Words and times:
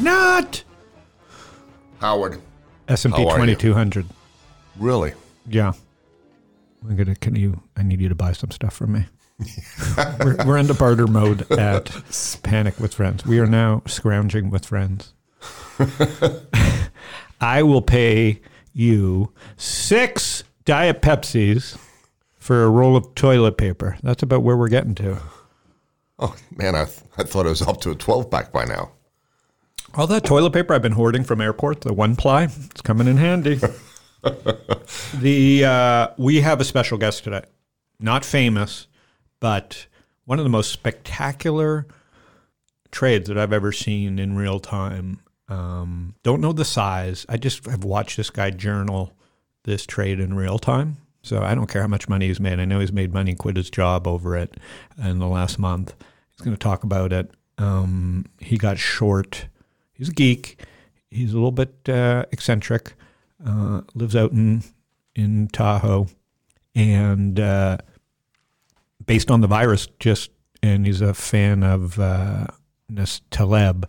Not 0.00 0.62
Howard, 2.00 2.40
S&P 2.86 3.10
How 3.10 3.28
are 3.28 3.40
you? 3.46 3.54
2200. 3.54 4.06
really? 4.78 5.12
Yeah. 5.46 5.72
I'm 6.88 6.96
gonna. 6.96 7.16
Can 7.16 7.34
you? 7.34 7.60
I 7.76 7.82
need 7.82 8.00
you 8.00 8.08
to 8.08 8.14
buy 8.14 8.32
some 8.32 8.52
stuff 8.52 8.74
from 8.74 8.92
me. 8.92 9.06
we're, 10.20 10.36
we're 10.46 10.56
into 10.58 10.74
barter 10.74 11.06
mode 11.08 11.50
at 11.52 11.90
Panic 12.44 12.78
with 12.78 12.94
Friends. 12.94 13.26
We 13.26 13.40
are 13.40 13.46
now 13.46 13.82
scrounging 13.86 14.50
with 14.50 14.64
friends. 14.64 15.12
I 17.40 17.62
will 17.62 17.82
pay 17.82 18.40
you 18.72 19.32
six 19.56 20.44
Diet 20.64 21.02
Pepsis 21.02 21.76
for 22.36 22.64
a 22.64 22.70
roll 22.70 22.96
of 22.96 23.14
toilet 23.16 23.56
paper. 23.58 23.96
That's 24.02 24.22
about 24.22 24.42
where 24.42 24.56
we're 24.56 24.68
getting 24.68 24.94
to. 24.96 25.18
Oh 26.20 26.34
man, 26.56 26.74
I, 26.74 26.84
th- 26.84 27.00
I 27.16 27.22
thought 27.24 27.46
it 27.46 27.50
was 27.50 27.62
up 27.62 27.80
to 27.82 27.90
a 27.90 27.94
12 27.94 28.30
pack 28.30 28.52
by 28.52 28.64
now. 28.64 28.92
All 29.94 30.06
that 30.06 30.24
toilet 30.24 30.52
paper 30.52 30.74
I've 30.74 30.82
been 30.82 30.92
hoarding 30.92 31.24
from 31.24 31.40
airport, 31.40 31.80
the 31.80 31.92
one 31.92 32.14
ply, 32.14 32.44
it's 32.44 32.82
coming 32.82 33.08
in 33.08 33.16
handy. 33.16 33.60
the 35.14 35.64
uh, 35.64 36.08
we 36.16 36.40
have 36.40 36.60
a 36.60 36.64
special 36.64 36.98
guest 36.98 37.24
today, 37.24 37.42
not 37.98 38.24
famous, 38.24 38.86
but 39.40 39.86
one 40.24 40.38
of 40.38 40.44
the 40.44 40.50
most 40.50 40.70
spectacular 40.72 41.86
trades 42.90 43.28
that 43.28 43.38
I've 43.38 43.52
ever 43.52 43.72
seen 43.72 44.18
in 44.18 44.36
real 44.36 44.60
time. 44.60 45.20
Um, 45.48 46.14
don't 46.22 46.40
know 46.40 46.52
the 46.52 46.64
size. 46.64 47.24
I 47.28 47.38
just 47.38 47.64
have 47.66 47.84
watched 47.84 48.16
this 48.16 48.30
guy 48.30 48.50
journal 48.50 49.14
this 49.64 49.86
trade 49.86 50.20
in 50.20 50.34
real 50.34 50.58
time. 50.58 50.98
So 51.22 51.42
I 51.42 51.54
don't 51.54 51.66
care 51.66 51.82
how 51.82 51.88
much 51.88 52.08
money 52.08 52.28
he's 52.28 52.40
made. 52.40 52.60
I 52.60 52.64
know 52.64 52.80
he's 52.80 52.92
made 52.92 53.12
money, 53.12 53.34
quit 53.34 53.56
his 53.56 53.70
job 53.70 54.06
over 54.06 54.36
it 54.36 54.56
in 55.02 55.18
the 55.18 55.26
last 55.26 55.58
month. 55.58 55.94
He's 56.30 56.44
going 56.44 56.56
to 56.56 56.60
talk 56.60 56.84
about 56.84 57.12
it. 57.12 57.30
Um, 57.58 58.26
he 58.38 58.56
got 58.56 58.78
short. 58.78 59.46
He's 59.98 60.08
a 60.08 60.12
geek. 60.12 60.64
He's 61.10 61.32
a 61.32 61.36
little 61.36 61.52
bit 61.52 61.88
uh, 61.88 62.24
eccentric. 62.32 62.94
Uh, 63.44 63.82
lives 63.94 64.16
out 64.16 64.32
in 64.32 64.62
in 65.14 65.48
Tahoe, 65.48 66.08
and 66.74 67.38
uh, 67.38 67.78
based 69.04 69.30
on 69.30 69.40
the 69.40 69.46
virus, 69.46 69.88
just 69.98 70.30
and 70.62 70.86
he's 70.86 71.00
a 71.00 71.14
fan 71.14 71.62
of 71.62 71.98
uh, 71.98 72.46
Nas 72.88 73.20
Taleb, 73.30 73.88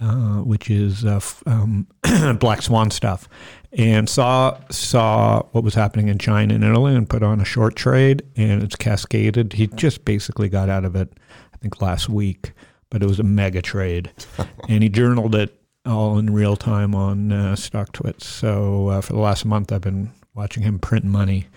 uh, 0.00 0.38
which 0.38 0.70
is 0.70 1.04
uh, 1.04 1.16
f- 1.16 1.42
um, 1.46 1.86
Black 2.38 2.62
Swan 2.62 2.90
stuff, 2.90 3.28
and 3.72 4.08
saw 4.08 4.58
saw 4.70 5.42
what 5.52 5.64
was 5.64 5.74
happening 5.74 6.08
in 6.08 6.18
China 6.18 6.54
and 6.54 6.64
Italy, 6.64 6.94
and 6.94 7.08
put 7.08 7.22
on 7.22 7.40
a 7.40 7.44
short 7.44 7.76
trade, 7.76 8.22
and 8.36 8.62
it's 8.62 8.76
cascaded. 8.76 9.54
He 9.54 9.66
just 9.66 10.04
basically 10.04 10.48
got 10.48 10.68
out 10.68 10.84
of 10.84 10.94
it, 10.94 11.12
I 11.54 11.56
think 11.58 11.80
last 11.80 12.08
week, 12.08 12.52
but 12.94 13.02
it 13.02 13.08
was 13.08 13.18
a 13.18 13.24
mega 13.24 13.60
trade, 13.60 14.12
and 14.68 14.84
he 14.84 14.88
journaled 14.88 15.34
it 15.34 15.52
all 15.84 16.16
in 16.16 16.32
real 16.32 16.54
time 16.54 16.94
on 16.94 17.32
uh, 17.32 17.56
StockTwits. 17.56 18.22
So 18.22 18.86
uh, 18.86 19.00
for 19.00 19.14
the 19.14 19.18
last 19.18 19.44
month, 19.44 19.72
I've 19.72 19.80
been 19.80 20.12
watching 20.32 20.62
him 20.62 20.78
print 20.78 21.04
money, 21.04 21.48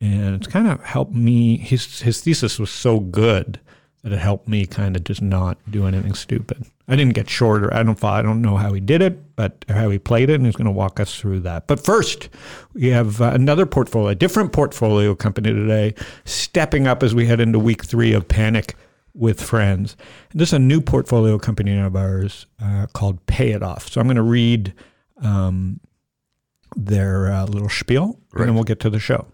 and 0.00 0.34
it's 0.34 0.48
kind 0.48 0.66
of 0.66 0.82
helped 0.82 1.14
me. 1.14 1.56
His 1.56 2.00
his 2.00 2.20
thesis 2.20 2.58
was 2.58 2.68
so 2.68 2.98
good 2.98 3.60
that 4.02 4.12
it 4.12 4.18
helped 4.18 4.48
me 4.48 4.66
kind 4.66 4.96
of 4.96 5.04
just 5.04 5.22
not 5.22 5.56
do 5.70 5.86
anything 5.86 6.14
stupid. 6.14 6.66
I 6.88 6.96
didn't 6.96 7.14
get 7.14 7.30
shorter. 7.30 7.72
I 7.72 7.84
don't 7.84 8.02
I 8.02 8.20
don't 8.20 8.42
know 8.42 8.56
how 8.56 8.72
he 8.72 8.80
did 8.80 9.02
it, 9.02 9.36
but 9.36 9.64
or 9.68 9.76
how 9.76 9.88
he 9.88 10.00
played 10.00 10.30
it, 10.30 10.34
and 10.34 10.46
he's 10.46 10.56
going 10.56 10.64
to 10.64 10.72
walk 10.72 10.98
us 10.98 11.16
through 11.16 11.40
that. 11.40 11.68
But 11.68 11.78
first, 11.78 12.28
we 12.74 12.88
have 12.88 13.20
uh, 13.20 13.30
another 13.32 13.66
portfolio, 13.66 14.08
a 14.08 14.16
different 14.16 14.52
portfolio 14.52 15.14
company 15.14 15.52
today, 15.52 15.94
stepping 16.24 16.88
up 16.88 17.04
as 17.04 17.14
we 17.14 17.26
head 17.26 17.38
into 17.38 17.60
week 17.60 17.84
three 17.84 18.12
of 18.12 18.26
panic 18.26 18.74
with 19.14 19.40
friends. 19.40 19.96
And 20.30 20.40
this 20.40 20.50
is 20.50 20.54
a 20.54 20.58
new 20.58 20.80
portfolio 20.80 21.38
company 21.38 21.78
of 21.78 21.96
ours 21.96 22.46
uh, 22.62 22.86
called 22.92 23.24
Pay 23.26 23.52
It 23.52 23.62
Off. 23.62 23.88
So 23.88 24.00
I'm 24.00 24.06
going 24.06 24.16
to 24.16 24.22
read 24.22 24.74
um, 25.20 25.80
their 26.76 27.30
uh, 27.30 27.46
little 27.46 27.68
spiel, 27.68 28.18
and 28.32 28.48
then 28.48 28.54
we'll 28.54 28.64
get 28.64 28.80
to 28.80 28.90
the 28.90 28.98
show. 28.98 29.26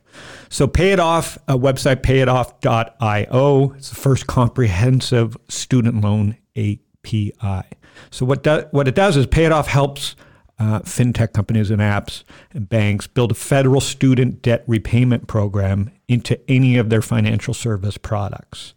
So 0.49 0.67
Pay 0.67 0.93
It 0.93 1.01
Off, 1.01 1.39
a 1.47 1.57
website, 1.57 2.03
payitoff.io. 2.03 3.73
It's 3.77 3.91
the 3.91 3.95
first 3.95 4.27
comprehensive 4.27 5.37
student 5.49 6.01
loan 6.03 6.37
API. 6.57 7.69
So 8.11 8.27
what 8.27 8.43
do, 8.43 8.65
what 8.71 8.89
it 8.89 8.95
does 8.95 9.17
is 9.17 9.27
Pay 9.27 9.45
It 9.45 9.53
Off 9.53 9.69
helps 9.69 10.17
uh, 10.59 10.81
fintech 10.81 11.33
companies 11.33 11.71
and 11.71 11.81
apps 11.81 12.25
and 12.53 12.69
banks 12.69 13.07
build 13.07 13.31
a 13.31 13.35
federal 13.35 13.81
student 13.81 14.43
debt 14.43 14.65
repayment 14.67 15.29
program 15.29 15.91
into 16.09 16.39
any 16.51 16.77
of 16.77 16.91
their 16.91 17.03
financial 17.03 17.55
service 17.55 17.97
products. 17.97 18.75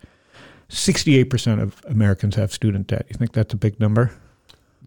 68% 0.72 1.62
of 1.62 1.82
Americans 1.88 2.36
have 2.36 2.52
student 2.54 2.88
debt. 2.88 3.06
You 3.10 3.16
think 3.18 3.34
that's 3.34 3.54
a 3.54 3.58
big 3.58 3.80
number? 3.80 4.12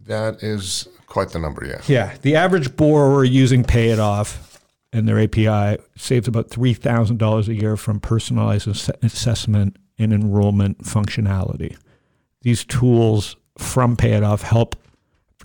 That 0.07 0.43
is 0.43 0.89
quite 1.07 1.31
the 1.31 1.39
number, 1.39 1.65
yeah. 1.65 1.81
Yeah. 1.87 2.17
The 2.23 2.37
average 2.37 2.77
borrower 2.77 3.25
using 3.25 3.65
Pay 3.65 3.91
It 3.91 3.99
Off 3.99 4.61
and 4.93 5.09
their 5.09 5.21
API 5.21 5.83
saves 5.97 6.27
about 6.27 6.49
$3,000 6.51 7.49
a 7.49 7.55
year 7.55 7.77
from 7.77 8.01
personalized 8.01 8.69
ass- 8.69 8.91
assessment 9.03 9.77
and 9.99 10.13
enrollment 10.13 10.79
functionality. 10.85 11.77
These 12.43 12.65
tools 12.65 13.37
from 13.59 13.97
Pay 13.97 14.13
It 14.13 14.23
Off 14.23 14.43
help, 14.43 14.77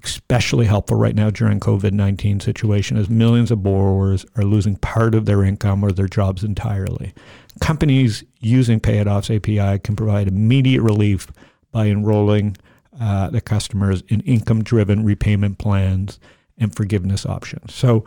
especially 0.03 0.65
helpful 0.65 0.97
right 0.97 1.15
now 1.15 1.29
during 1.29 1.59
COVID-19 1.59 2.41
situation 2.41 2.97
as 2.97 3.09
millions 3.09 3.51
of 3.51 3.63
borrowers 3.63 4.25
are 4.35 4.43
losing 4.43 4.75
part 4.77 5.15
of 5.15 5.25
their 5.25 5.43
income 5.43 5.83
or 5.83 5.91
their 5.91 6.07
jobs 6.07 6.43
entirely. 6.43 7.13
Companies 7.61 8.23
using 8.39 8.79
Pay 8.79 8.99
It 8.99 9.07
Off's 9.07 9.29
API 9.29 9.79
can 9.79 9.95
provide 9.95 10.27
immediate 10.27 10.81
relief 10.81 11.27
by 11.71 11.88
enrolling 11.88 12.57
uh, 12.99 13.29
the 13.29 13.41
customers 13.41 14.03
in 14.07 14.21
income-driven 14.21 15.03
repayment 15.03 15.57
plans 15.57 16.19
and 16.57 16.75
forgiveness 16.75 17.25
options. 17.25 17.73
So 17.73 18.05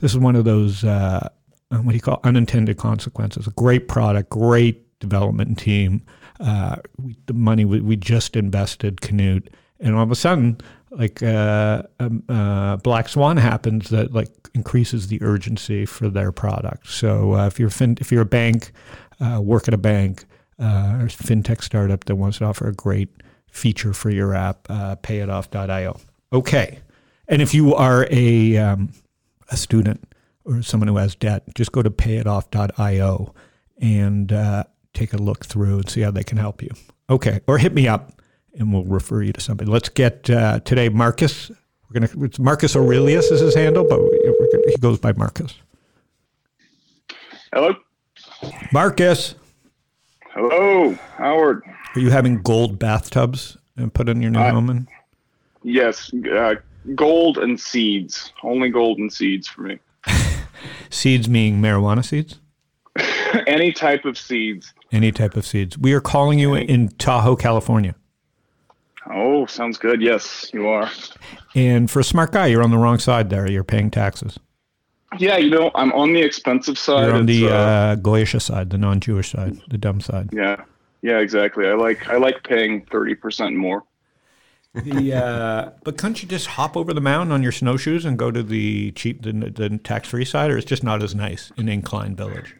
this 0.00 0.12
is 0.12 0.18
one 0.18 0.36
of 0.36 0.44
those 0.44 0.84
uh, 0.84 1.28
what 1.70 1.88
do 1.88 1.94
you 1.94 2.00
call 2.00 2.20
unintended 2.24 2.78
consequences. 2.78 3.46
A 3.46 3.50
great 3.50 3.88
product, 3.88 4.30
great 4.30 4.98
development 5.00 5.58
team. 5.58 6.02
Uh, 6.40 6.76
we, 6.96 7.16
the 7.26 7.34
money 7.34 7.64
we, 7.64 7.80
we 7.80 7.96
just 7.96 8.36
invested, 8.36 9.00
Canute, 9.00 9.50
and 9.80 9.94
all 9.94 10.02
of 10.02 10.10
a 10.10 10.16
sudden, 10.16 10.58
like 10.90 11.22
uh, 11.22 11.82
um, 12.00 12.22
uh, 12.28 12.76
Black 12.76 13.08
Swan 13.08 13.36
happens 13.36 13.90
that 13.90 14.12
like 14.12 14.30
increases 14.54 15.08
the 15.08 15.22
urgency 15.22 15.84
for 15.84 16.08
their 16.08 16.32
product. 16.32 16.88
So 16.88 17.34
uh, 17.34 17.46
if 17.46 17.58
you're 17.58 17.70
fin- 17.70 17.98
if 18.00 18.10
you're 18.10 18.22
a 18.22 18.26
bank, 18.26 18.72
uh, 19.20 19.40
work 19.42 19.68
at 19.68 19.74
a 19.74 19.78
bank 19.78 20.24
uh, 20.58 20.98
or 21.00 21.06
fintech 21.06 21.62
startup 21.62 22.04
that 22.06 22.16
wants 22.16 22.38
to 22.38 22.44
offer 22.44 22.68
a 22.68 22.72
great 22.72 23.08
feature 23.50 23.92
for 23.92 24.10
your 24.10 24.34
app, 24.34 24.66
uh, 24.70 24.96
payitoff.io. 24.96 25.98
Okay, 26.32 26.78
and 27.28 27.42
if 27.42 27.54
you 27.54 27.74
are 27.74 28.06
a 28.10 28.56
um, 28.56 28.92
a 29.50 29.56
student 29.56 30.12
or 30.44 30.62
someone 30.62 30.88
who 30.88 30.96
has 30.96 31.14
debt, 31.14 31.42
just 31.54 31.72
go 31.72 31.82
to 31.82 31.90
payitoff.io 31.90 33.34
and 33.80 34.28
take 34.94 35.12
a 35.12 35.18
look 35.18 35.44
through 35.44 35.78
and 35.78 35.90
see 35.90 36.00
how 36.00 36.10
they 36.10 36.24
can 36.24 36.38
help 36.38 36.62
you. 36.62 36.70
Okay, 37.10 37.40
or 37.46 37.58
hit 37.58 37.72
me 37.74 37.86
up 37.86 38.12
and 38.58 38.72
we'll 38.72 38.84
refer 38.84 39.22
you 39.22 39.32
to 39.32 39.40
somebody. 39.40 39.70
Let's 39.70 39.88
get 39.88 40.28
uh, 40.30 40.60
today 40.60 40.88
Marcus. 40.88 41.50
We're 41.90 42.00
gonna. 42.00 42.24
It's 42.24 42.38
Marcus 42.38 42.76
Aurelius 42.76 43.30
is 43.30 43.40
his 43.40 43.54
handle, 43.54 43.84
but 43.88 43.98
gonna, 43.98 44.62
he 44.68 44.76
goes 44.80 44.98
by 44.98 45.12
Marcus. 45.12 45.54
Hello. 47.52 47.74
Marcus, 48.72 49.34
Hello, 50.34 50.92
Howard. 51.16 51.62
are 51.94 52.00
you 52.00 52.10
having 52.10 52.40
gold 52.42 52.78
bathtubs 52.78 53.56
and 53.76 53.92
put 53.92 54.08
in 54.08 54.20
your 54.22 54.30
new 54.30 54.38
I- 54.38 54.50
home? 54.50 54.70
And 54.70 54.86
Yes, 55.64 56.12
uh, 56.14 56.54
gold 56.94 57.38
and 57.38 57.58
seeds. 57.58 58.32
Only 58.44 58.68
gold 58.70 58.98
and 58.98 59.12
seeds 59.12 59.48
for 59.48 59.62
me. 59.62 59.78
seeds 60.90 61.26
being 61.26 61.60
marijuana 61.60 62.04
seeds. 62.04 62.38
Any 63.46 63.72
type 63.72 64.04
of 64.04 64.16
seeds. 64.16 64.72
Any 64.92 65.10
type 65.10 65.36
of 65.36 65.44
seeds. 65.44 65.76
We 65.76 65.92
are 65.94 66.00
calling 66.00 66.38
you 66.38 66.54
in 66.54 66.88
Tahoe, 66.90 67.34
California. 67.36 67.94
Oh, 69.10 69.46
sounds 69.46 69.78
good. 69.78 70.00
Yes, 70.02 70.50
you 70.52 70.68
are. 70.68 70.90
And 71.54 71.90
for 71.90 72.00
a 72.00 72.04
smart 72.04 72.32
guy, 72.32 72.46
you're 72.46 72.62
on 72.62 72.70
the 72.70 72.78
wrong 72.78 72.98
side 72.98 73.30
there. 73.30 73.50
You're 73.50 73.64
paying 73.64 73.90
taxes. 73.90 74.38
Yeah, 75.18 75.38
you 75.38 75.48
know, 75.50 75.70
I'm 75.74 75.92
on 75.92 76.12
the 76.12 76.20
expensive 76.20 76.78
side. 76.78 77.06
You're 77.06 77.14
on 77.14 77.28
It's, 77.28 77.40
the 77.40 77.48
uh, 77.48 77.54
uh, 77.54 77.96
Goyish 77.96 78.40
side, 78.42 78.68
the 78.70 78.76
non-Jewish 78.76 79.30
side, 79.30 79.56
the 79.70 79.78
dumb 79.78 80.00
side. 80.00 80.28
yeah, 80.32 80.62
yeah, 81.00 81.18
exactly. 81.18 81.66
I 81.66 81.72
like 81.72 82.08
I 82.08 82.16
like 82.18 82.42
paying 82.42 82.84
thirty 82.90 83.14
percent 83.14 83.56
more. 83.56 83.84
The 84.74 85.14
uh, 85.14 85.70
but 85.82 85.96
couldn't 85.96 86.22
you 86.22 86.28
just 86.28 86.46
hop 86.46 86.76
over 86.76 86.92
the 86.92 87.00
mountain 87.00 87.32
on 87.32 87.42
your 87.42 87.52
snowshoes 87.52 88.04
and 88.04 88.18
go 88.18 88.30
to 88.30 88.42
the 88.42 88.90
cheap, 88.92 89.22
the, 89.22 89.32
the 89.32 89.78
tax 89.78 90.08
free 90.08 90.26
side, 90.26 90.50
or 90.50 90.58
it's 90.58 90.66
just 90.66 90.84
not 90.84 91.02
as 91.02 91.14
nice 91.14 91.50
in 91.56 91.68
Incline 91.70 92.14
Village? 92.14 92.54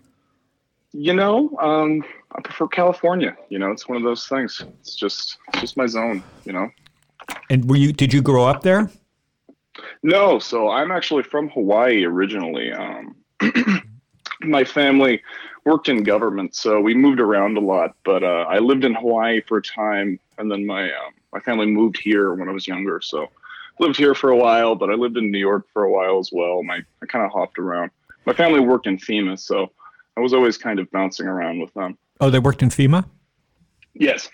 You 0.92 1.12
know, 1.12 1.54
um, 1.60 2.02
I 2.34 2.40
prefer 2.42 2.68
California. 2.68 3.36
You 3.48 3.58
know, 3.58 3.70
it's 3.70 3.88
one 3.88 3.96
of 3.96 4.02
those 4.02 4.26
things. 4.26 4.62
It's 4.80 4.94
just, 4.94 5.38
it's 5.48 5.60
just 5.60 5.76
my 5.76 5.86
zone. 5.86 6.22
You 6.44 6.52
know. 6.52 6.70
And 7.50 7.68
were 7.68 7.76
you? 7.76 7.92
Did 7.92 8.12
you 8.12 8.22
grow 8.22 8.44
up 8.44 8.62
there? 8.62 8.90
No, 10.02 10.38
so 10.38 10.70
I'm 10.70 10.90
actually 10.90 11.22
from 11.22 11.48
Hawaii 11.50 12.04
originally. 12.04 12.72
Um, 12.72 13.16
my 14.40 14.64
family 14.64 15.22
worked 15.64 15.88
in 15.88 16.02
government, 16.02 16.54
so 16.54 16.80
we 16.80 16.94
moved 16.94 17.20
around 17.20 17.56
a 17.56 17.60
lot. 17.60 17.94
But 18.04 18.22
uh, 18.22 18.44
I 18.48 18.58
lived 18.58 18.84
in 18.84 18.94
Hawaii 18.94 19.40
for 19.40 19.58
a 19.58 19.62
time, 19.62 20.18
and 20.38 20.50
then 20.50 20.66
my 20.66 20.84
um, 20.84 21.12
my 21.32 21.40
family 21.40 21.66
moved 21.66 21.98
here 22.00 22.34
when 22.34 22.48
I 22.48 22.52
was 22.52 22.66
younger. 22.66 23.00
So 23.00 23.28
lived 23.78 23.96
here 23.96 24.14
for 24.14 24.30
a 24.30 24.36
while, 24.36 24.74
but 24.74 24.90
I 24.90 24.94
lived 24.94 25.16
in 25.16 25.30
New 25.30 25.38
York 25.38 25.66
for 25.72 25.84
a 25.84 25.90
while 25.90 26.18
as 26.18 26.30
well. 26.32 26.62
My 26.62 26.82
I 27.02 27.06
kind 27.06 27.24
of 27.24 27.32
hopped 27.32 27.58
around. 27.58 27.90
My 28.26 28.32
family 28.32 28.60
worked 28.60 28.86
in 28.86 28.98
FEMA, 28.98 29.38
so 29.38 29.70
I 30.16 30.20
was 30.20 30.34
always 30.34 30.58
kind 30.58 30.78
of 30.78 30.90
bouncing 30.90 31.26
around 31.26 31.60
with 31.60 31.72
them. 31.74 31.96
Oh, 32.20 32.30
they 32.30 32.38
worked 32.38 32.62
in 32.62 32.68
FEMA. 32.70 33.04
Yes. 33.94 34.28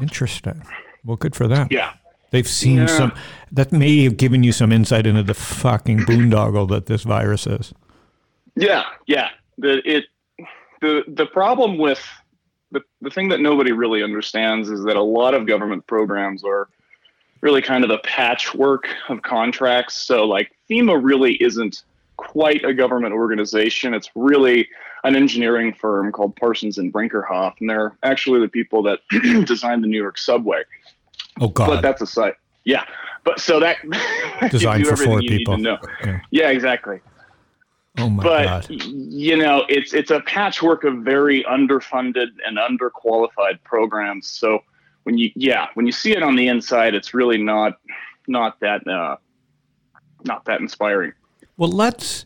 Interesting. 0.00 0.62
Well, 1.04 1.16
good 1.16 1.34
for 1.34 1.46
them. 1.48 1.68
Yeah. 1.70 1.92
They've 2.30 2.46
seen 2.48 2.78
Yeah. 2.78 2.86
some. 2.86 3.12
That 3.52 3.72
may 3.72 4.04
have 4.04 4.16
given 4.16 4.42
you 4.42 4.52
some 4.52 4.70
insight 4.72 5.06
into 5.06 5.22
the 5.22 5.34
fucking 5.34 6.00
boondoggle 6.00 6.68
that 6.68 6.86
this 6.86 7.02
virus 7.02 7.46
is. 7.46 7.72
Yeah, 8.54 8.84
yeah. 9.06 9.30
The 9.56 9.80
it 9.90 10.04
the 10.80 11.04
the 11.08 11.26
problem 11.26 11.78
with 11.78 12.04
the 12.70 12.82
the 13.00 13.08
thing 13.10 13.28
that 13.30 13.40
nobody 13.40 13.72
really 13.72 14.02
understands 14.02 14.68
is 14.68 14.84
that 14.84 14.96
a 14.96 15.02
lot 15.02 15.32
of 15.34 15.46
government 15.46 15.86
programs 15.86 16.44
are 16.44 16.68
really 17.40 17.62
kind 17.62 17.82
of 17.84 17.90
a 17.90 17.98
patchwork 17.98 18.88
of 19.08 19.22
contracts. 19.22 19.96
So 19.96 20.26
like 20.26 20.50
FEMA 20.68 21.02
really 21.02 21.34
isn't 21.42 21.84
quite 22.18 22.64
a 22.64 22.74
government 22.74 23.14
organization. 23.14 23.94
It's 23.94 24.10
really 24.14 24.68
an 25.04 25.16
engineering 25.16 25.72
firm 25.72 26.12
called 26.12 26.36
Parsons 26.36 26.76
and 26.76 26.92
Brinckerhoff, 26.92 27.54
and 27.60 27.70
they're 27.70 27.96
actually 28.02 28.40
the 28.40 28.48
people 28.48 28.82
that 28.82 29.00
designed 29.46 29.82
the 29.82 29.88
New 29.88 30.00
York 30.00 30.18
subway. 30.18 30.62
Oh 31.40 31.48
God! 31.48 31.68
But 31.68 31.80
that's 31.80 32.02
a 32.02 32.06
site. 32.06 32.34
Yeah. 32.64 32.84
But 33.24 33.40
so 33.40 33.58
that 33.60 33.78
Designed 34.50 34.86
for 34.86 34.96
four 34.96 35.20
people. 35.20 35.56
know. 35.56 35.78
Yeah. 36.30 36.50
Exactly 36.50 37.00
Oh 37.98 38.08
my 38.08 38.22
but 38.22 38.44
God. 38.44 38.66
you 38.70 39.36
know 39.36 39.64
it's 39.68 39.92
it's 39.92 40.10
a 40.10 40.20
patchwork 40.20 40.84
of 40.84 40.98
very 40.98 41.42
underfunded 41.44 42.28
and 42.46 42.56
underqualified 42.56 43.62
programs 43.64 44.28
so 44.28 44.60
when 45.02 45.18
you 45.18 45.30
yeah 45.34 45.66
when 45.74 45.84
you 45.84 45.92
see 45.92 46.12
it 46.12 46.22
on 46.22 46.36
the 46.36 46.46
inside 46.46 46.94
it's 46.94 47.12
really 47.12 47.38
not 47.38 47.78
not 48.28 48.60
that 48.60 48.86
uh 48.86 49.16
not 50.24 50.44
that 50.44 50.60
inspiring 50.60 51.12
Well, 51.58 51.70
let's. 51.70 52.24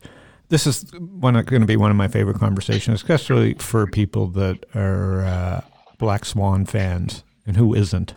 This 0.48 0.66
is 0.66 0.92
one 0.98 1.32
going 1.32 1.62
to 1.62 1.66
be 1.66 1.76
one 1.76 1.90
of 1.90 1.96
my 1.96 2.08
favorite 2.08 2.38
conversations, 2.38 2.96
especially 2.96 3.54
for 3.54 3.86
people 3.86 4.26
that 4.28 4.66
are 4.76 5.22
uh, 5.22 5.60
Black 5.98 6.26
Swan 6.26 6.66
fans, 6.66 7.24
and 7.46 7.56
who 7.56 7.74
isn't. 7.74 8.14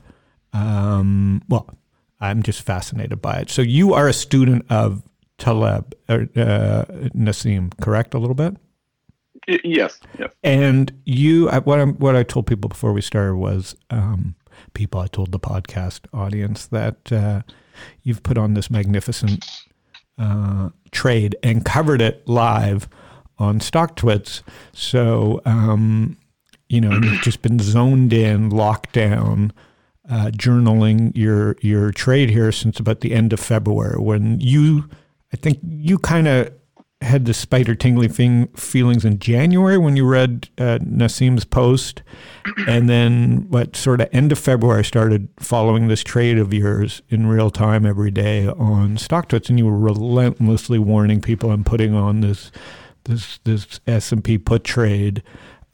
Um, 0.51 1.41
well, 1.47 1.69
I'm 2.19 2.43
just 2.43 2.61
fascinated 2.61 3.21
by 3.21 3.37
it. 3.37 3.49
So 3.49 3.61
you 3.61 3.93
are 3.93 4.09
a 4.09 4.13
student 4.13 4.65
of 4.69 5.01
Taleb 5.37 5.93
or 6.09 6.27
uh, 6.35 6.85
Nassim, 7.15 7.71
correct? 7.81 8.13
A 8.13 8.19
little 8.19 8.35
bit. 8.35 8.57
Yes 9.47 9.99
yes 10.17 10.31
And 10.43 10.91
you, 11.05 11.49
what 11.49 11.79
I 11.79 11.85
what 11.85 12.15
I 12.15 12.23
told 12.23 12.47
people 12.47 12.67
before 12.67 12.93
we 12.93 13.01
started 13.01 13.35
was, 13.35 13.75
um, 13.89 14.35
people, 14.73 14.99
I 15.01 15.07
told 15.07 15.31
the 15.31 15.39
podcast 15.39 16.01
audience 16.13 16.65
that 16.67 17.11
uh, 17.11 17.41
you've 18.01 18.23
put 18.23 18.37
on 18.37 18.55
this 18.55 18.69
magnificent 18.69 19.45
uh, 20.17 20.69
trade 20.91 21.35
and 21.43 21.65
covered 21.65 22.01
it 22.01 22.27
live 22.27 22.87
on 23.37 23.59
Stock 23.59 23.95
Twits. 23.95 24.43
So, 24.73 25.41
um, 25.45 26.17
you 26.69 26.81
know, 26.81 26.91
you've 26.91 27.21
just 27.21 27.41
been 27.41 27.59
zoned 27.59 28.13
in, 28.13 28.49
locked 28.49 28.93
down, 28.93 29.53
uh, 30.09 30.27
journaling 30.27 31.11
your 31.15 31.57
your 31.61 31.91
trade 31.91 32.29
here 32.29 32.51
since 32.51 32.79
about 32.79 33.01
the 33.01 33.13
end 33.13 33.33
of 33.33 33.39
February 33.39 33.99
when 33.99 34.39
you, 34.39 34.89
I 35.33 35.37
think 35.37 35.59
you 35.63 35.97
kind 35.97 36.27
of 36.27 36.53
had 37.01 37.25
the 37.25 37.33
spider 37.33 37.75
tingly 37.75 38.07
thing, 38.07 38.47
feelings 38.49 39.03
in 39.03 39.19
January 39.19 39.77
when 39.77 39.95
you 39.95 40.05
read 40.05 40.49
uh, 40.57 40.79
Nassim's 40.81 41.43
post, 41.43 42.01
and 42.67 42.89
then 42.89 43.47
what 43.49 43.75
sort 43.75 44.01
of 44.01 44.09
end 44.13 44.31
of 44.31 44.39
February 44.39 44.83
started 44.83 45.27
following 45.37 45.87
this 45.87 46.03
trade 46.03 46.37
of 46.37 46.53
yours 46.53 47.01
in 47.09 47.27
real 47.27 47.49
time 47.49 47.85
every 47.85 48.11
day 48.11 48.47
on 48.47 48.97
stock 48.97 49.27
StockTwits, 49.27 49.49
and 49.49 49.59
you 49.59 49.65
were 49.65 49.77
relentlessly 49.77 50.79
warning 50.79 51.21
people 51.21 51.51
and 51.51 51.65
putting 51.65 51.93
on 51.93 52.21
this 52.21 52.51
this 53.03 53.39
this 53.43 53.79
S 53.85 54.11
and 54.11 54.23
P 54.23 54.37
put 54.37 54.63
trade. 54.63 55.21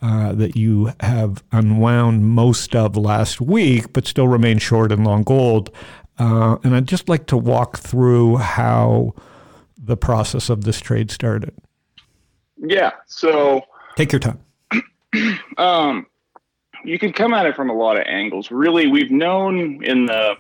Uh, 0.04 0.34
that 0.34 0.56
you 0.56 0.92
have 1.02 1.44
unwound 1.52 2.26
most 2.26 2.76
of 2.76 2.98
last 2.98 3.40
week, 3.40 3.94
but 3.94 4.08
still 4.08 4.28
remain 4.28 4.58
short 4.58 4.92
in 4.92 5.04
long 5.04 5.22
gold. 5.22 5.70
Uh, 6.18 6.58
and 6.64 6.76
I'd 6.76 6.88
just 6.88 7.08
like 7.08 7.28
to 7.28 7.38
walk 7.38 7.78
through 7.78 8.38
how 8.38 9.14
the 9.84 9.98
process 9.98 10.50
of 10.50 10.64
this 10.64 10.80
trade 10.80 11.10
started. 11.12 11.54
yeah 12.58 12.92
so 13.08 13.62
Take 13.96 14.12
your 14.12 14.20
time. 14.20 14.40
um 15.58 16.06
you 16.84 16.98
can 16.98 17.12
come 17.14 17.34
at 17.34 17.46
it 17.46 17.56
from 17.56 17.70
a 17.70 17.74
lot 17.74 17.98
of 17.98 18.04
angles 18.08 18.52
really 18.52 18.88
we've 18.88 19.12
known 19.12 19.84
in 19.84 20.06
the 20.06 20.36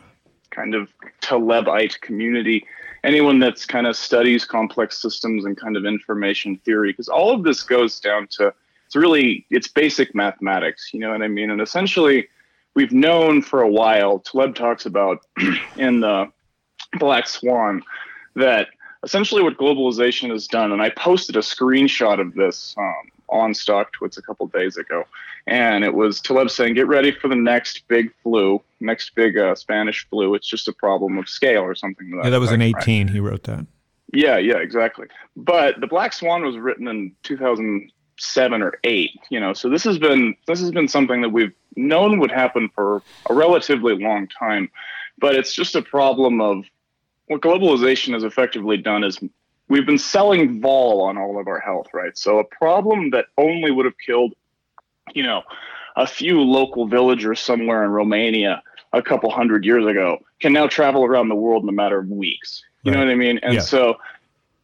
kind 0.51 0.75
of 0.75 0.89
talebite 1.21 1.99
community 2.01 2.65
anyone 3.03 3.39
that's 3.39 3.65
kind 3.65 3.87
of 3.87 3.95
studies 3.95 4.45
complex 4.45 5.01
systems 5.01 5.45
and 5.45 5.57
kind 5.57 5.75
of 5.75 5.85
information 5.85 6.57
theory 6.57 6.91
because 6.91 7.07
all 7.07 7.31
of 7.33 7.43
this 7.43 7.63
goes 7.63 7.99
down 7.99 8.27
to 8.27 8.53
it's 8.85 8.95
really 8.95 9.45
it's 9.49 9.67
basic 9.67 10.13
mathematics 10.15 10.91
you 10.93 10.99
know 10.99 11.11
what 11.11 11.21
i 11.21 11.27
mean 11.27 11.49
and 11.51 11.61
essentially 11.61 12.27
we've 12.75 12.91
known 12.91 13.41
for 13.41 13.61
a 13.61 13.69
while 13.69 14.19
taleb 14.19 14.53
talks 14.55 14.85
about 14.85 15.25
in 15.77 15.99
the 15.99 16.29
black 16.99 17.27
swan 17.27 17.81
that 18.35 18.67
essentially 19.03 19.41
what 19.41 19.57
globalization 19.57 20.29
has 20.29 20.47
done 20.47 20.71
and 20.71 20.81
i 20.81 20.89
posted 20.89 21.35
a 21.35 21.39
screenshot 21.39 22.19
of 22.19 22.33
this 22.35 22.75
um, 22.77 23.11
on 23.29 23.53
StockTwits 23.53 24.17
a 24.17 24.21
couple 24.21 24.45
days 24.47 24.77
ago 24.77 25.05
and 25.47 25.83
it 25.83 25.93
was 25.93 26.21
Taleb 26.21 26.49
saying, 26.49 26.75
"Get 26.75 26.87
ready 26.87 27.11
for 27.11 27.27
the 27.27 27.35
next 27.35 27.87
big 27.87 28.13
flu, 28.23 28.61
next 28.79 29.15
big 29.15 29.37
uh, 29.37 29.55
Spanish 29.55 30.07
flu. 30.09 30.35
It's 30.35 30.47
just 30.47 30.67
a 30.67 30.73
problem 30.73 31.17
of 31.17 31.27
scale 31.27 31.61
or 31.61 31.75
something." 31.75 32.09
to 32.11 32.17
Yeah, 32.23 32.29
that 32.29 32.39
was 32.39 32.51
in 32.51 32.61
effect, 32.61 32.75
right? 32.75 32.83
18. 32.83 33.07
He 33.09 33.19
wrote 33.19 33.43
that. 33.43 33.65
Yeah, 34.13 34.37
yeah, 34.37 34.57
exactly. 34.57 35.07
But 35.35 35.79
the 35.79 35.87
Black 35.87 36.13
Swan 36.13 36.43
was 36.43 36.57
written 36.57 36.87
in 36.87 37.15
2007 37.23 38.61
or 38.61 38.73
eight. 38.83 39.19
You 39.29 39.39
know, 39.39 39.53
so 39.53 39.69
this 39.69 39.83
has 39.83 39.97
been 39.97 40.35
this 40.47 40.59
has 40.59 40.71
been 40.71 40.87
something 40.87 41.21
that 41.21 41.29
we've 41.29 41.53
known 41.75 42.19
would 42.19 42.31
happen 42.31 42.69
for 42.75 43.01
a 43.29 43.33
relatively 43.33 43.95
long 43.95 44.27
time. 44.27 44.69
But 45.17 45.35
it's 45.35 45.53
just 45.53 45.75
a 45.75 45.81
problem 45.81 46.41
of 46.41 46.65
what 47.31 47.41
globalization 47.41 48.13
has 48.13 48.23
effectively 48.25 48.75
done 48.75 49.05
is 49.05 49.17
we've 49.69 49.85
been 49.85 49.97
selling 49.97 50.59
vol 50.59 51.01
on 51.01 51.17
all 51.17 51.39
of 51.39 51.47
our 51.47 51.59
health, 51.59 51.87
right? 51.93 52.17
So 52.17 52.39
a 52.39 52.43
problem 52.43 53.11
that 53.11 53.27
only 53.37 53.71
would 53.71 53.85
have 53.85 53.97
killed, 54.05 54.33
you 55.13 55.23
know, 55.23 55.41
a 55.95 56.05
few 56.05 56.41
local 56.41 56.87
villagers 56.87 57.39
somewhere 57.39 57.85
in 57.85 57.91
Romania 57.91 58.61
a 58.91 59.01
couple 59.01 59.29
hundred 59.31 59.63
years 59.63 59.85
ago 59.85 60.17
can 60.41 60.51
now 60.51 60.67
travel 60.67 61.05
around 61.05 61.29
the 61.29 61.35
world 61.35 61.63
in 61.63 61.69
a 61.69 61.71
matter 61.71 61.99
of 61.99 62.09
weeks. 62.09 62.63
You 62.83 62.91
know 62.91 62.99
what 62.99 63.07
I 63.07 63.15
mean? 63.15 63.39
And 63.43 63.53
Yeah. 63.55 63.59
so 63.61 63.95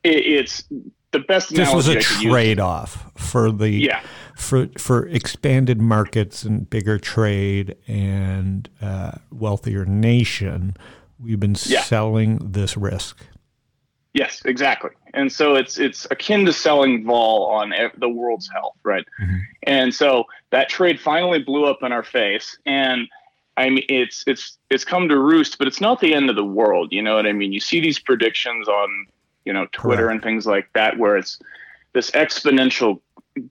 it, 0.03 0.25
it's 0.25 0.63
the 1.11 1.19
best 1.19 1.55
This 1.55 1.73
was 1.73 1.87
a 1.87 1.91
analogy 1.91 1.97
I 1.99 2.15
could 2.15 2.23
use. 2.23 2.33
trade-off 2.33 3.11
for 3.15 3.49
the 3.51 3.69
Yeah. 3.69 4.01
for 4.35 4.67
for 4.77 5.07
expanded 5.07 5.79
markets 5.79 6.43
and 6.43 6.69
bigger 6.69 6.97
trade 6.99 7.77
and 7.87 8.67
uh, 8.81 9.11
wealthier 9.31 9.85
nation. 9.85 10.75
We've 11.19 11.39
been 11.39 11.55
Yeah. 11.65 11.81
selling 11.81 12.37
this 12.51 12.77
risk. 12.77 13.25
Yes, 14.13 14.41
exactly. 14.45 14.91
And 15.13 15.31
so 15.31 15.55
it's 15.55 15.77
it's 15.77 16.07
akin 16.09 16.45
to 16.45 16.53
selling 16.53 17.05
vol 17.05 17.45
on 17.47 17.73
the 17.97 18.09
world's 18.09 18.49
health, 18.51 18.75
right? 18.83 19.05
Mhm. 19.21 19.41
And 19.63 19.93
so 19.93 20.25
that 20.51 20.69
trade 20.69 20.99
finally 20.99 21.39
blew 21.39 21.65
up 21.65 21.83
in 21.83 21.91
our 21.91 22.03
face, 22.03 22.57
and 22.65 23.07
I 23.57 23.69
mean 23.69 23.83
it's 23.89 24.23
it's 24.27 24.57
it's 24.69 24.83
come 24.83 25.07
to 25.09 25.19
roost, 25.19 25.57
but 25.59 25.67
it's 25.67 25.81
not 25.81 25.99
the 25.99 26.13
end 26.15 26.29
of 26.29 26.35
the 26.35 26.43
world. 26.45 26.91
You 26.91 27.01
know 27.03 27.15
what 27.15 27.27
I 27.27 27.33
mean? 27.33 27.51
You 27.53 27.59
see 27.59 27.79
these 27.79 27.99
predictions 27.99 28.67
on 28.67 29.07
you 29.45 29.53
know 29.53 29.67
Twitter 29.71 30.03
Correct. 30.03 30.13
and 30.15 30.23
things 30.23 30.47
like 30.47 30.67
that, 30.73 30.97
where 30.97 31.15
it's 31.17 31.39
this 31.93 32.09
exponential 32.11 32.99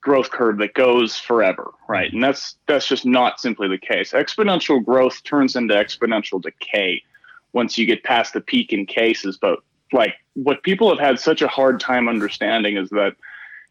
growth 0.00 0.30
curve 0.30 0.58
that 0.58 0.75
goes 0.75 1.16
forever, 1.16 1.70
right? 1.88 2.12
And 2.12 2.23
that's 2.25 2.56
that's 2.66 2.88
just 2.88 3.06
not 3.06 3.38
simply 3.40 3.68
the 3.68 3.78
case. 3.78 4.12
Exponential 4.12 4.85
growth 4.85 5.23
turns 5.23 5.54
into 5.54 5.75
exponential 5.75 6.42
decay 6.42 7.02
once 7.52 7.78
you 7.78 7.86
get 7.86 8.04
past 8.04 8.32
the 8.32 8.40
peak 8.40 8.72
in 8.72 8.86
cases, 8.86 9.38
but 9.40 9.60
like 9.92 10.14
what 10.34 10.62
people 10.62 10.88
have 10.88 10.98
had 10.98 11.18
such 11.18 11.42
a 11.42 11.48
hard 11.48 11.80
time 11.80 12.08
understanding 12.08 12.76
is 12.76 12.90
that 12.90 13.14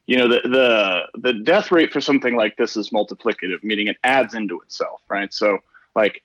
you 0.07 0.17
know 0.17 0.27
the 0.27 0.41
the 0.47 1.19
the 1.19 1.33
death 1.33 1.71
rate 1.71 1.91
for 1.91 1.99
something 1.99 2.35
like 2.35 2.55
this 2.57 2.77
is 2.77 2.91
multiplicative 2.91 3.63
meaning 3.63 3.87
it 3.87 3.97
adds 4.03 4.33
into 4.33 4.59
itself 4.61 5.01
right? 5.09 5.33
So 5.33 5.59
like 5.95 6.23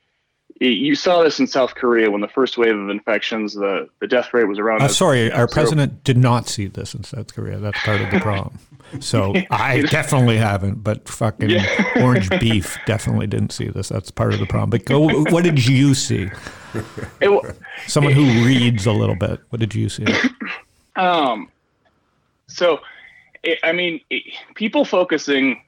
you 0.61 0.95
saw 0.95 1.23
this 1.23 1.40
in 1.40 1.47
South 1.47 1.75
Korea 1.75 2.11
when 2.11 2.21
the 2.21 2.29
first 2.29 2.59
wave 2.59 2.76
of 2.76 2.90
infections, 2.90 3.55
the, 3.55 3.88
the 4.00 4.07
death 4.07 4.35
rate 4.35 4.45
was 4.45 4.59
around. 4.59 4.83
Uh, 4.83 4.88
sorry, 4.88 5.33
our 5.33 5.49
president 5.49 6.05
did 6.05 6.19
not 6.19 6.49
see 6.49 6.67
this 6.67 6.95
in 6.95 7.02
South 7.02 7.35
Korea. 7.35 7.59
That's 7.59 7.81
part 7.81 8.00
of 8.00 8.11
the 8.11 8.21
problem. 8.21 8.59
So 8.99 9.35
I 9.52 9.83
definitely 9.83 10.37
haven't, 10.37 10.83
but 10.83 11.09
fucking 11.09 11.61
orange 11.99 12.29
beef 12.40 12.76
definitely 12.87 13.29
didn't 13.29 13.52
see 13.52 13.69
this. 13.69 13.88
That's 13.88 14.11
part 14.11 14.35
of 14.35 14.40
the 14.40 14.47
problem. 14.47 14.71
But 14.71 14.85
go, 14.85 15.23
what 15.31 15.45
did 15.45 15.64
you 15.64 15.95
see? 15.95 16.29
It 17.21 17.57
Someone 17.87 18.12
who 18.14 18.25
reads 18.45 18.87
a 18.87 18.93
little 18.93 19.14
bit. 19.14 19.38
What 19.50 19.61
did 19.61 19.76
you 19.76 19.88
see? 19.88 20.07
Um, 20.97 21.49
so, 22.49 22.81
it, 23.45 23.61
I 23.62 23.71
mean, 23.71 24.00
it, 24.11 24.25
people 24.57 24.85
focusing 24.85 25.62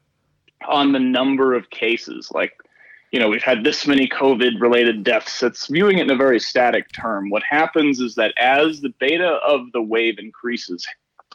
on 0.67 0.91
the 0.91 0.99
number 0.99 1.55
of 1.55 1.71
cases, 1.71 2.33
like, 2.35 2.53
you 3.13 3.21
know, 3.21 3.29
we've 3.29 3.43
had 3.43 3.63
this 3.63 3.87
many 3.87 4.09
COVID 4.09 4.59
related 4.61 5.05
deaths, 5.05 5.43
it's 5.43 5.67
viewing 5.67 5.99
it 5.99 6.03
in 6.03 6.11
a 6.11 6.17
very 6.17 6.41
static 6.41 6.91
term. 6.93 7.29
What 7.29 7.43
happens 7.49 8.01
is 8.01 8.15
that 8.15 8.33
as 8.39 8.81
the 8.81 8.89
beta 8.99 9.39
of 9.47 9.71
the 9.73 9.83
wave 9.83 10.19
increases, 10.19 10.87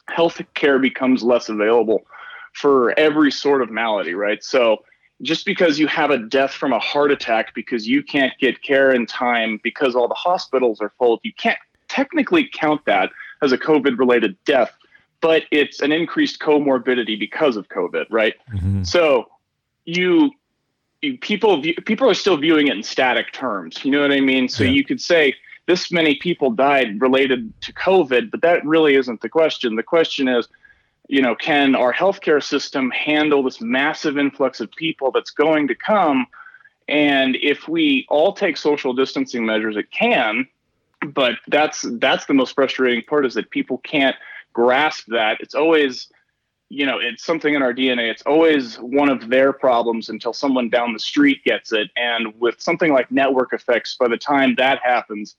healthcare 0.10 0.82
becomes 0.82 1.22
less 1.22 1.50
available 1.50 2.06
for 2.54 2.98
every 3.00 3.32
sort 3.32 3.62
of 3.62 3.70
malady, 3.70 4.16
right? 4.16 4.44
So, 4.44 4.84
just 5.24 5.46
because 5.46 5.80
you 5.80 5.88
have 5.88 6.12
a 6.12 6.18
death 6.18 6.52
from 6.52 6.74
a 6.74 6.80
heart 6.80 7.12
attack 7.12 7.56
because 7.56 7.88
you 7.88 8.04
can't 8.04 8.34
get 8.40 8.62
care 8.62 8.92
in 8.92 9.08
time 9.08 9.60
because 9.64 9.96
all 9.96 10.08
the 10.08 10.14
hospitals 10.14 10.80
are 10.80 10.94
full, 11.00 11.20
you 11.24 11.34
can't 11.34 11.58
technically 11.88 12.48
count 12.54 12.86
that 12.86 13.12
as 13.42 13.52
a 13.52 13.58
COVID 13.58 13.98
related 13.98 14.38
death, 14.46 14.72
but 15.22 15.44
it's 15.52 15.82
an 15.82 15.92
increased 15.92 16.40
comorbidity 16.40 17.20
because 17.20 17.58
of 17.58 17.68
COVID, 17.70 18.06
right? 18.12 18.36
Mm-hmm. 18.54 18.84
So 18.84 19.26
you, 19.86 20.26
you 20.26 20.32
people 21.22 21.62
view, 21.62 21.76
people 21.86 22.10
are 22.10 22.14
still 22.14 22.38
viewing 22.38 22.68
it 22.68 22.76
in 22.76 22.84
static 22.84 23.32
terms. 23.34 23.84
You 23.84 23.92
know 23.92 24.02
what 24.02 24.12
I 24.12 24.20
mean? 24.20 24.50
So 24.50 24.64
Yeah. 24.64 24.72
you 24.72 24.84
could 24.84 25.02
say 25.02 25.36
this 25.68 25.92
many 25.92 26.16
people 26.16 26.50
died 26.52 27.02
related 27.02 27.54
to 27.62 27.74
COVID, 27.74 28.32
but 28.32 28.42
that 28.42 28.66
really 28.66 28.96
isn't 28.96 29.22
the 29.22 29.30
question. 29.30 29.76
The 29.76 29.84
question 29.84 30.28
is, 30.28 30.48
you 31.10 31.22
know, 31.22 31.36
can 31.36 31.76
our 31.76 31.94
healthcare 31.94 32.44
system 32.44 32.90
handle 32.92 33.44
this 33.44 33.62
massive 33.62 34.18
influx 34.18 34.60
of 34.60 34.72
people 34.72 35.12
that's 35.12 35.32
going 35.32 35.68
to 35.68 35.76
come? 35.76 36.26
And 36.88 37.38
if 37.42 37.68
we 37.68 38.06
all 38.10 38.34
take 38.34 38.58
social 38.58 38.94
distancing 38.94 39.46
measures, 39.46 39.76
it 39.76 39.92
can. 39.92 40.48
But 41.14 41.36
that's 41.48 41.86
that's 42.00 42.26
the 42.26 42.34
most 42.34 42.56
frustrating 42.56 43.04
part 43.04 43.26
is 43.26 43.36
that 43.36 43.50
people 43.52 43.78
can't 43.80 44.16
grasp 44.54 45.06
that. 45.10 45.38
It's 45.42 45.54
always, 45.54 46.08
you 46.70 46.86
know, 46.86 47.00
it's 47.00 47.24
something 47.24 47.54
in 47.54 47.62
our 47.62 47.74
DNA. 47.74 48.12
It's 48.12 48.24
always 48.24 48.76
one 48.78 49.10
of 49.10 49.30
their 49.30 49.54
problems 49.54 50.10
until 50.10 50.34
someone 50.34 50.70
down 50.70 50.94
the 50.94 51.00
street 51.00 51.44
gets 51.44 51.72
it. 51.72 51.90
And 51.96 52.34
with 52.40 52.60
something 52.60 52.92
like 52.92 53.10
network 53.12 53.54
effects, 53.54 53.96
by 53.98 54.08
the 54.10 54.18
time 54.18 54.56
that 54.56 54.80
happens, 54.84 55.36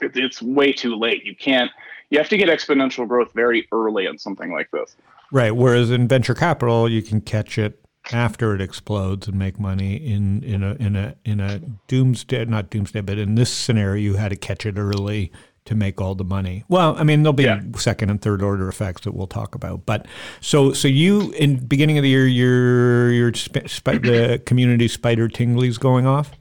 it, 0.00 0.12
it's 0.14 0.40
way 0.40 0.72
too 0.72 0.94
late. 0.94 1.24
You 1.24 1.34
can't. 1.34 1.70
You 2.10 2.18
have 2.18 2.28
to 2.28 2.36
get 2.36 2.48
exponential 2.48 3.06
growth 3.06 3.32
very 3.34 3.68
early 3.72 4.06
on 4.06 4.18
something 4.18 4.52
like 4.52 4.70
this. 4.70 4.96
Right. 5.32 5.54
Whereas 5.54 5.90
in 5.90 6.08
venture 6.08 6.34
capital, 6.34 6.88
you 6.88 7.02
can 7.02 7.20
catch 7.20 7.58
it 7.58 7.84
after 8.12 8.54
it 8.54 8.60
explodes 8.60 9.28
and 9.28 9.38
make 9.38 9.58
money. 9.60 9.96
In 9.96 10.42
in 10.42 10.62
a 10.62 10.74
in 10.74 10.96
a 10.96 11.16
in 11.24 11.40
a 11.40 11.60
doomsday, 11.88 12.44
not 12.44 12.70
doomsday, 12.70 13.00
but 13.00 13.18
in 13.18 13.34
this 13.34 13.52
scenario, 13.52 14.00
you 14.00 14.14
had 14.14 14.30
to 14.30 14.36
catch 14.36 14.66
it 14.66 14.78
early 14.78 15.32
to 15.66 15.74
make 15.74 16.00
all 16.00 16.14
the 16.14 16.24
money. 16.24 16.64
Well, 16.68 16.96
I 16.96 17.04
mean, 17.04 17.22
there'll 17.22 17.32
be 17.34 17.44
Yeah. 17.44 17.60
second 17.76 18.10
and 18.10 18.20
third 18.20 18.42
order 18.42 18.68
effects 18.68 19.02
that 19.02 19.12
we'll 19.12 19.26
talk 19.26 19.54
about. 19.54 19.84
But 19.86 20.06
so 20.40 20.72
so 20.72 20.88
you 20.88 21.32
in 21.32 21.56
beginning 21.66 21.98
of 21.98 22.02
the 22.02 22.08
year, 22.08 22.26
your 22.26 23.12
your 23.12 23.34
sp- 23.36 23.68
sp- 23.68 24.00
the 24.02 24.40
community 24.46 24.88
spider 24.88 25.28
tinglies 25.28 25.78
going 25.78 26.06
off 26.06 26.32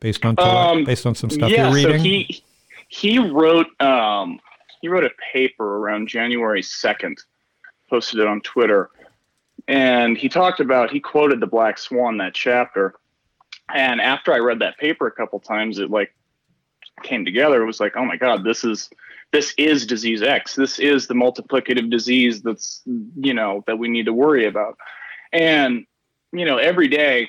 based 0.00 0.24
on 0.24 0.34
Um, 0.38 0.84
based 0.84 1.06
on 1.06 1.14
some 1.14 1.30
stuff 1.30 1.50
yeah, 1.50 1.66
you're 1.66 1.74
reading. 1.74 1.98
so 1.98 2.02
he 2.02 2.42
he 2.88 3.18
wrote 3.18 3.68
um, 3.80 4.40
he 4.82 4.88
wrote 4.88 5.04
a 5.04 5.10
paper 5.32 5.76
around 5.78 6.08
January 6.08 6.62
second, 6.62 7.18
posted 7.88 8.18
it 8.20 8.26
on 8.26 8.40
Twitter, 8.40 8.90
and 9.68 10.18
he 10.18 10.28
talked 10.28 10.58
about 10.60 10.90
he 10.90 10.98
quoted 11.00 11.38
the 11.40 11.46
Black 11.46 11.78
Swan 11.78 12.16
that 12.18 12.34
chapter, 12.34 12.94
and 13.72 14.00
after 14.00 14.32
I 14.32 14.38
read 14.38 14.58
that 14.58 14.78
paper 14.78 15.06
a 15.06 15.12
couple 15.12 15.38
times, 15.38 15.78
it 15.78 15.90
like 15.90 16.12
came 17.02 17.24
together. 17.24 17.62
It 17.62 17.66
was 17.66 17.80
like, 17.80 17.96
oh 17.96 18.04
my 18.04 18.16
god, 18.16 18.44
this 18.44 18.64
is 18.64 18.90
this 19.32 19.54
is 19.58 19.86
disease 19.86 20.22
X. 20.22 20.54
This 20.54 20.78
is 20.78 21.06
the 21.06 21.14
multiplicative 21.14 21.90
disease 21.90 22.42
that's 22.42 22.82
you 22.86 23.34
know 23.34 23.64
that 23.66 23.78
we 23.78 23.88
need 23.88 24.06
to 24.06 24.12
worry 24.12 24.46
about, 24.46 24.76
and 25.32 25.86
you 26.32 26.44
know 26.44 26.58
every 26.58 26.88
day 26.88 27.28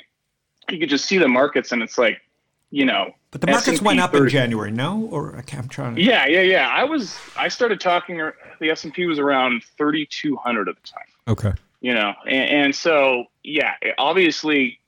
you 0.70 0.80
could 0.80 0.90
just 0.90 1.06
see 1.06 1.18
the 1.18 1.28
markets, 1.28 1.72
and 1.72 1.82
it's 1.82 1.98
like 1.98 2.22
you 2.70 2.86
know 2.86 3.14
but 3.32 3.42
the 3.42 3.48
markets 3.48 3.68
S&P 3.70 3.86
went 3.86 4.00
up 4.00 4.14
in 4.14 4.28
January, 4.28 4.72
no? 4.72 5.08
Or 5.12 5.36
I 5.38 5.42
can't- 5.42 5.64
I'm 5.64 5.70
trying 5.70 5.96
to. 5.96 6.02
Yeah, 6.02 6.28
yeah, 6.28 6.42
yeah. 6.42 6.68
I 6.70 6.84
was 6.84 7.18
I 7.38 7.48
started 7.48 7.80
talking. 7.80 8.18
The 8.60 8.70
S 8.70 8.84
and 8.84 8.94
P 8.94 9.06
was 9.06 9.20
around 9.20 9.64
thirty 9.78 10.06
two 10.06 10.36
hundred 10.36 10.70
at 10.70 10.76
the 10.76 10.88
time. 10.88 11.06
Okay. 11.28 11.54
You 11.80 11.94
know, 11.96 12.14
and, 12.26 12.50
and 12.50 12.76
so 12.76 13.26
yeah, 13.44 13.74
obviously 13.98 14.80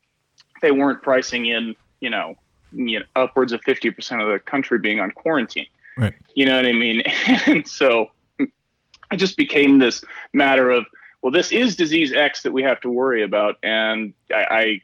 they 0.62 0.72
weren't 0.72 1.02
pricing 1.02 1.48
in 1.48 1.76
you 2.04 2.10
know, 2.10 2.36
you 2.74 3.00
know 3.00 3.06
upwards 3.16 3.54
of 3.54 3.62
fifty 3.64 3.92
percent 3.92 4.22
of 4.22 4.28
the 4.28 4.40
country 4.40 4.80
being 4.80 5.00
on 5.00 5.12
quarantine. 5.12 5.68
Right. 5.98 6.14
You 6.36 6.46
know 6.46 6.56
what 6.56 6.66
I 6.66 6.74
mean? 6.74 7.02
and 7.46 7.68
so 7.68 8.12
it 8.40 9.18
just 9.18 9.38
became 9.38 9.80
this 9.80 10.04
matter 10.34 10.70
of 10.70 10.86
well, 11.22 11.32
this 11.32 11.52
is 11.52 11.76
disease 11.76 12.12
X 12.14 12.44
that 12.44 12.52
we 12.52 12.64
have 12.64 12.82
to 12.82 12.90
worry 12.90 13.24
about, 13.24 13.58
and 13.64 14.14
I. 14.34 14.46
I 14.50 14.82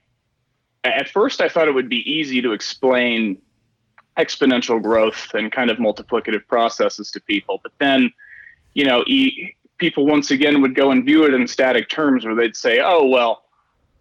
at 0.86 1.10
first, 1.10 1.42
I 1.42 1.50
thought 1.50 1.68
it 1.68 1.74
would 1.74 1.90
be 1.90 2.10
easy 2.10 2.42
to 2.42 2.54
explain 2.54 3.38
exponential 4.18 4.82
growth 4.82 5.34
and 5.34 5.52
kind 5.52 5.70
of 5.70 5.78
multiplicative 5.78 6.46
processes 6.48 7.12
to 7.12 7.22
people. 7.22 7.60
But 7.64 7.72
then, 7.80 8.12
you 8.74 8.86
know, 8.86 9.04
e- 9.08 9.56
people 9.78 10.06
once 10.06 10.30
again 10.30 10.62
would 10.62 10.76
go 10.76 10.92
and 10.92 11.06
view 11.06 11.26
it 11.26 11.34
in 11.34 11.48
static 11.48 11.90
terms 11.90 12.26
where 12.26 12.36
they'd 12.36 12.56
say, 12.56 12.80
oh, 12.84 13.06
well, 13.06 13.44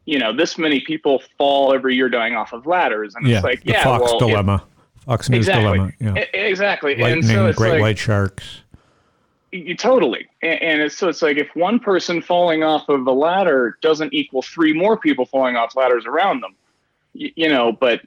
you 0.08 0.18
know, 0.18 0.32
this 0.32 0.56
many 0.56 0.80
people 0.80 1.22
fall 1.36 1.74
every 1.74 1.94
year 1.94 2.08
dying 2.08 2.34
off 2.34 2.54
of 2.54 2.66
ladders. 2.66 3.14
And 3.14 3.26
Yeah. 3.26 3.36
it's 3.36 3.44
like, 3.44 3.62
the 3.62 3.72
yeah, 3.72 3.84
Fox 3.84 4.04
well, 4.04 4.16
it- 4.16 4.18
dilemma. 4.20 4.64
Fox 5.04 5.28
News 5.28 5.46
exactly. 5.46 5.64
dilemma. 5.64 5.92
Yeah. 6.00 6.24
Exactly. 6.32 6.92
and 6.94 7.02
Lightning, 7.02 7.22
so 7.24 7.46
it's 7.46 7.58
great 7.58 7.72
like, 7.72 7.80
white 7.82 7.98
sharks. 7.98 8.62
you 9.52 9.76
totally. 9.76 10.26
And, 10.40 10.62
and 10.62 10.80
it's, 10.80 10.96
so 10.96 11.08
it's 11.08 11.20
like 11.20 11.36
if 11.36 11.54
one 11.54 11.78
person 11.78 12.22
falling 12.22 12.62
off 12.62 12.88
of 12.88 13.06
a 13.06 13.12
ladder 13.12 13.76
doesn't 13.82 14.14
equal 14.14 14.40
three 14.40 14.72
more 14.72 14.96
people 14.96 15.26
falling 15.26 15.56
off 15.56 15.76
ladders 15.76 16.06
around 16.06 16.42
them, 16.42 16.54
you, 17.12 17.30
you 17.36 17.48
know, 17.50 17.70
but 17.72 18.00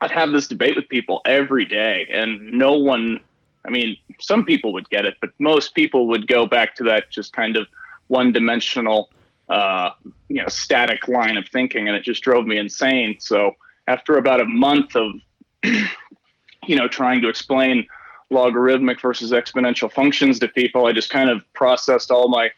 I'd 0.00 0.10
have 0.12 0.32
this 0.32 0.48
debate 0.48 0.74
with 0.74 0.88
people 0.88 1.20
every 1.26 1.66
day 1.66 2.06
and 2.10 2.50
no 2.50 2.72
one, 2.72 3.20
I 3.66 3.70
mean, 3.70 3.94
some 4.20 4.46
people 4.46 4.72
would 4.72 4.88
get 4.88 5.04
it, 5.04 5.18
but 5.20 5.30
most 5.38 5.74
people 5.74 6.06
would 6.08 6.26
go 6.26 6.46
back 6.46 6.76
to 6.76 6.84
that 6.84 7.10
just 7.10 7.34
kind 7.34 7.58
of 7.58 7.66
one 8.06 8.32
dimensional, 8.32 9.10
uh, 9.50 9.90
you 10.28 10.40
know, 10.40 10.48
static 10.48 11.08
line 11.08 11.36
of 11.36 11.46
thinking. 11.48 11.88
And 11.88 11.96
it 11.96 12.04
just 12.04 12.22
drove 12.22 12.46
me 12.46 12.56
insane. 12.56 13.16
So 13.18 13.56
after 13.88 14.16
about 14.16 14.40
a 14.40 14.44
month 14.44 14.96
of, 14.96 15.12
you 15.64 16.76
know, 16.76 16.88
trying 16.88 17.20
to 17.22 17.28
explain 17.28 17.86
logarithmic 18.30 19.00
versus 19.00 19.32
exponential 19.32 19.90
functions 19.92 20.38
to 20.38 20.48
people, 20.48 20.86
I 20.86 20.92
just 20.92 21.10
kind 21.10 21.28
of 21.28 21.44
processed 21.52 22.12
all 22.12 22.28
my 22.28 22.50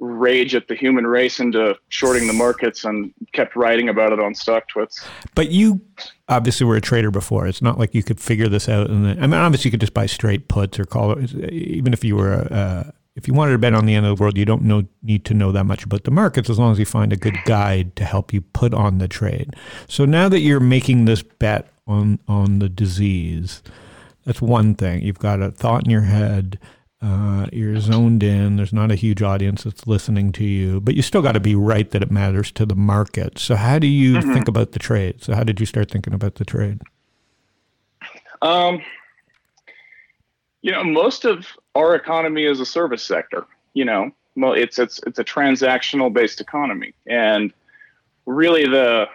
rage 0.00 0.54
at 0.54 0.68
the 0.68 0.74
human 0.74 1.06
race 1.06 1.40
into 1.40 1.76
shorting 1.88 2.26
the 2.26 2.32
markets 2.32 2.84
and 2.84 3.12
kept 3.32 3.56
writing 3.56 3.88
about 3.88 4.12
it 4.12 4.20
on 4.20 4.32
StockTwits. 4.32 5.04
But 5.34 5.50
you 5.50 5.80
obviously 6.28 6.66
were 6.66 6.76
a 6.76 6.80
trader 6.80 7.10
before. 7.10 7.46
It's 7.46 7.62
not 7.62 7.78
like 7.78 7.94
you 7.94 8.02
could 8.02 8.20
figure 8.20 8.48
this 8.48 8.68
out. 8.68 8.88
And 8.88 9.06
I 9.06 9.26
mean, 9.26 9.34
obviously 9.34 9.68
you 9.68 9.72
could 9.72 9.80
just 9.80 9.94
buy 9.94 10.06
straight 10.06 10.48
puts 10.48 10.78
or 10.78 10.84
call 10.84 11.12
it. 11.12 11.34
Even 11.52 11.92
if 11.92 12.04
you 12.04 12.16
were 12.16 12.32
a, 12.32 12.92
if 13.18 13.26
you 13.26 13.34
wanted 13.34 13.50
to 13.50 13.58
bet 13.58 13.74
on 13.74 13.84
the 13.84 13.96
end 13.96 14.06
of 14.06 14.16
the 14.16 14.22
world, 14.22 14.38
you 14.38 14.44
don't 14.44 14.62
know 14.62 14.84
need 15.02 15.24
to 15.24 15.34
know 15.34 15.50
that 15.50 15.64
much 15.64 15.82
about 15.82 16.04
the 16.04 16.10
markets 16.12 16.48
as 16.48 16.56
long 16.56 16.70
as 16.70 16.78
you 16.78 16.84
find 16.84 17.12
a 17.12 17.16
good 17.16 17.36
guide 17.44 17.96
to 17.96 18.04
help 18.04 18.32
you 18.32 18.40
put 18.40 18.72
on 18.72 18.98
the 18.98 19.08
trade. 19.08 19.56
So 19.88 20.04
now 20.04 20.28
that 20.28 20.38
you're 20.38 20.60
making 20.60 21.04
this 21.04 21.22
bet 21.22 21.68
on 21.88 22.20
on 22.28 22.60
the 22.60 22.68
disease, 22.68 23.60
that's 24.24 24.40
one 24.40 24.76
thing. 24.76 25.02
You've 25.02 25.18
got 25.18 25.42
a 25.42 25.50
thought 25.50 25.84
in 25.84 25.90
your 25.90 26.02
head. 26.02 26.60
Uh, 27.02 27.46
you're 27.52 27.80
zoned 27.80 28.22
in. 28.22 28.56
There's 28.56 28.72
not 28.72 28.92
a 28.92 28.96
huge 28.96 29.20
audience 29.20 29.64
that's 29.64 29.88
listening 29.88 30.30
to 30.32 30.44
you, 30.44 30.80
but 30.80 30.94
you 30.94 31.02
still 31.02 31.22
got 31.22 31.32
to 31.32 31.40
be 31.40 31.56
right 31.56 31.90
that 31.90 32.02
it 32.02 32.12
matters 32.12 32.52
to 32.52 32.66
the 32.66 32.76
market. 32.76 33.38
So 33.40 33.56
how 33.56 33.80
do 33.80 33.88
you 33.88 34.22
think 34.22 34.46
about 34.46 34.72
the 34.72 34.78
trade? 34.78 35.24
So 35.24 35.34
how 35.34 35.42
did 35.42 35.58
you 35.58 35.66
start 35.66 35.90
thinking 35.90 36.14
about 36.14 36.36
the 36.36 36.44
trade? 36.44 36.82
Um, 38.42 38.80
you 40.62 40.70
know, 40.72 40.84
most 40.84 41.24
of 41.24 41.46
our 41.78 41.94
economy 41.94 42.44
is 42.44 42.60
a 42.60 42.66
service 42.66 43.02
sector. 43.02 43.46
You 43.72 43.84
know, 43.84 44.10
well, 44.36 44.52
it's 44.52 44.78
it's 44.78 45.00
it's 45.06 45.18
a 45.18 45.24
transactional 45.24 46.12
based 46.12 46.40
economy, 46.40 46.92
and 47.06 47.52
really 48.26 48.66
the 48.66 49.06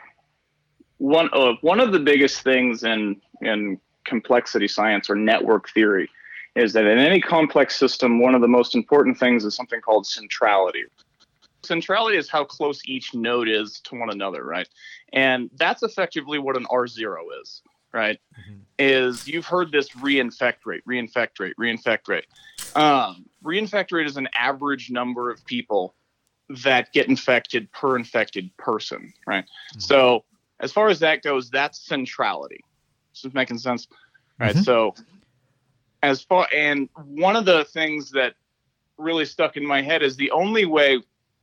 one 0.98 1.30
of 1.34 1.58
one 1.62 1.80
of 1.80 1.92
the 1.92 2.00
biggest 2.00 2.42
things 2.42 2.84
in 2.84 3.22
in 3.42 3.80
complexity 4.06 4.68
science 4.68 5.10
or 5.10 5.16
network 5.16 5.70
theory 5.70 6.10
is 6.56 6.74
that 6.74 6.86
in 6.86 7.00
any 7.00 7.20
complex 7.20 7.76
system, 7.76 8.20
one 8.20 8.36
of 8.36 8.42
the 8.42 8.48
most 8.48 8.76
important 8.76 9.18
things 9.18 9.44
is 9.44 9.56
something 9.56 9.82
called 9.82 10.06
centrality. 10.06 10.84
Centrality 11.64 12.18
is 12.18 12.30
how 12.30 12.44
close 12.44 12.82
each 12.86 13.14
node 13.14 13.50
is 13.50 13.80
to 13.86 13.96
one 13.96 14.12
another, 14.12 14.44
right? 14.44 14.68
And 15.14 15.50
that's 15.56 15.82
effectively 15.82 16.38
what 16.38 16.56
an 16.56 16.66
R 16.70 16.88
zero 16.88 17.26
is. 17.42 17.62
Right, 17.94 18.20
is 18.80 19.28
you've 19.28 19.46
heard 19.46 19.72
this 19.72 19.90
reinfect 19.92 20.66
rate, 20.66 20.84
reinfect 20.88 21.40
rate, 21.40 21.54
reinfect 21.60 22.08
rate. 22.08 22.26
Um, 22.76 23.26
reinfect 23.44 23.92
rate 23.92 24.08
is 24.08 24.18
an 24.18 24.28
average 24.34 24.90
number 24.90 25.30
of 25.30 25.46
people 25.46 25.96
that 26.50 26.92
get 26.92 27.08
infected 27.08 27.72
per 27.72 27.96
infected 27.96 28.56
person, 28.58 29.14
right? 29.26 29.46
So 29.78 30.26
as 30.60 30.72
far 30.72 30.90
as 30.90 31.00
that 31.00 31.22
goes, 31.24 31.50
that's 31.50 31.86
centrality. 31.86 32.60
This 33.14 33.26
is 33.26 33.34
making 33.34 33.60
sense, 33.60 33.88
right? 34.40 34.56
Mhm. 34.56 34.64
So 34.64 34.96
as 36.02 36.22
far 36.24 36.48
and 36.54 36.90
one 37.06 37.36
of 37.36 37.46
the 37.46 37.66
things 37.66 38.12
that 38.12 38.36
really 38.98 39.26
stuck 39.26 39.56
in 39.58 39.66
my 39.66 39.82
head 39.82 40.04
is 40.04 40.16
the 40.16 40.32
only 40.32 40.66
way 40.66 41.02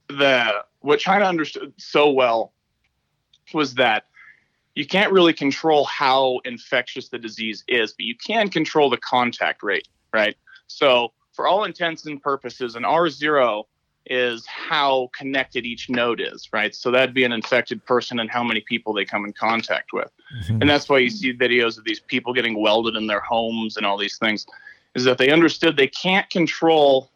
the 0.09 0.65
what 0.81 0.99
China 0.99 1.25
understood 1.25 1.73
so 1.77 2.11
well 2.11 2.53
was 3.53 3.75
that 3.75 4.05
you 4.81 4.87
can't 4.87 5.13
really 5.13 5.35
control 5.35 5.85
how 5.85 6.41
infectious 6.47 7.11
the 7.11 7.19
disease 7.19 7.63
is, 7.69 7.93
but 7.93 8.07
you 8.07 8.17
can 8.17 8.49
control 8.49 8.89
the 8.89 8.97
contact 8.97 9.63
rate, 9.63 9.87
right? 10.15 10.35
So, 10.69 11.13
for 11.35 11.47
all 11.47 11.65
intents 11.65 12.07
and 12.07 12.21
purposes, 12.23 12.77
an 12.77 12.85
R0 12.85 13.65
is 14.07 14.47
how 14.47 15.11
connected 15.15 15.67
each 15.67 15.91
node 15.91 16.19
is, 16.19 16.49
right? 16.55 16.75
So, 16.75 16.91
that'd 16.91 17.15
be 17.15 17.25
an 17.25 17.33
infected 17.33 17.85
person 17.85 18.21
and 18.21 18.31
how 18.31 18.43
many 18.43 18.63
people 18.63 18.95
they 18.95 19.05
come 19.05 19.27
in 19.27 19.35
contact 19.35 19.93
with. 19.93 20.11
Mhm. 20.45 20.63
And 20.63 20.71
that's 20.71 20.89
why 20.89 20.97
you 20.99 21.11
see 21.11 21.35
videos 21.35 21.77
of 21.77 21.85
these 21.85 22.01
people 22.01 22.33
getting 22.33 22.59
welded 22.59 22.97
in 22.97 23.07
their 23.07 23.21
homes 23.21 23.77
and 23.77 23.85
all 23.85 23.99
these 23.99 24.17
things, 24.17 24.47
is 24.95 25.05
that 25.05 25.19
they 25.19 25.31
understood 25.31 25.77
they 25.77 25.89
can't 25.89 26.29
control, 26.31 27.11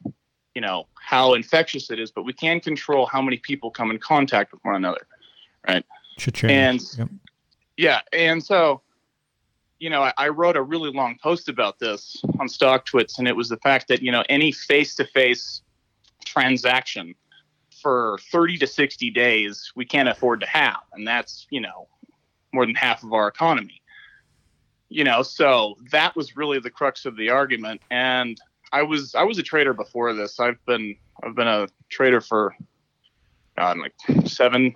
you 0.54 0.60
know, 0.60 0.86
how 1.00 1.32
infectious 1.32 1.90
it 1.90 1.98
is, 1.98 2.10
but 2.10 2.24
we 2.24 2.34
can 2.34 2.60
control 2.60 3.06
how 3.06 3.22
many 3.22 3.38
people 3.38 3.70
come 3.70 3.90
in 3.90 3.98
contact 3.98 4.52
with 4.52 4.62
one 4.64 4.74
another. 4.74 5.06
Cha-ching. 6.18 6.50
And 6.50 6.80
Yep. 6.98 7.08
Yeah, 7.76 8.00
and 8.12 8.42
so, 8.42 8.82
you 9.78 9.90
know, 9.90 10.02
I, 10.02 10.12
I 10.16 10.28
wrote 10.28 10.56
a 10.56 10.62
really 10.62 10.90
long 10.90 11.16
post 11.22 11.48
about 11.48 11.78
this 11.78 12.22
on 12.38 12.48
StockTwits, 12.48 13.18
and 13.18 13.26
it 13.26 13.36
was 13.36 13.48
the 13.48 13.56
fact 13.58 13.88
that 13.88 14.02
you 14.02 14.12
know 14.12 14.24
any 14.28 14.52
face-to-face 14.52 15.62
transaction 16.24 17.14
for 17.82 18.18
30 18.32 18.58
to 18.58 18.66
60 18.66 19.10
days 19.10 19.72
we 19.76 19.84
can't 19.84 20.08
afford 20.08 20.40
to 20.40 20.46
have, 20.46 20.80
and 20.92 21.06
that's 21.06 21.46
you 21.50 21.60
know 21.60 21.88
more 22.52 22.64
than 22.64 22.74
half 22.74 23.02
of 23.02 23.12
our 23.12 23.28
economy. 23.28 23.82
You 24.88 25.02
know, 25.02 25.22
so 25.22 25.76
that 25.90 26.14
was 26.14 26.36
really 26.36 26.60
the 26.60 26.70
crux 26.70 27.04
of 27.04 27.16
the 27.16 27.30
argument, 27.30 27.80
and 27.90 28.40
I 28.72 28.82
was 28.82 29.14
I 29.14 29.24
was 29.24 29.38
a 29.38 29.42
trader 29.42 29.72
before 29.72 30.12
this. 30.14 30.38
I've 30.38 30.64
been 30.66 30.96
I've 31.22 31.34
been 31.34 31.48
a 31.48 31.68
trader 31.88 32.20
for 32.20 32.56
God, 33.56 33.78
like 33.78 33.94
seven 34.26 34.72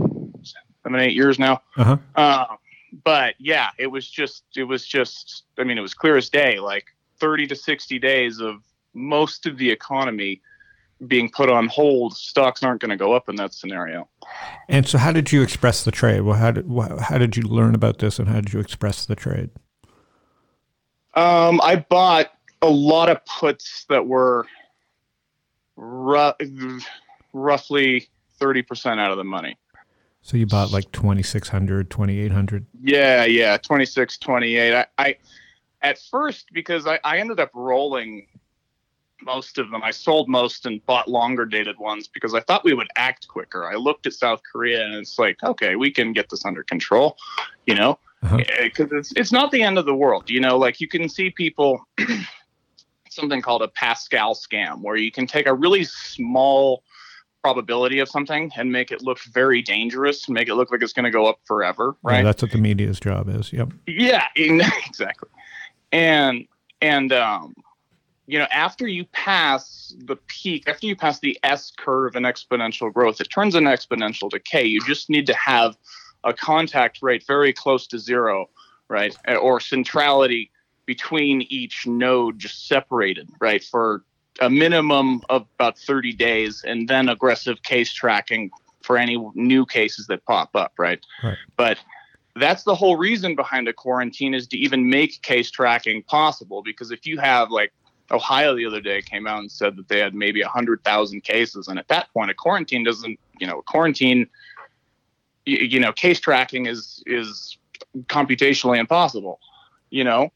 seven 0.83 1.01
eight 1.01 1.15
years 1.15 1.39
now. 1.39 1.63
Uh-huh. 1.77 1.97
Uh, 2.15 2.47
but 3.05 3.35
yeah, 3.39 3.71
it 3.79 3.89
was 3.89 4.09
just, 4.09 4.45
it 4.57 4.65
was 4.65 4.87
just, 4.87 5.45
I 5.59 5.65
mean, 5.65 5.79
it 5.79 5.83
was 5.83 5.95
clear 5.95 6.17
as 6.17 6.29
day, 6.29 6.59
like 6.59 6.87
30 7.21 7.47
to 7.49 7.57
60 7.57 7.99
days 7.99 8.41
of 8.41 8.63
most 8.95 9.47
of 9.47 9.59
the 9.59 9.71
economy 9.71 10.41
being 11.07 11.31
put 11.31 11.49
on 11.49 11.69
hold. 11.69 12.17
Stocks 12.17 12.63
aren't 12.63 12.81
going 12.81 12.91
to 12.91 12.97
go 12.97 13.13
up 13.13 13.29
in 13.29 13.37
that 13.37 13.55
scenario. 13.55 14.09
And 14.69 14.87
so, 14.87 14.99
how 14.99 15.13
did 15.13 15.33
you 15.33 15.43
express 15.43 15.85
the 15.85 15.91
trade? 15.91 16.23
Well, 16.23 16.37
how 16.37 16.51
did 16.51 16.67
how 17.01 17.19
did 17.19 17.37
you 17.37 17.45
learn 17.45 17.75
about 17.75 17.99
this, 17.99 18.19
and 18.19 18.29
how 18.29 18.41
did 18.41 18.53
you 18.53 18.61
express 18.61 19.07
the 19.07 19.15
trade? 19.15 19.51
Um, 21.15 21.61
I 21.63 21.77
bought 21.89 22.33
a 22.63 22.69
lot 22.69 23.09
of 23.09 23.25
puts 23.25 23.85
that 23.89 24.07
were 24.07 24.47
ru- 25.77 26.81
roughly 27.33 28.09
30% 28.41 29.01
out 29.01 29.11
of 29.11 29.17
the 29.17 29.25
money. 29.25 29.57
So 30.29 30.37
you 30.37 30.45
bought 30.45 30.71
like 30.71 30.93
2600, 30.93 31.89
2800. 31.89 32.67
Yeah, 32.83 33.25
yeah, 33.25 33.57
26, 33.57 34.19
28. 34.19 34.75
I, 34.75 34.87
I 34.99 35.17
at 35.81 35.99
first 36.11 36.51
because 36.53 36.87
I, 36.87 37.01
I 37.03 37.17
ended 37.17 37.41
up 37.41 37.51
rolling 37.55 38.27
most 39.23 39.57
of 39.57 39.71
them. 39.71 39.83
I 39.83 39.91
sold 39.91 40.29
most 40.29 40.67
and 40.67 40.85
bought 40.85 41.09
longer 41.09 41.47
dated 41.47 41.79
ones 41.79 42.09
because 42.09 42.35
I 42.35 42.41
thought 42.41 42.63
we 42.63 42.75
would 42.75 42.89
act 42.95 43.27
quicker. 43.27 43.65
I 43.65 43.77
looked 43.77 44.07
at 44.07 44.13
South 44.13 44.43
Korea 44.53 44.85
and 44.85 44.93
it's 44.97 45.19
like, 45.19 45.43
okay, 45.43 45.77
we 45.77 45.91
can 45.91 46.13
get 46.13 46.29
this 46.29 46.45
under 46.45 46.63
control, 46.63 47.17
you 47.67 47.75
know, 47.75 47.99
Uh-huh. 48.23 48.37
because 48.63 48.93
it's 48.93 49.13
it's 49.17 49.33
not 49.33 49.51
the 49.51 49.63
end 49.63 49.79
of 49.79 49.87
the 49.87 49.95
world. 49.95 50.29
You 50.29 50.41
know, 50.41 50.59
like 50.59 50.79
you 50.79 50.89
can 50.89 51.09
see 51.09 51.31
people 51.31 51.89
something 53.09 53.41
called 53.41 53.63
a 53.63 53.69
Pascal 53.69 54.35
scam 54.35 54.83
where 54.83 54.97
you 54.97 55.11
can 55.11 55.27
take 55.27 55.47
a 55.47 55.55
really 55.55 55.85
small 55.85 56.83
probability 57.49 57.99
of 57.99 58.11
something 58.11 58.51
and 58.57 58.71
make 58.71 58.93
it 58.93 59.01
look 59.01 59.19
very 59.33 59.63
dangerous, 59.63 60.29
make 60.29 60.49
it 60.49 60.55
look 60.55 60.71
like 60.71 60.83
it's 60.83 60.93
going 60.93 61.05
to 61.05 61.11
go 61.11 61.25
up 61.27 61.39
forever, 61.47 61.97
Yeah, 62.05 62.11
right? 62.11 62.23
that's 62.23 62.43
what 62.43 62.51
the 62.53 62.59
media's 62.59 63.01
job 63.01 63.31
is. 63.31 63.51
Yep. 63.55 63.73
Yeah, 63.87 64.25
exactly. 64.37 65.31
And 65.91 66.47
and 66.83 67.11
um, 67.11 67.55
you 68.27 68.39
know, 68.39 68.47
after 68.51 68.87
you 68.87 69.07
pass 69.07 69.95
the 70.05 70.17
peak, 70.27 70.69
after 70.69 70.87
you 70.87 70.95
pass 70.95 71.21
the 71.21 71.39
S 71.43 71.73
curve 71.75 72.17
in 72.17 72.25
exponential 72.25 72.93
growth, 72.93 73.19
it 73.23 73.29
turns 73.31 73.55
into 73.55 73.71
exponential 73.71 74.29
decay. 74.29 74.67
You 74.67 74.83
just 74.85 75.09
need 75.09 75.27
to 75.29 75.35
have 75.35 75.79
a 76.25 76.35
contact 76.35 76.99
rate 77.01 77.25
very 77.27 77.55
close 77.55 77.87
to 77.87 77.99
zero, 77.99 78.51
right? 78.89 79.17
Or 79.41 79.59
centrality 79.59 80.51
between 80.85 81.43
each 81.49 81.87
node 81.87 82.39
just 82.39 82.69
separated, 82.69 83.31
right? 83.41 83.65
For 83.65 84.05
a 84.41 84.51
minimum 84.51 85.23
of 85.29 85.47
about 85.59 85.79
30 85.79 86.13
days 86.13 86.65
and 86.67 86.89
then 86.89 87.09
aggressive 87.09 87.63
case 87.63 87.93
tracking 87.93 88.51
for 88.83 88.97
any 88.97 89.19
new 89.35 89.67
cases 89.67 90.07
that 90.07 90.25
pop 90.25 90.55
up, 90.55 90.73
right? 90.79 91.01
Right. 91.23 91.37
But 91.57 91.79
that's 92.37 92.63
the 92.63 92.75
whole 92.75 92.97
reason 92.97 93.35
behind 93.35 93.69
a 93.69 93.73
quarantine 93.73 94.35
is 94.35 94.47
to 94.49 94.59
even 94.59 94.89
make 94.89 95.21
case 95.23 95.51
tracking 95.51 96.03
possible 96.05 96.63
because 96.63 96.91
if 96.91 97.07
you 97.07 97.19
have 97.19 97.51
like 97.51 97.73
Ohio 98.11 98.57
the 98.57 98.65
other 98.65 98.81
day 98.81 99.03
came 99.03 99.27
out 99.27 99.41
and 99.41 99.51
said 99.51 99.77
that 99.77 99.89
they 99.89 99.99
had 99.99 100.15
maybe 100.15 100.43
100,000 100.43 101.23
cases 101.23 101.69
and 101.69 101.79
at 101.79 101.89
that 101.89 102.13
point 102.13 102.31
a 102.31 102.35
quarantine 102.35 102.85
doesn't, 102.85 103.19
you 103.39 103.47
know, 103.47 103.59
a 103.59 103.63
quarantine 103.63 104.27
you, 105.45 105.57
you 105.59 105.81
know, 105.81 105.93
case 105.93 106.21
tracking 106.21 106.67
is 106.67 107.03
is 107.07 107.59
computationally 108.07 108.79
impossible, 108.79 109.41
you 109.91 110.05
know? 110.05 110.31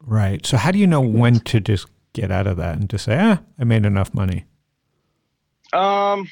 Right. 0.00 0.44
So 0.44 0.56
how 0.56 0.70
do 0.70 0.78
you 0.78 0.86
know 0.86 1.00
when 1.00 1.40
to 1.40 1.60
just 1.60 1.86
get 2.12 2.30
out 2.30 2.46
of 2.46 2.56
that 2.56 2.76
and 2.76 2.88
just 2.88 3.04
say, 3.04 3.18
ah, 3.18 3.40
I 3.58 3.64
made 3.64 3.84
enough 3.84 4.14
money? 4.14 4.46
Um, 5.72 6.28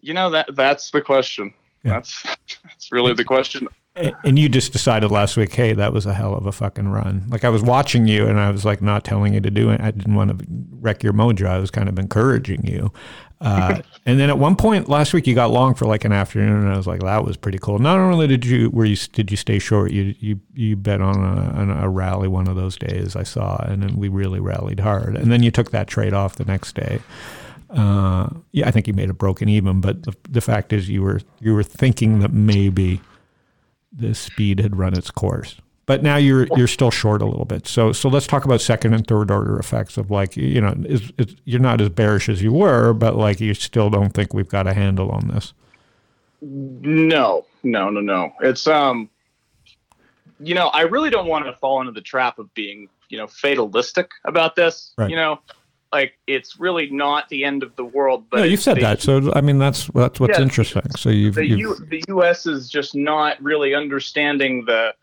you 0.00 0.14
know 0.14 0.30
that 0.30 0.54
that's 0.54 0.90
the 0.90 1.00
question. 1.00 1.54
Yeah. 1.84 1.92
That's 1.92 2.22
that's 2.64 2.92
really 2.92 3.14
the 3.14 3.24
question. 3.24 3.68
And 3.96 4.38
you 4.38 4.48
just 4.48 4.72
decided 4.72 5.10
last 5.10 5.36
week, 5.36 5.52
hey, 5.52 5.72
that 5.72 5.92
was 5.92 6.06
a 6.06 6.14
hell 6.14 6.34
of 6.34 6.46
a 6.46 6.52
fucking 6.52 6.88
run. 6.88 7.26
Like 7.28 7.44
I 7.44 7.48
was 7.48 7.62
watching 7.62 8.06
you 8.06 8.26
and 8.26 8.38
I 8.38 8.50
was 8.50 8.64
like 8.64 8.80
not 8.80 9.04
telling 9.04 9.34
you 9.34 9.40
to 9.40 9.50
do 9.50 9.70
it. 9.70 9.80
I 9.80 9.90
didn't 9.90 10.14
want 10.14 10.38
to 10.38 10.46
wreck 10.80 11.02
your 11.02 11.12
mojo. 11.12 11.46
I 11.46 11.58
was 11.58 11.72
kind 11.72 11.88
of 11.88 11.98
encouraging 11.98 12.64
you. 12.64 12.92
Uh, 13.40 13.82
and 14.06 14.20
then 14.20 14.30
at 14.30 14.38
one 14.38 14.54
point 14.54 14.88
last 14.88 15.12
week 15.12 15.26
you 15.26 15.34
got 15.34 15.50
long 15.50 15.74
for 15.74 15.86
like 15.86 16.04
an 16.04 16.12
afternoon 16.12 16.60
and 16.62 16.72
I 16.72 16.76
was 16.76 16.86
like, 16.86 17.00
that 17.00 17.24
was 17.24 17.36
pretty 17.36 17.58
cool. 17.58 17.80
Not 17.80 17.98
only 17.98 18.28
did 18.28 18.46
you, 18.46 18.70
were 18.70 18.84
you, 18.84 18.96
did 19.12 19.28
you 19.28 19.36
stay 19.36 19.58
short, 19.58 19.90
you, 19.90 20.14
you, 20.20 20.40
you 20.54 20.76
bet 20.76 21.00
on 21.00 21.16
a, 21.16 21.50
on 21.58 21.70
a 21.70 21.88
rally 21.88 22.28
one 22.28 22.46
of 22.46 22.54
those 22.54 22.76
days 22.76 23.16
I 23.16 23.24
saw 23.24 23.56
and 23.64 23.82
then 23.82 23.96
we 23.96 24.08
really 24.08 24.38
rallied 24.38 24.80
hard. 24.80 25.16
And 25.16 25.32
then 25.32 25.42
you 25.42 25.50
took 25.50 25.72
that 25.72 25.88
trade 25.88 26.14
off 26.14 26.36
the 26.36 26.44
next 26.44 26.76
day. 26.76 27.00
Uh, 27.70 28.28
yeah, 28.52 28.68
I 28.68 28.70
think 28.70 28.86
you 28.86 28.94
made 28.94 29.10
a 29.10 29.14
broken 29.14 29.48
even, 29.48 29.80
but 29.80 30.04
the, 30.04 30.14
the 30.28 30.40
fact 30.40 30.72
is 30.72 30.88
you 30.88 31.02
were, 31.02 31.20
you 31.40 31.54
were 31.54 31.64
thinking 31.64 32.20
that 32.20 32.32
maybe 32.32 33.00
the 33.92 34.14
speed 34.14 34.60
had 34.60 34.76
run 34.76 34.96
its 34.96 35.10
course. 35.10 35.56
But 35.86 36.04
now 36.04 36.16
you're 36.16 36.46
you're 36.56 36.68
still 36.68 36.92
short 36.92 37.20
a 37.20 37.26
little 37.26 37.44
bit. 37.44 37.66
So 37.66 37.90
so 37.92 38.08
let's 38.08 38.26
talk 38.26 38.44
about 38.44 38.60
second 38.60 38.94
and 38.94 39.04
third 39.04 39.30
order 39.30 39.58
effects 39.58 39.96
of 39.96 40.10
like 40.10 40.36
you 40.36 40.60
know 40.60 40.74
you're 41.44 41.60
not 41.60 41.80
as 41.80 41.88
bearish 41.88 42.28
as 42.28 42.42
you 42.42 42.52
were, 42.52 42.92
but 42.92 43.16
like 43.16 43.40
you 43.40 43.54
still 43.54 43.90
don't 43.90 44.14
think 44.14 44.32
we've 44.32 44.48
got 44.48 44.68
a 44.68 44.72
handle 44.72 45.10
on 45.10 45.28
this. 45.28 45.52
No, 46.40 47.44
no, 47.64 47.90
no, 47.90 48.00
no. 48.00 48.32
It's 48.40 48.68
um, 48.68 49.10
you 50.38 50.54
know, 50.54 50.68
I 50.68 50.82
really 50.82 51.10
don't 51.10 51.26
want 51.26 51.44
to 51.46 51.52
fall 51.54 51.80
into 51.80 51.92
the 51.92 52.00
trap 52.00 52.38
of 52.38 52.52
being, 52.54 52.88
you 53.08 53.18
know, 53.18 53.26
fatalistic 53.26 54.10
about 54.24 54.56
this. 54.56 54.92
Right. 54.96 55.10
You 55.10 55.16
know, 55.16 55.40
like 55.92 56.14
it's 56.26 56.58
really 56.60 56.88
not 56.90 57.28
the 57.28 57.44
end 57.44 57.62
of 57.62 57.74
the 57.76 57.84
world. 57.84 58.24
But 58.30 58.38
no, 58.38 58.42
you've 58.44 58.60
said 58.60 58.76
the- 58.76 58.82
that. 58.82 59.02
So 59.02 59.32
I 59.34 59.40
mean 59.40 59.58
that's 59.58 59.86
that's 59.88 60.20
what's 60.20 60.38
Yeah. 60.38 60.42
interesting. 60.44 60.82
So 60.96 61.10
you've, 61.10 61.34
the 61.34 61.46
you've 61.46 61.58
U, 61.58 61.86
the 61.88 62.04
U.S. 62.08 62.46
is 62.46 62.68
just 62.68 62.94
not 62.94 63.42
really 63.42 63.74
understanding 63.74 64.64
the 64.64 64.94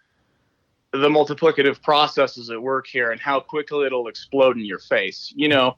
the 0.91 1.09
multiplicative 1.09 1.81
processes 1.83 2.49
at 2.49 2.61
work 2.61 2.87
here 2.87 3.11
and 3.11 3.19
how 3.19 3.39
quickly 3.39 3.85
it'll 3.85 4.07
explode 4.07 4.57
in 4.57 4.63
your 4.65 4.79
face. 4.79 5.33
You 5.35 5.49
know, 5.49 5.75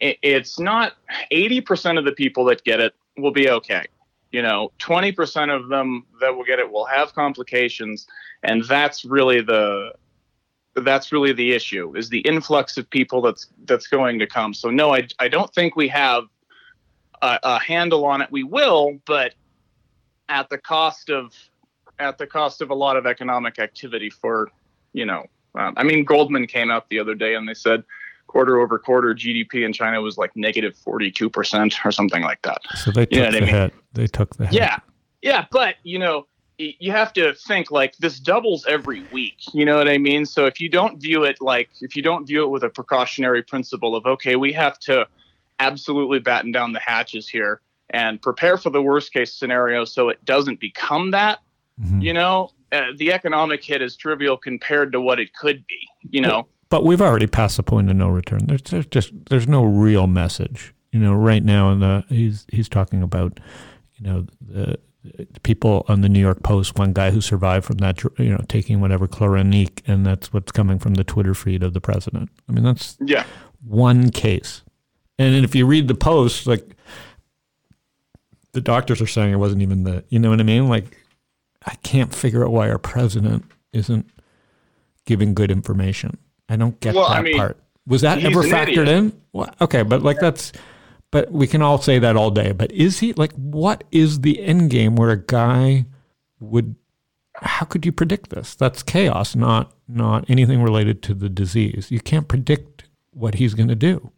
it, 0.00 0.18
it's 0.22 0.58
not 0.60 0.94
eighty 1.30 1.60
percent 1.60 1.98
of 1.98 2.04
the 2.04 2.12
people 2.12 2.44
that 2.46 2.62
get 2.64 2.80
it 2.80 2.94
will 3.18 3.32
be 3.32 3.50
okay. 3.50 3.84
You 4.30 4.42
know, 4.42 4.70
twenty 4.78 5.10
percent 5.12 5.50
of 5.50 5.68
them 5.68 6.06
that 6.20 6.34
will 6.34 6.44
get 6.44 6.58
it 6.60 6.70
will 6.70 6.86
have 6.86 7.12
complications, 7.14 8.06
and 8.44 8.64
that's 8.64 9.04
really 9.04 9.40
the 9.42 9.92
that's 10.74 11.12
really 11.12 11.32
the 11.32 11.52
issue 11.52 11.94
is 11.96 12.08
the 12.08 12.20
influx 12.20 12.76
of 12.76 12.88
people 12.88 13.20
that's 13.20 13.48
that's 13.64 13.86
going 13.86 14.18
to 14.18 14.26
come. 14.26 14.54
So 14.54 14.70
no, 14.70 14.94
I 14.94 15.06
I 15.18 15.28
don't 15.28 15.52
think 15.54 15.76
we 15.76 15.88
have 15.88 16.24
a, 17.20 17.38
a 17.42 17.58
handle 17.58 18.04
on 18.04 18.22
it. 18.22 18.30
We 18.30 18.42
will, 18.42 18.98
but 19.06 19.34
at 20.28 20.48
the 20.48 20.58
cost 20.58 21.10
of 21.10 21.34
at 21.98 22.18
the 22.18 22.26
cost 22.26 22.62
of 22.62 22.70
a 22.70 22.74
lot 22.74 22.96
of 22.96 23.06
economic 23.06 23.58
activity 23.58 24.10
for 24.10 24.50
You 24.92 25.06
know, 25.06 25.26
um, 25.54 25.74
I 25.76 25.82
mean, 25.84 26.04
Goldman 26.04 26.46
came 26.46 26.70
out 26.70 26.88
the 26.88 26.98
other 26.98 27.14
day 27.14 27.34
and 27.34 27.48
they 27.48 27.54
said 27.54 27.84
quarter 28.26 28.60
over 28.60 28.78
quarter 28.78 29.14
GDP 29.14 29.64
in 29.64 29.72
China 29.72 30.00
was 30.00 30.16
like 30.16 30.34
negative 30.36 30.74
42% 30.86 31.84
or 31.84 31.92
something 31.92 32.22
like 32.22 32.40
that. 32.42 32.58
So 32.76 32.90
they 32.90 33.04
took 33.04 33.12
You 33.12 33.22
know 33.22 33.30
the 33.30 33.36
I 33.36 33.40
mean? 33.40 33.48
hit. 33.50 33.74
They 33.92 34.06
took 34.06 34.36
the 34.36 34.46
hit. 34.46 34.54
Yeah. 34.54 34.78
Yeah. 35.20 35.46
But, 35.50 35.76
you 35.82 35.98
know, 35.98 36.26
you 36.58 36.92
have 36.92 37.12
to 37.14 37.34
think 37.34 37.70
like 37.70 37.96
this 37.96 38.20
doubles 38.20 38.64
every 38.66 39.02
week. 39.12 39.36
You 39.52 39.64
know 39.64 39.76
what 39.76 39.88
I 39.88 39.98
mean? 39.98 40.26
So 40.26 40.46
if 40.46 40.60
you 40.60 40.68
don't 40.68 41.00
view 41.00 41.24
it 41.24 41.40
like, 41.40 41.70
if 41.80 41.96
you 41.96 42.02
don't 42.02 42.26
view 42.26 42.44
it 42.44 42.48
with 42.48 42.62
a 42.62 42.68
precautionary 42.68 43.42
principle 43.42 43.96
of, 43.96 44.06
okay, 44.06 44.36
we 44.36 44.52
have 44.52 44.78
to 44.80 45.06
absolutely 45.60 46.18
batten 46.18 46.52
down 46.52 46.72
the 46.72 46.80
hatches 46.80 47.28
here 47.28 47.60
and 47.90 48.20
prepare 48.20 48.56
for 48.56 48.70
the 48.70 48.82
worst 48.82 49.12
case 49.12 49.34
scenario 49.34 49.84
so 49.84 50.08
it 50.08 50.24
doesn't 50.24 50.60
become 50.60 51.10
that, 51.12 51.40
Mhm. 51.80 52.02
you 52.02 52.12
know, 52.12 52.50
uh, 52.72 52.86
the 52.96 53.12
economic 53.12 53.62
hit 53.62 53.82
is 53.82 53.96
trivial 53.96 54.36
compared 54.36 54.92
to 54.92 55.00
what 55.00 55.20
it 55.20 55.34
could 55.34 55.66
be, 55.66 55.88
you 56.10 56.20
know? 56.20 56.46
But 56.68 56.84
we've 56.84 57.02
already 57.02 57.26
passed 57.26 57.58
the 57.58 57.62
point 57.62 57.90
of 57.90 57.96
no 57.96 58.08
return. 58.08 58.46
There's, 58.46 58.62
there's 58.62 58.86
just 58.86 59.12
there's 59.28 59.46
no 59.46 59.62
real 59.62 60.06
message. 60.06 60.74
You 60.90 61.00
know, 61.00 61.12
right 61.12 61.44
now, 61.44 61.70
in 61.70 61.80
the 61.80 62.04
he's 62.08 62.46
he's 62.50 62.68
talking 62.68 63.02
about, 63.02 63.40
you 63.96 64.06
know, 64.06 64.26
the 64.40 64.78
people 65.42 65.84
on 65.88 66.00
the 66.00 66.08
New 66.08 66.20
York 66.20 66.42
Post. 66.42 66.78
One 66.78 66.92
guy 66.92 67.10
who 67.10 67.20
survived 67.20 67.64
from 67.66 67.78
that, 67.78 68.02
you 68.18 68.30
know, 68.30 68.44
taking 68.48 68.80
whatever 68.80 69.08
chlorinique, 69.08 69.80
and 69.86 70.06
that's 70.06 70.32
what's 70.32 70.52
coming 70.52 70.78
from 70.78 70.94
the 70.94 71.04
Twitter 71.04 71.34
feed 71.34 71.62
of 71.62 71.74
the 71.74 71.80
president. 71.80 72.30
I 72.48 72.52
mean, 72.52 72.64
that's 72.64 72.96
Yeah. 73.04 73.24
one 73.66 74.10
case. 74.10 74.62
And 75.18 75.44
if 75.44 75.54
you 75.54 75.66
read 75.66 75.88
the 75.88 75.94
post, 75.94 76.46
like 76.46 76.76
the 78.52 78.60
doctors 78.60 79.00
are 79.00 79.06
saying 79.06 79.32
it 79.32 79.36
wasn't 79.36 79.62
even 79.62 79.84
the, 79.84 80.04
you 80.08 80.18
know 80.18 80.30
what 80.30 80.40
I 80.40 80.44
mean? 80.44 80.68
Like, 80.68 80.96
I 81.66 81.74
can't 81.82 82.14
figure 82.14 82.44
out 82.44 82.52
why 82.52 82.68
our 82.70 82.78
president 82.78 83.44
isn't 83.72 84.08
giving 85.06 85.34
good 85.34 85.50
information. 85.50 86.18
I 86.48 86.56
don't 86.56 86.78
get 86.80 86.94
Well, 86.94 87.08
that 87.08 87.18
I 87.18 87.22
mean, 87.22 87.36
part. 87.36 87.56
Was 87.86 88.02
that 88.02 88.22
ever 88.24 88.42
factored 88.42 88.68
idiot. 88.68 88.88
in? 88.88 89.12
Well, 89.32 89.52
okay, 89.60 89.82
but 89.82 90.02
like 90.02 90.18
that's, 90.20 90.52
but 91.12 91.30
we 91.30 91.46
can 91.46 91.62
all 91.62 91.78
say 91.78 92.00
that 92.00 92.16
all 92.16 92.30
day. 92.32 92.50
But 92.50 92.72
is 92.72 92.98
he 92.98 93.12
like, 93.12 93.32
what 93.34 93.84
is 93.92 94.22
the 94.22 94.42
end 94.42 94.70
game 94.70 94.96
where 94.96 95.10
a 95.10 95.16
guy 95.24 95.84
would? 96.40 96.74
How 97.36 97.64
could 97.64 97.86
you 97.86 97.92
predict 97.92 98.30
this? 98.30 98.54
That's 98.56 98.82
chaos, 98.82 99.36
not 99.36 99.72
not 99.86 100.28
anything 100.28 100.62
related 100.62 101.02
to 101.04 101.14
the 101.14 101.28
disease. 101.28 101.90
You 101.90 102.00
can't 102.00 102.26
predict 102.26 102.84
what 103.12 103.34
he's 103.36 103.54
going 103.54 103.68
to 103.68 103.74
do. 103.76 104.10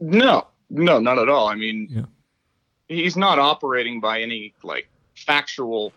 No, 0.00 0.46
no, 0.70 0.98
not 0.98 1.18
at 1.18 1.28
all. 1.28 1.48
I 1.48 1.54
mean, 1.54 1.88
Yeah. 1.90 2.04
he's 2.88 3.16
not 3.16 3.38
operating 3.38 4.00
by 4.00 4.20
any 4.20 4.54
like 4.62 4.88
factual 5.14 5.92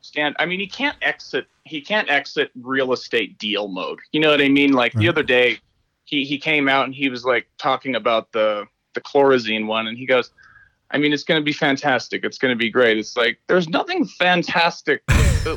stand. 0.00 0.36
I 0.38 0.46
mean, 0.46 0.60
he 0.60 0.66
can't 0.66 0.96
exit. 1.02 1.46
He 1.64 1.80
can't 1.80 2.08
exit 2.08 2.50
real 2.62 2.92
estate 2.92 3.36
deal 3.38 3.68
mode. 3.68 3.98
You 4.12 4.20
know 4.20 4.30
what 4.30 4.40
I 4.40 4.48
mean? 4.48 4.72
Like 4.72 4.92
the 4.94 5.08
other 5.08 5.22
day, 5.22 5.58
he 6.04 6.24
he 6.24 6.38
came 6.38 6.68
out 6.68 6.84
and 6.86 6.94
he 6.94 7.08
was 7.08 7.24
like 7.24 7.46
talking 7.58 7.94
about 7.96 8.32
the 8.32 8.64
the 8.98 9.08
chlorazine 9.08 9.66
one, 9.66 9.86
and 9.86 9.96
he 9.96 10.06
goes. 10.06 10.30
I 10.90 10.96
mean, 10.96 11.12
it's 11.12 11.22
going 11.22 11.38
to 11.38 11.44
be 11.44 11.52
fantastic. 11.52 12.24
It's 12.24 12.38
going 12.38 12.50
to 12.50 12.56
be 12.56 12.70
great. 12.70 12.96
It's 12.96 13.14
like 13.14 13.38
there's 13.46 13.68
nothing 13.68 14.06
fantastic. 14.06 15.02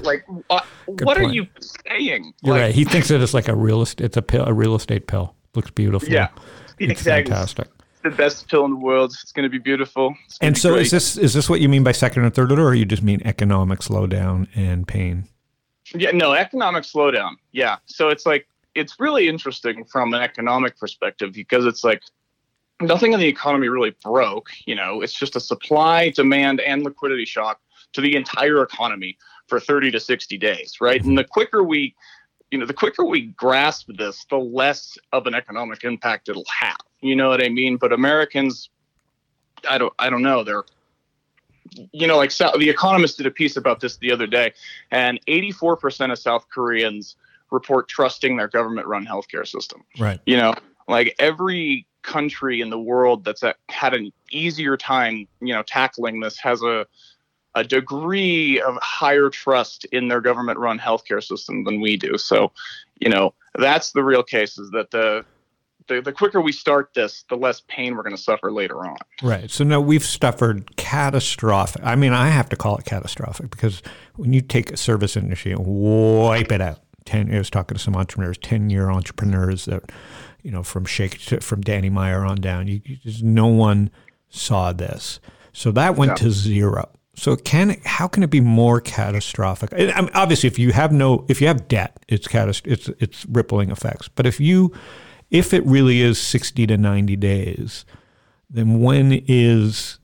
like, 0.04 0.26
what, 0.48 0.66
what 0.86 1.18
are 1.18 1.24
you 1.24 1.48
saying? 1.88 2.34
You're 2.44 2.56
like, 2.56 2.62
right. 2.62 2.76
He 2.76 2.84
thinks 2.84 3.08
that 3.08 3.22
it's 3.22 3.34
like 3.34 3.48
a 3.48 3.56
real 3.56 3.82
estate. 3.82 4.04
It's 4.04 4.18
a 4.18 4.22
pill, 4.22 4.44
a 4.46 4.52
real 4.52 4.76
estate 4.76 5.08
pill. 5.08 5.34
Looks 5.56 5.72
beautiful. 5.72 6.10
Yeah, 6.10 6.28
it's 6.80 6.92
exactly. 6.92 7.32
fantastic. 7.32 7.70
The 8.04 8.10
best 8.10 8.50
pill 8.50 8.66
in 8.66 8.72
the 8.72 8.78
world. 8.78 9.16
It's 9.22 9.32
going 9.32 9.44
to 9.44 9.50
be 9.50 9.58
beautiful. 9.58 10.14
And 10.42 10.56
be 10.56 10.60
so, 10.60 10.74
great. 10.74 10.82
is 10.88 10.92
this 10.92 11.18
is 11.18 11.34
this 11.34 11.50
what 11.50 11.62
you 11.62 11.70
mean 11.70 11.84
by 11.86 11.94
second 11.94 12.26
or 12.26 12.30
third 12.30 12.52
order, 12.52 12.68
or 12.68 12.76
you 12.76 12.84
just 12.84 13.04
mean 13.04 13.22
economic 13.24 13.80
slowdown 13.80 14.48
and 14.54 14.86
pain? 14.86 15.30
Yeah, 15.94 16.12
no, 16.12 16.34
economic 16.34 16.84
slowdown. 16.84 17.36
Yeah. 17.52 17.78
So 17.86 18.10
it's 18.10 18.26
like, 18.26 18.48
it's 18.76 19.00
really 19.00 19.28
interesting 19.28 19.84
from 19.86 20.14
an 20.14 20.22
economic 20.22 20.78
perspective 20.78 21.34
because 21.34 21.66
it's 21.66 21.84
like 21.84 22.02
nothing 22.82 23.14
in 23.14 23.20
the 23.20 23.28
economy 23.28 23.68
really 23.70 23.96
broke. 24.04 24.50
You 24.66 24.76
know, 24.76 25.02
it's 25.02 25.14
just 25.14 25.36
a 25.36 25.40
supply, 25.40 26.10
demand, 26.10 26.60
and 26.62 26.84
liquidity 26.84 27.26
shock 27.26 27.60
to 27.94 28.02
the 28.02 28.16
entire 28.16 28.62
economy 28.64 29.18
for 29.48 29.60
30 29.60 29.92
to 29.92 30.00
60 30.00 30.38
days, 30.38 30.80
right? 30.80 31.04
And 31.04 31.18
the 31.18 31.24
quicker 31.24 31.64
we, 31.64 31.96
you 32.52 32.58
know, 32.58 32.66
the 32.66 32.74
quicker 32.74 33.06
we 33.06 33.28
grasp 33.28 33.90
this, 33.98 34.26
the 34.30 34.38
less 34.38 34.98
of 35.12 35.28
an 35.28 35.36
economic 35.36 35.84
impact 35.84 36.30
it'll 36.30 36.46
have. 36.60 36.78
You 37.02 37.16
know 37.16 37.30
what 37.30 37.44
I 37.44 37.50
mean? 37.50 37.78
But 37.78 37.92
Americans, 37.92 38.70
I 39.70 39.78
don't, 39.78 39.94
I 40.00 40.10
don't 40.10 40.22
know. 40.22 40.44
They're, 40.44 40.64
you 41.92 42.08
know, 42.08 42.18
like 42.18 42.32
South, 42.32 42.58
the 42.58 42.70
Economist 42.70 43.18
did 43.18 43.26
a 43.26 43.32
piece 43.32 43.58
about 43.58 43.80
this 43.80 43.98
the 43.98 44.12
other 44.12 44.28
day, 44.28 44.54
and 44.92 45.20
84% 45.28 46.12
of 46.12 46.20
South 46.20 46.46
Koreans 46.54 47.16
report 47.50 47.88
trusting 47.88 48.38
their 48.38 48.48
government-run 48.48 49.06
healthcare 49.06 49.48
system. 49.48 49.84
Right. 50.00 50.20
You 50.26 50.38
know, 50.38 50.54
like 50.88 51.16
every 51.20 51.86
country 52.04 52.62
in 52.62 52.70
the 52.70 52.80
world 52.80 53.24
that's 53.24 53.44
at, 53.44 53.58
had 53.70 53.94
an 53.94 54.12
easier 54.32 54.78
time, 54.78 55.28
you 55.40 55.54
know, 55.54 55.64
tackling 55.64 56.20
this 56.20 56.38
has 56.40 56.62
a 56.62 56.86
a 57.54 57.64
degree 57.66 58.62
of 58.62 58.78
higher 58.82 59.30
trust 59.30 59.84
in 59.92 60.08
their 60.08 60.22
government-run 60.22 60.80
healthcare 60.80 61.22
system 61.22 61.66
than 61.66 61.82
we 61.82 61.98
do. 61.98 62.18
So, 62.18 62.54
you 63.02 63.10
know, 63.10 63.34
that's 63.56 63.92
the 63.92 64.04
real 64.04 64.24
case 64.24 64.58
is 64.58 64.72
that 64.72 64.92
the 64.92 65.26
the, 65.88 66.00
the 66.00 66.14
quicker 66.14 66.40
we 66.40 66.52
start 66.52 66.92
this, 66.94 67.26
the 67.30 67.36
less 67.36 67.62
pain 67.68 67.96
we're 67.96 68.04
going 68.04 68.16
to 68.16 68.22
suffer 68.22 68.52
later 68.52 68.86
on. 68.86 68.98
Right. 69.22 69.52
So 69.52 69.64
now 69.64 69.82
we've 69.82 70.06
suffered 70.06 70.78
catastrophic. 70.78 71.82
I 71.84 71.96
mean, 71.96 72.14
I 72.14 72.30
have 72.30 72.48
to 72.50 72.56
call 72.56 72.78
it 72.78 72.86
catastrophic 72.86 73.50
because 73.50 73.82
when 74.16 74.32
you 74.32 74.42
take 74.42 74.72
a 74.72 74.78
service 74.78 75.18
industry 75.18 75.52
and 75.52 75.66
wipe 75.66 76.52
it 76.52 76.62
out, 76.62 76.80
ten. 77.06 77.34
I 77.34 77.38
was 77.38 77.50
talking 77.50 77.76
to 77.76 77.84
some 77.84 77.96
entrepreneurs, 77.96 78.38
ten-year 78.38 78.90
entrepreneurs 78.90 79.66
that, 79.66 79.92
you 80.44 80.52
know, 80.52 80.64
from 80.64 80.86
Shake 80.86 81.20
to, 81.28 81.40
from 81.42 81.62
Danny 81.62 81.90
Meyer 81.90 82.24
on 82.26 82.38
down. 82.38 82.68
You, 82.68 82.82
you 82.86 82.98
just 82.98 83.24
no 83.24 83.48
one 83.48 83.90
saw 84.30 84.74
this, 84.74 85.20
so 85.54 85.72
that 85.72 85.96
went 85.96 86.12
Yeah. 86.12 86.16
to 86.16 86.32
zero. 86.32 86.90
So 87.16 87.36
can 87.36 87.76
how 87.86 88.08
can 88.08 88.24
it 88.24 88.30
be 88.30 88.40
more 88.40 88.80
catastrophic? 88.80 89.74
I 89.74 90.00
mean, 90.02 90.10
obviously, 90.14 90.48
if 90.48 90.58
you 90.58 90.72
have 90.72 90.92
no, 90.94 91.26
if 91.28 91.42
you 91.42 91.48
have 91.48 91.68
debt, 91.68 92.00
it's 92.08 92.28
catast- 92.28 92.66
it's 92.66 92.88
it's 93.00 93.26
rippling 93.26 93.70
effects. 93.70 94.08
But 94.08 94.26
if 94.26 94.40
you, 94.40 94.72
if 95.30 95.54
it 95.54 95.66
really 95.66 96.02
is 96.02 96.20
sixty 96.22 96.66
to 96.68 96.78
ninety 96.78 97.18
days, 97.18 97.86
then 98.50 98.80
when 98.82 99.12
is 99.28 100.00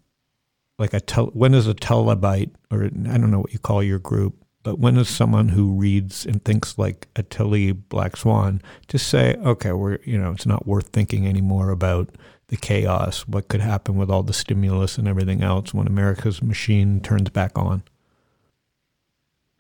like 0.77 0.93
a 0.93 0.99
tel- 0.99 1.27
when 1.33 1.53
is 1.53 1.65
a 1.65 1.73
talebite 1.73 2.51
or 2.69 2.83
I 2.83 2.89
don't 3.17 3.31
know 3.31 3.39
what 3.39 3.53
you 3.53 3.59
call 3.59 3.81
your 3.81 3.99
group, 3.99 4.35
but 4.67 4.79
when 4.79 4.97
is 4.97 5.07
someone 5.07 5.47
who 5.47 5.71
reads 5.71 6.25
and 6.25 6.43
thinks 6.43 6.77
like 6.77 7.07
a 7.15 7.23
Tilly 7.23 7.71
Black 7.71 8.17
Swan 8.17 8.61
just 8.89 9.07
say, 9.07 9.35
okay, 9.35 9.71
we're 9.71 9.99
you 10.03 10.17
know 10.17 10.31
it's 10.31 10.45
not 10.45 10.67
worth 10.67 10.89
thinking 10.89 11.25
anymore 11.25 11.69
about 11.69 12.09
the 12.49 12.57
chaos, 12.57 13.25
what 13.29 13.47
could 13.47 13.61
happen 13.61 13.95
with 13.95 14.09
all 14.09 14.23
the 14.23 14.33
stimulus 14.33 14.97
and 14.97 15.07
everything 15.07 15.41
else 15.41 15.73
when 15.73 15.87
America's 15.87 16.41
machine 16.41 16.99
turns 16.99 17.29
back 17.29 17.57
on. 17.57 17.81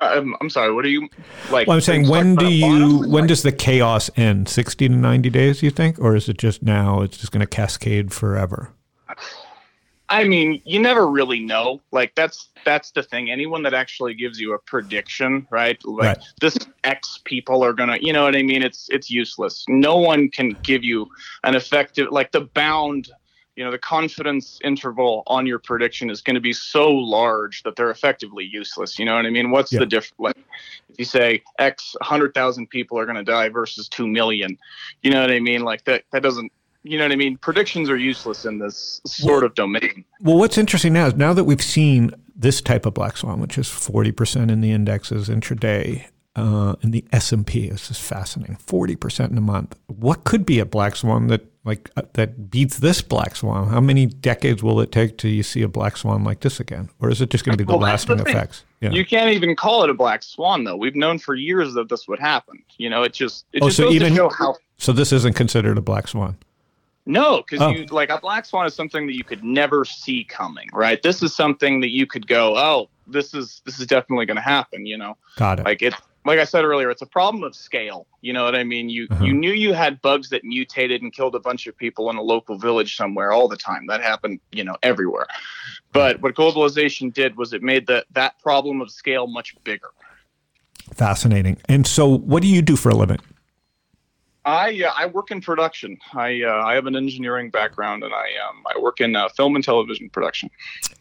I'm, 0.01 0.35
I'm 0.41 0.49
sorry. 0.49 0.73
What 0.73 0.83
are 0.83 0.89
you 0.89 1.07
like? 1.51 1.67
Well, 1.67 1.75
I'm 1.75 1.81
saying 1.81 2.09
when 2.09 2.35
do 2.35 2.51
you 2.51 2.99
when 3.07 3.23
Like, 3.23 3.27
does 3.29 3.43
the 3.43 3.53
chaos 3.53 4.09
end? 4.17 4.49
Sixty 4.49 4.89
to 4.89 4.93
ninety 4.93 5.29
days, 5.29 5.63
you 5.63 5.71
think, 5.71 5.99
or 5.99 6.17
is 6.17 6.27
it 6.27 6.37
just 6.37 6.61
now? 6.61 7.01
It's 7.01 7.17
just 7.17 7.31
going 7.31 7.39
to 7.39 7.47
cascade 7.47 8.11
forever. 8.11 8.73
I 10.09 10.23
mean, 10.23 10.61
you 10.65 10.79
never 10.79 11.07
really 11.09 11.39
know. 11.39 11.81
Like 11.91 12.13
that's 12.15 12.49
that's 12.65 12.91
the 12.91 13.03
thing. 13.03 13.29
Anyone 13.29 13.63
that 13.63 13.73
actually 13.73 14.13
gives 14.13 14.39
you 14.39 14.53
a 14.53 14.59
prediction, 14.59 15.45
right? 15.51 15.77
Like 15.83 16.07
Right. 16.07 16.17
this 16.39 16.57
X 16.83 17.19
people 17.25 17.63
are 17.63 17.73
gonna, 17.73 17.97
you 17.99 18.13
know 18.13 18.23
what 18.23 18.35
I 18.35 18.43
mean? 18.43 18.63
It's 18.63 18.87
it's 18.89 19.09
useless. 19.09 19.65
No 19.67 19.97
one 19.97 20.29
can 20.29 20.57
give 20.63 20.83
you 20.83 21.07
an 21.43 21.55
effective 21.55 22.07
like 22.11 22.31
the 22.31 22.41
bound. 22.53 23.09
You 23.57 23.65
know, 23.65 23.71
the 23.71 23.79
confidence 23.79 24.59
interval 24.63 25.23
on 25.25 25.47
your 25.47 25.57
prediction 25.57 26.11
is 26.11 26.21
going 26.21 26.35
to 26.35 26.39
be 26.39 26.53
so 26.53 26.91
large 26.91 27.63
that 27.63 27.75
they're 27.75 27.89
effectively 27.89 28.43
useless. 28.45 28.99
You 28.99 29.05
know 29.05 29.15
what 29.15 29.25
I 29.25 29.31
mean? 29.31 29.49
What's 29.49 29.71
Yeah. 29.71 29.79
the 29.79 29.87
difference? 29.87 30.19
Like, 30.19 30.37
if 30.89 30.99
you 30.99 31.05
say 31.05 31.41
X 31.57 31.95
hundred 32.03 32.35
thousand 32.35 32.69
people 32.69 32.99
are 32.99 33.05
going 33.05 33.17
to 33.17 33.23
die 33.23 33.49
versus 33.49 33.89
two 33.89 34.07
million, 34.07 34.59
you 35.01 35.09
know 35.09 35.21
what 35.21 35.31
I 35.31 35.39
mean? 35.39 35.63
Like 35.63 35.83
that 35.85 36.03
that 36.11 36.21
doesn't. 36.21 36.51
You 36.89 36.97
know 36.97 37.03
what 37.05 37.11
I 37.11 37.15
mean? 37.17 37.37
Predictions 37.37 37.89
are 37.89 37.97
useless 37.97 38.45
in 38.45 38.59
this 38.59 39.01
sort 39.05 39.43
of 39.43 39.53
domain. 39.55 40.05
Well, 40.21 40.37
what's 40.37 40.57
interesting 40.57 40.93
now 40.93 41.07
is 41.07 41.15
now 41.15 41.33
that 41.33 41.43
we've 41.43 41.61
seen 41.61 42.11
this 42.35 42.61
type 42.61 42.85
of 42.85 42.93
black 42.93 43.17
swan, 43.17 43.39
which 43.39 43.57
is 43.57 43.67
forty 43.69 44.11
percent 44.11 44.51
in 44.51 44.61
the 44.61 44.71
indexes 44.71 45.27
intraday, 45.29 46.05
uh, 46.35 46.75
in 46.81 46.91
the 46.91 47.03
S 47.11 47.31
and 47.31 47.45
P, 47.45 47.69
this 47.69 47.89
is 47.91 47.97
fascinating. 47.99 48.55
Forty 48.57 48.95
percent 48.95 49.31
in 49.31 49.37
a 49.37 49.41
month. 49.41 49.77
What 49.87 50.23
could 50.23 50.45
be 50.45 50.59
a 50.59 50.65
black 50.65 50.95
swan 50.95 51.27
that 51.27 51.41
like 51.65 51.89
uh, 51.97 52.03
that 52.13 52.49
beats 52.49 52.77
this 52.79 53.01
black 53.01 53.35
swan? 53.35 53.67
How 53.69 53.81
many 53.81 54.05
decades 54.05 54.63
will 54.63 54.79
it 54.79 54.91
take 54.91 55.17
till 55.17 55.31
you 55.31 55.43
see 55.43 55.61
a 55.63 55.67
black 55.67 55.97
swan 55.97 56.23
like 56.23 56.39
this 56.41 56.59
again, 56.59 56.89
or 56.99 57.09
is 57.09 57.21
it 57.21 57.29
just 57.29 57.43
going 57.43 57.57
to 57.57 57.63
be 57.63 57.65
the 57.67 57.75
Well, 57.75 57.85
that's 57.85 58.05
the 58.05 58.15
lasting 58.15 58.33
effects? 58.33 58.63
Yeah. 58.81 58.91
You 58.91 59.03
can't 59.05 59.31
even 59.31 59.55
call 59.55 59.83
it 59.83 59.89
a 59.89 59.93
black 59.95 60.21
swan, 60.21 60.63
though. 60.63 60.77
We've 60.77 60.95
known 60.95 61.17
for 61.17 61.33
years 61.33 61.73
that 61.73 61.89
this 61.89 62.07
would 62.07 62.19
happen. 62.19 62.61
You 62.77 62.89
know, 62.91 63.01
it 63.03 63.13
just 63.13 63.45
it 63.51 63.63
Oh, 63.63 63.67
just 63.67 63.77
so 63.77 63.89
even- 63.89 64.15
how. 64.15 64.55
so 64.77 64.93
this 64.93 65.11
isn't 65.11 65.35
considered 65.35 65.77
a 65.77 65.81
black 65.81 66.07
swan. 66.07 66.37
No, 67.07 67.37
because 67.37 67.61
Oh. 67.61 67.69
you 67.69 67.85
like 67.85 68.09
a 68.09 68.19
black 68.19 68.45
swan 68.45 68.65
is 68.67 68.75
something 68.75 69.07
that 69.07 69.15
you 69.15 69.23
could 69.23 69.43
never 69.43 69.85
see 69.85 70.23
coming, 70.25 70.67
right? 70.73 71.01
This 71.01 71.23
is 71.23 71.35
something 71.35 71.79
that 71.79 71.89
you 71.91 72.05
could 72.05 72.27
go, 72.27 72.55
oh, 72.57 72.89
this 73.07 73.33
is 73.33 73.61
this 73.65 73.79
is 73.79 73.87
definitely 73.87 74.25
going 74.25 74.35
to 74.35 74.41
happen. 74.41 74.85
You 74.85 74.97
know, 74.97 75.17
Got 75.37 75.59
it. 75.59 75.65
like 75.65 75.81
it's 75.81 75.95
like 76.25 76.39
I 76.39 76.43
said 76.43 76.65
earlier, 76.65 76.89
it's 76.89 77.01
a 77.01 77.05
problem 77.07 77.43
of 77.43 77.55
scale. 77.55 78.05
You 78.19 78.33
know 78.33 78.43
what 78.43 78.53
I 78.55 78.65
mean? 78.65 78.89
You 78.89 79.07
Uh-huh. 79.09 79.23
you 79.23 79.33
knew 79.33 79.53
you 79.53 79.73
had 79.73 80.01
bugs 80.01 80.29
that 80.31 80.43
mutated 80.43 81.01
and 81.01 81.13
killed 81.13 81.33
a 81.35 81.39
bunch 81.39 81.65
of 81.67 81.77
people 81.77 82.09
in 82.09 82.17
a 82.17 82.21
local 82.21 82.57
village 82.57 82.97
somewhere 82.97 83.31
all 83.31 83.47
the 83.47 83.55
time. 83.55 83.87
That 83.87 84.01
happened, 84.03 84.41
you 84.51 84.65
know, 84.65 84.75
everywhere. 84.83 85.27
But 85.93 86.21
what 86.21 86.35
globalization 86.35 87.13
did 87.13 87.37
was 87.37 87.53
it 87.53 87.63
made 87.63 87.87
that 87.87 88.05
that 88.11 88.37
problem 88.43 88.81
of 88.81 88.91
scale 88.91 89.27
much 89.27 89.55
bigger. 89.63 89.89
Fascinating. 90.93 91.57
And 91.69 91.87
so, 91.87 92.07
what 92.07 92.41
do 92.41 92.47
you 92.49 92.61
do 92.61 92.75
for 92.75 92.89
a 92.89 92.95
living? 92.95 93.19
I 94.47 94.81
uh, 94.81 94.93
I 94.95 95.07
work 95.07 95.29
in 95.29 95.41
production. 95.41 95.97
I 96.13 96.41
uh, 96.41 96.63
I 96.65 96.75
have 96.75 96.85
an 96.85 96.95
engineering 96.95 97.49
background 97.49 98.03
and 98.03 98.13
I 98.13 98.27
um 98.47 98.63
I 98.73 98.79
work 98.79 99.01
in 99.01 99.13
uh, 99.13 99.27
film 99.27 99.55
and 99.55 99.63
television 99.63 100.09
production. 100.09 100.49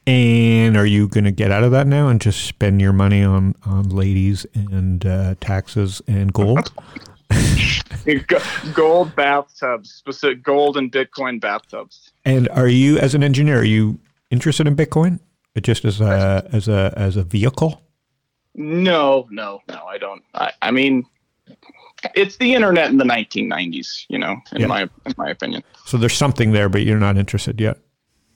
And 0.04 0.76
are 0.76 0.84
you 0.84 1.06
going 1.06 1.24
to 1.24 1.30
get 1.30 1.52
out 1.52 1.62
of 1.62 1.70
that 1.70 1.86
now 1.86 2.08
and 2.08 2.20
just 2.20 2.44
spend 2.46 2.80
your 2.80 2.92
money 2.92 3.22
on, 3.22 3.54
on 3.64 3.88
ladies 3.88 4.46
and 4.54 5.04
uh, 5.06 5.36
taxes 5.40 6.02
and 6.08 6.32
gold? 6.32 6.72
Gold 8.74 9.16
bathtubs, 9.16 9.92
specific 9.92 10.42
gold 10.42 10.76
and 10.76 10.92
Bitcoin 10.92 11.40
bathtubs. 11.40 12.12
and 12.24 12.48
are 12.50 12.68
you, 12.68 12.98
as 12.98 13.16
an 13.16 13.24
engineer, 13.24 13.60
are 13.60 13.64
you 13.64 13.98
interested 14.30 14.68
in 14.68 14.76
Bitcoin? 14.76 15.18
Just 15.60 15.84
as 15.84 16.00
a 16.00 16.48
as 16.52 16.68
a 16.68 16.92
as 16.96 17.16
a 17.16 17.24
vehicle? 17.24 17.82
No, 18.54 19.26
no, 19.30 19.60
no, 19.68 19.84
I 19.86 19.98
don't. 19.98 20.22
I, 20.34 20.52
I 20.62 20.70
mean, 20.70 21.06
it's 22.14 22.36
the 22.36 22.54
internet 22.54 22.90
in 22.90 22.98
the 22.98 23.04
1990s, 23.04 24.04
you 24.08 24.18
know, 24.18 24.36
in 24.52 24.62
Yeah. 24.62 24.66
my 24.66 24.82
in 24.82 25.14
my 25.16 25.28
opinion. 25.30 25.62
So 25.84 25.96
there's 25.96 26.14
something 26.16 26.52
there, 26.52 26.68
but 26.68 26.82
you're 26.82 26.98
not 26.98 27.16
interested 27.16 27.60
yet. 27.60 27.78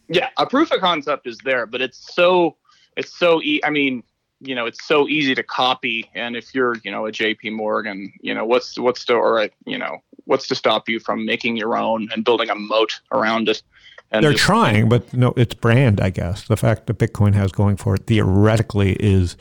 Yeah, 0.08 0.28
a 0.38 0.46
proof 0.46 0.72
of 0.72 0.80
concept 0.80 1.26
is 1.26 1.38
there, 1.44 1.66
but 1.66 1.80
it's 1.80 2.14
so 2.14 2.56
it's 2.96 3.16
so 3.16 3.40
e- 3.42 3.60
I 3.64 3.70
mean, 3.70 4.02
you 4.40 4.54
know, 4.54 4.66
it's 4.66 4.84
so 4.86 5.06
easy 5.08 5.34
to 5.34 5.42
copy. 5.42 6.08
And 6.14 6.34
if 6.36 6.54
you're, 6.54 6.76
you 6.82 6.90
know, 6.90 7.06
a 7.06 7.12
J.P. 7.12 7.50
Morgan, 7.50 8.12
you 8.20 8.34
know, 8.34 8.44
what's 8.44 8.78
what's 8.78 9.04
to 9.06 9.14
or 9.14 9.42
a, 9.42 9.50
you 9.66 9.78
know, 9.78 9.98
what's 10.24 10.48
to 10.48 10.54
stop 10.54 10.88
you 10.88 10.98
from 10.98 11.24
making 11.26 11.56
your 11.56 11.76
own 11.76 12.08
and 12.12 12.24
building 12.24 12.50
a 12.50 12.54
moat 12.54 13.00
around 13.12 13.48
it? 13.48 13.62
And 14.10 14.24
They're 14.24 14.32
just- 14.32 14.42
trying, 14.44 14.88
but 14.88 15.12
no, 15.14 15.32
it's 15.36 15.54
brand, 15.54 16.00
I 16.00 16.10
guess. 16.10 16.42
The 16.48 16.56
fact 16.56 16.86
that 16.88 16.98
Bitcoin 16.98 17.34
has 17.34 17.52
going 17.52 17.76
for 17.76 17.94
it 17.94 18.06
theoretically 18.08 18.94
is 18.98 19.36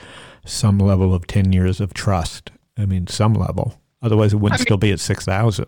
some 0.46 0.78
level 0.78 1.12
of 1.16 1.26
10 1.26 1.54
years 1.54 1.82
of 1.82 1.94
trust. 1.96 2.52
I 2.78 2.86
mean, 2.86 3.08
some 3.08 3.34
level. 3.34 3.79
Otherwise, 4.02 4.34
it 4.34 4.38
wouldn't 4.38 4.62
still 4.62 4.78
be 4.78 4.92
at 4.92 5.00
6,000. 5.00 5.66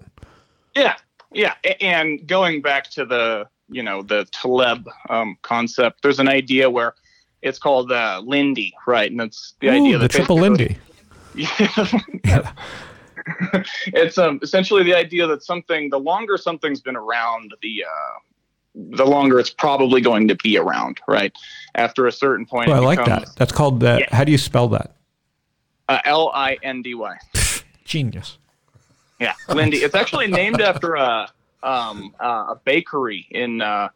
Yeah, 0.76 0.96
yeah, 1.34 1.56
and 1.80 2.26
going 2.28 2.62
back 2.62 2.90
to 2.92 3.06
the 3.06 3.48
you 3.70 3.82
know 3.84 4.02
the 4.02 4.26
Taleb 4.32 4.88
um, 5.10 5.38
concept, 5.42 6.02
there's 6.02 6.20
an 6.20 6.28
idea 6.28 6.70
where 6.70 6.94
it's 7.42 7.58
called 7.58 7.92
uh, 7.92 8.22
Lindy, 8.26 8.74
right? 8.86 9.10
And 9.12 9.22
it's 9.22 9.56
the 9.60 9.70
idea 9.70 9.82
Ooh, 9.82 9.92
the 9.94 9.98
that 10.00 10.12
triple 10.12 10.38
Lindy. 10.38 10.78
Yeah. 11.34 12.52
it's 13.88 14.18
um 14.18 14.40
essentially 14.42 14.84
the 14.84 14.96
idea 14.96 15.28
that 15.28 15.44
something 15.44 15.90
the 15.90 16.00
longer 16.00 16.38
something's 16.38 16.82
been 16.82 16.96
around, 16.96 17.54
the 17.62 17.86
uh, 17.86 18.20
the 18.76 19.06
longer 19.06 19.40
it's 19.40 19.50
probably 19.50 20.02
going 20.02 20.28
to 20.28 20.36
be 20.36 20.58
around, 20.58 21.00
right? 21.08 21.34
After 21.76 22.08
a 22.08 22.12
certain 22.12 22.46
point, 22.46 22.70
I 22.70 22.80
like 22.80 23.00
becomes, 23.00 23.30
that. 23.30 23.36
That's 23.38 23.52
called 23.52 23.80
that. 23.82 24.02
Yeah. 24.02 24.16
How 24.16 24.24
do 24.24 24.32
you 24.32 24.38
spell 24.38 24.68
that? 24.70 24.96
Uh, 25.88 26.00
L 26.06 26.32
I 26.34 26.58
N 26.64 26.82
D 26.82 26.96
Y. 26.96 27.18
Genius. 27.86 28.38
Yeah, 29.20 29.34
Lindy. 29.50 29.78
It's 29.78 29.96
actually 29.96 30.28
named 30.28 30.62
after 30.62 30.96
a 30.96 31.30
um, 31.64 32.16
uh, 32.20 32.48
a 32.50 32.62
bakery 32.64 33.28
in 33.30 33.62
uh, 33.62 33.90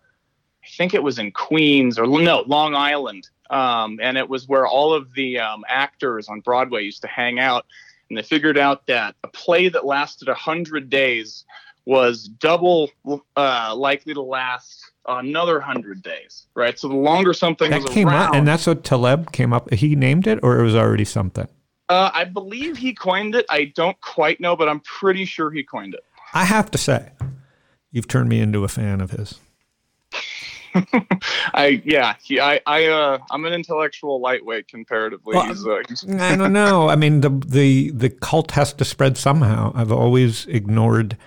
I 0.65 0.67
think 0.77 0.93
it 0.93 1.01
was 1.01 1.19
in 1.19 1.31
Queens 1.31 1.97
or 1.97 2.07
no 2.07 2.43
Long 2.47 2.75
Island, 2.75 3.29
um, 3.49 3.99
and 4.01 4.17
it 4.17 4.27
was 4.27 4.47
where 4.47 4.67
all 4.67 4.93
of 4.93 5.13
the 5.13 5.39
um, 5.39 5.63
actors 5.67 6.27
on 6.27 6.41
Broadway 6.41 6.83
used 6.83 7.01
to 7.01 7.07
hang 7.07 7.39
out. 7.39 7.65
And 8.09 8.17
they 8.17 8.23
figured 8.23 8.57
out 8.57 8.85
that 8.85 9.15
a 9.23 9.27
play 9.27 9.67
that 9.69 9.85
lasted 9.85 10.29
a 10.29 10.35
hundred 10.35 10.89
days 10.91 11.43
was 11.85 12.27
double 12.27 12.89
uh, 13.35 13.73
likely 13.75 14.13
to 14.13 14.21
last 14.21 14.91
another 15.07 15.59
hundred 15.59 16.01
days, 16.01 16.47
right? 16.55 16.77
So 16.77 16.87
the 16.87 16.95
longer 16.95 17.33
something 17.33 17.69
That 17.69 17.81
was 17.81 17.91
came 17.91 18.09
around, 18.09 18.29
up, 18.29 18.35
and 18.35 18.47
that's 18.47 18.67
what 18.67 18.83
Taleb 18.83 19.31
came 19.31 19.53
up. 19.53 19.71
He 19.73 19.95
named 19.95 20.27
it, 20.27 20.39
or 20.43 20.59
it 20.59 20.63
was 20.63 20.75
already 20.75 21.05
something. 21.05 21.47
Uh, 21.89 22.11
I 22.13 22.23
believe 22.25 22.77
he 22.77 22.93
coined 22.93 23.35
it. 23.35 23.45
I 23.49 23.65
don't 23.75 23.99
quite 24.01 24.39
know, 24.39 24.55
but 24.55 24.69
I'm 24.69 24.79
pretty 24.79 25.25
sure 25.25 25.51
he 25.51 25.63
coined 25.63 25.93
it. 25.93 26.03
I 26.33 26.45
have 26.45 26.71
to 26.71 26.77
say, 26.77 27.11
you've 27.91 28.07
turned 28.07 28.29
me 28.29 28.39
into 28.39 28.63
a 28.63 28.67
fan 28.67 29.01
of 29.01 29.11
his. 29.11 29.39
I 31.53 31.81
yeah, 31.85 32.15
he, 32.21 32.39
I 32.39 32.59
I 32.65 32.87
uh 32.87 33.19
I'm 33.31 33.45
an 33.45 33.53
intellectual 33.53 34.19
lightweight 34.19 34.67
comparatively. 34.67 35.35
Well, 35.35 35.47
he's, 35.47 35.65
uh, 35.65 35.81
he's 35.87 36.05
I 36.19 36.35
don't 36.35 36.51
know. 36.51 36.89
I 36.89 36.97
mean, 36.97 37.21
the 37.21 37.29
the 37.29 37.91
the 37.91 38.09
cult 38.09 38.51
has 38.51 38.73
to 38.73 38.85
spread 38.85 39.17
somehow. 39.17 39.71
I've 39.73 39.91
always 39.91 40.45
ignored 40.47 41.17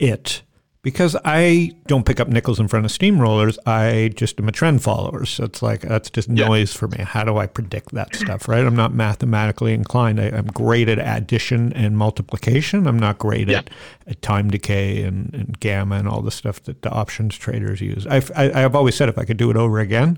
it 0.00 0.42
because 0.82 1.16
I 1.24 1.72
don't 1.86 2.06
pick 2.06 2.20
up 2.20 2.28
nickels 2.28 2.60
in 2.60 2.68
front 2.68 2.86
of 2.86 2.92
steamrollers. 2.92 3.58
I 3.66 4.12
just 4.14 4.38
am 4.40 4.48
a 4.48 4.52
trend 4.52 4.82
follower. 4.82 5.24
So 5.24 5.44
it's 5.44 5.60
like 5.60 5.80
that's 5.82 6.08
just 6.08 6.28
Yeah. 6.28 6.46
noise 6.46 6.72
for 6.72 6.86
me. 6.88 6.98
How 6.98 7.24
do 7.24 7.36
I 7.36 7.46
predict 7.46 7.92
that 7.94 8.14
stuff? 8.14 8.46
Right? 8.48 8.64
I'm 8.64 8.76
not 8.76 8.94
mathematically 8.94 9.74
inclined. 9.74 10.20
I, 10.20 10.26
I'm 10.28 10.46
great 10.46 10.88
at 10.88 10.98
addition 10.98 11.72
and 11.72 11.98
multiplication. 11.98 12.86
I'm 12.86 12.98
not 12.98 13.18
great 13.18 13.48
at, 13.50 13.70
at 14.06 14.22
time 14.22 14.48
decay 14.50 15.02
and, 15.02 15.34
and 15.34 15.58
gamma 15.60 15.96
and 15.96 16.08
all 16.08 16.22
the 16.22 16.30
stuff 16.30 16.62
that 16.64 16.82
the 16.82 16.90
options 16.90 17.36
traders 17.36 17.80
use. 17.80 18.06
I've 18.06 18.30
I, 18.36 18.64
I've 18.64 18.76
always 18.76 18.94
said 18.94 19.08
if 19.08 19.18
I 19.18 19.24
could 19.24 19.36
do 19.36 19.50
it 19.50 19.56
over 19.56 19.80
again, 19.80 20.16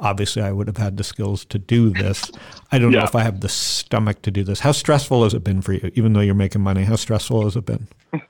obviously 0.00 0.42
I 0.42 0.50
would 0.50 0.66
have 0.66 0.76
had 0.76 0.96
the 0.96 1.04
skills 1.04 1.44
to 1.46 1.58
do 1.58 1.90
this. 1.90 2.30
I 2.72 2.78
don't 2.78 2.90
know 2.92 3.04
if 3.04 3.14
I 3.14 3.22
have 3.22 3.40
the 3.40 3.48
stomach 3.48 4.22
to 4.22 4.30
do 4.30 4.42
this. 4.42 4.60
How 4.60 4.72
stressful 4.72 5.22
has 5.22 5.34
it 5.34 5.44
been 5.44 5.62
for 5.62 5.72
you? 5.72 5.90
Even 5.94 6.14
though 6.14 6.20
you're 6.20 6.34
making 6.34 6.62
money, 6.62 6.82
how 6.84 6.96
stressful 6.96 7.44
has 7.44 7.54
it 7.56 7.64
been? 7.66 7.86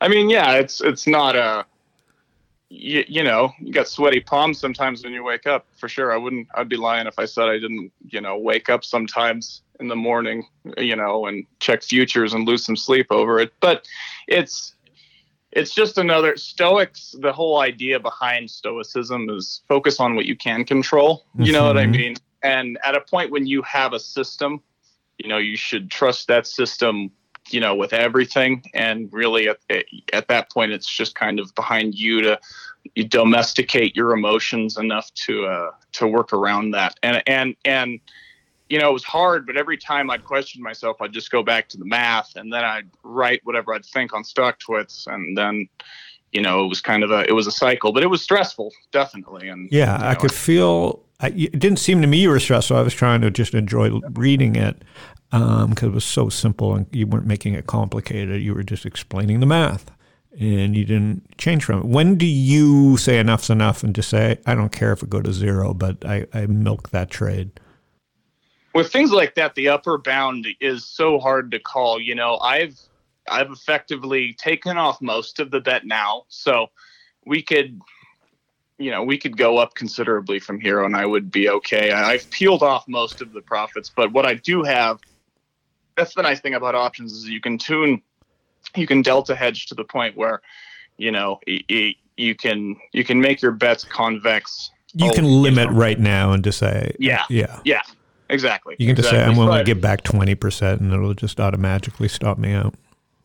I 0.00 0.08
mean, 0.08 0.30
yeah, 0.30 0.54
it's 0.54 0.80
it's 0.80 1.06
not 1.06 1.36
a 1.36 1.66
you, 2.70 3.04
you 3.08 3.24
know 3.24 3.52
you 3.60 3.72
got 3.72 3.88
sweaty 3.88 4.20
palms 4.20 4.58
sometimes 4.58 5.02
when 5.02 5.12
you 5.12 5.24
wake 5.24 5.46
up 5.46 5.66
for 5.76 5.88
sure. 5.88 6.12
I 6.12 6.16
wouldn't 6.16 6.48
I'd 6.54 6.68
be 6.68 6.76
lying 6.76 7.06
if 7.06 7.18
I 7.18 7.24
said 7.24 7.48
I 7.48 7.58
didn't 7.58 7.92
you 8.08 8.20
know 8.20 8.38
wake 8.38 8.68
up 8.68 8.84
sometimes 8.84 9.62
in 9.80 9.88
the 9.88 9.96
morning 9.96 10.46
you 10.78 10.96
know 10.96 11.26
and 11.26 11.46
check 11.58 11.82
futures 11.82 12.32
and 12.32 12.46
lose 12.46 12.64
some 12.64 12.76
sleep 12.76 13.06
over 13.10 13.40
it. 13.40 13.52
But 13.60 13.86
it's 14.28 14.74
it's 15.52 15.74
just 15.74 15.98
another 15.98 16.36
stoics 16.36 17.14
the 17.20 17.32
whole 17.32 17.58
idea 17.60 17.98
behind 17.98 18.48
stoicism 18.48 19.28
is 19.30 19.62
focus 19.66 19.98
on 19.98 20.14
what 20.14 20.24
you 20.24 20.36
can 20.36 20.64
control 20.64 21.24
you 21.38 21.52
know 21.52 21.64
what 21.66 21.76
i 21.76 21.84
Mhm. 21.86 21.90
mean 21.90 22.16
and 22.44 22.78
at 22.84 22.94
a 22.94 23.00
point 23.00 23.32
when 23.32 23.46
you 23.46 23.60
have 23.62 23.92
a 23.92 23.98
system 23.98 24.62
you 25.18 25.28
know 25.28 25.38
you 25.38 25.56
should 25.56 25.90
trust 25.90 26.28
that 26.28 26.46
system 26.46 27.10
you 27.52 27.60
know 27.60 27.74
with 27.74 27.92
everything 27.92 28.62
and 28.74 29.12
really 29.12 29.48
at, 29.48 29.58
at 30.12 30.28
that 30.28 30.50
point 30.50 30.72
it's 30.72 30.86
just 30.86 31.14
kind 31.14 31.38
of 31.38 31.54
behind 31.54 31.94
you 31.94 32.22
to 32.22 32.38
you 32.94 33.04
domesticate 33.04 33.94
your 33.94 34.12
emotions 34.12 34.76
enough 34.76 35.12
to 35.14 35.46
uh 35.46 35.70
to 35.92 36.06
work 36.06 36.32
around 36.32 36.70
that 36.70 36.94
and 37.02 37.22
and 37.26 37.56
and 37.64 38.00
you 38.70 38.78
know, 38.78 38.88
it 38.88 38.92
was 38.92 39.04
hard, 39.04 39.46
but 39.46 39.56
every 39.56 39.76
time 39.76 40.10
I'd 40.10 40.24
question 40.24 40.62
myself, 40.62 41.02
I'd 41.02 41.12
just 41.12 41.32
go 41.32 41.42
back 41.42 41.68
to 41.70 41.76
the 41.76 41.84
math 41.84 42.36
and 42.36 42.52
then 42.52 42.64
I'd 42.64 42.88
write 43.02 43.40
whatever 43.42 43.74
I'd 43.74 43.84
think 43.84 44.14
on 44.14 44.22
stock 44.22 44.60
twits. 44.60 45.08
And 45.08 45.36
then, 45.36 45.68
you 46.30 46.40
know, 46.40 46.64
it 46.64 46.68
was 46.68 46.80
kind 46.80 47.02
of 47.02 47.10
a, 47.10 47.28
it 47.28 47.32
was 47.32 47.48
a 47.48 47.52
cycle, 47.52 47.92
but 47.92 48.04
it 48.04 48.06
was 48.06 48.22
stressful, 48.22 48.72
definitely. 48.92 49.48
And 49.48 49.68
Yeah, 49.72 49.98
you 49.98 50.04
I 50.06 50.14
could 50.14 50.32
feel. 50.32 51.02
I, 51.22 51.28
it 51.28 51.58
didn't 51.58 51.78
seem 51.78 52.00
to 52.00 52.06
me 52.06 52.18
you 52.18 52.30
were 52.30 52.40
stressed, 52.40 52.68
so 52.68 52.76
I 52.76 52.82
was 52.82 52.94
trying 52.94 53.20
to 53.22 53.30
just 53.30 53.54
enjoy 53.54 53.90
reading 54.14 54.56
it 54.56 54.82
um, 55.32 55.70
because 55.70 55.88
it 55.88 55.94
was 55.94 56.04
so 56.04 56.28
simple 56.28 56.74
and 56.74 56.86
you 56.92 57.06
weren't 57.06 57.26
making 57.26 57.54
it 57.54 57.66
complicated. 57.66 58.42
You 58.42 58.54
were 58.54 58.62
just 58.62 58.86
explaining 58.86 59.40
the 59.40 59.46
math, 59.46 59.90
and 60.38 60.74
you 60.76 60.84
didn't 60.84 61.36
change 61.38 61.64
from 61.64 61.80
it. 61.80 61.84
When 61.84 62.16
do 62.16 62.26
you 62.26 62.96
say 62.96 63.18
enough's 63.18 63.50
enough 63.50 63.82
and 63.82 63.94
just 63.94 64.08
say 64.08 64.38
I 64.46 64.54
don't 64.54 64.72
care 64.72 64.92
if 64.92 65.02
it 65.02 65.10
go 65.10 65.20
to 65.20 65.32
zero, 65.32 65.74
but 65.74 66.04
I, 66.04 66.26
I 66.32 66.46
milk 66.46 66.90
that 66.90 67.10
trade? 67.10 67.50
with 68.74 68.92
things 68.92 69.12
like 69.12 69.34
that, 69.34 69.54
the 69.54 69.68
upper 69.68 69.98
bound 69.98 70.46
is 70.60 70.84
so 70.84 71.18
hard 71.18 71.50
to 71.50 71.58
call. 71.58 72.00
You 72.00 72.14
know, 72.14 72.38
I've 72.38 72.78
I've 73.28 73.50
effectively 73.50 74.32
taken 74.34 74.76
off 74.76 75.00
most 75.00 75.40
of 75.40 75.50
the 75.50 75.60
bet 75.60 75.84
now, 75.84 76.24
so 76.28 76.68
we 77.26 77.42
could, 77.42 77.80
you 78.80 78.90
know, 78.90 79.02
we 79.04 79.18
could 79.18 79.36
go 79.36 79.58
up 79.58 79.74
considerably 79.74 80.40
from 80.40 80.58
here, 80.58 80.82
and 80.82 80.96
I 80.96 81.04
would 81.04 81.30
be 81.30 81.48
okay. 81.50 81.90
I- 81.92 82.12
I've 82.12 82.28
peeled 82.30 82.62
off 82.62 82.88
most 82.88 83.20
of 83.20 83.32
the 83.32 83.42
profits, 83.42 83.90
but 83.94 84.10
what 84.12 84.24
I 84.24 84.34
do 84.34 84.62
have, 84.62 84.98
that's 85.96 86.14
the 86.14 86.22
nice 86.22 86.40
thing 86.40 86.54
about 86.54 86.74
options 86.74 87.12
is 87.12 87.28
you 87.28 87.40
can 87.40 87.58
tune, 87.58 88.00
you 88.74 88.86
can 88.86 89.02
delta 89.02 89.36
hedge 89.36 89.66
to 89.66 89.74
the 89.74 89.84
point 89.84 90.16
where, 90.16 90.40
you 90.96 91.10
know, 91.10 91.40
you 91.46 92.34
can 92.34 92.76
you 92.92 93.04
can 93.04 93.20
make 93.20 93.42
your 93.42 93.52
bets 93.52 93.84
convex. 93.84 94.70
You 94.94 95.10
can 95.12 95.24
limit 95.24 95.68
right 95.70 95.98
now 95.98 96.32
and 96.32 96.42
just 96.42 96.58
say 96.58 96.94
Yeah. 96.98 97.24
yeah. 97.28 97.60
Yeah, 97.64 97.82
exactly. 98.28 98.76
You 98.78 98.86
can 98.86 98.96
just 98.96 99.10
say 99.10 99.16
exactly. 99.16 99.32
I'm 99.32 99.38
willing 99.38 99.58
to 99.58 99.64
give 99.64 99.80
back 99.80 100.04
twenty 100.04 100.34
percent, 100.34 100.80
and 100.80 100.92
it'll 100.92 101.14
just 101.14 101.38
automatically 101.38 102.08
stop 102.08 102.38
me 102.38 102.52
out. 102.52 102.74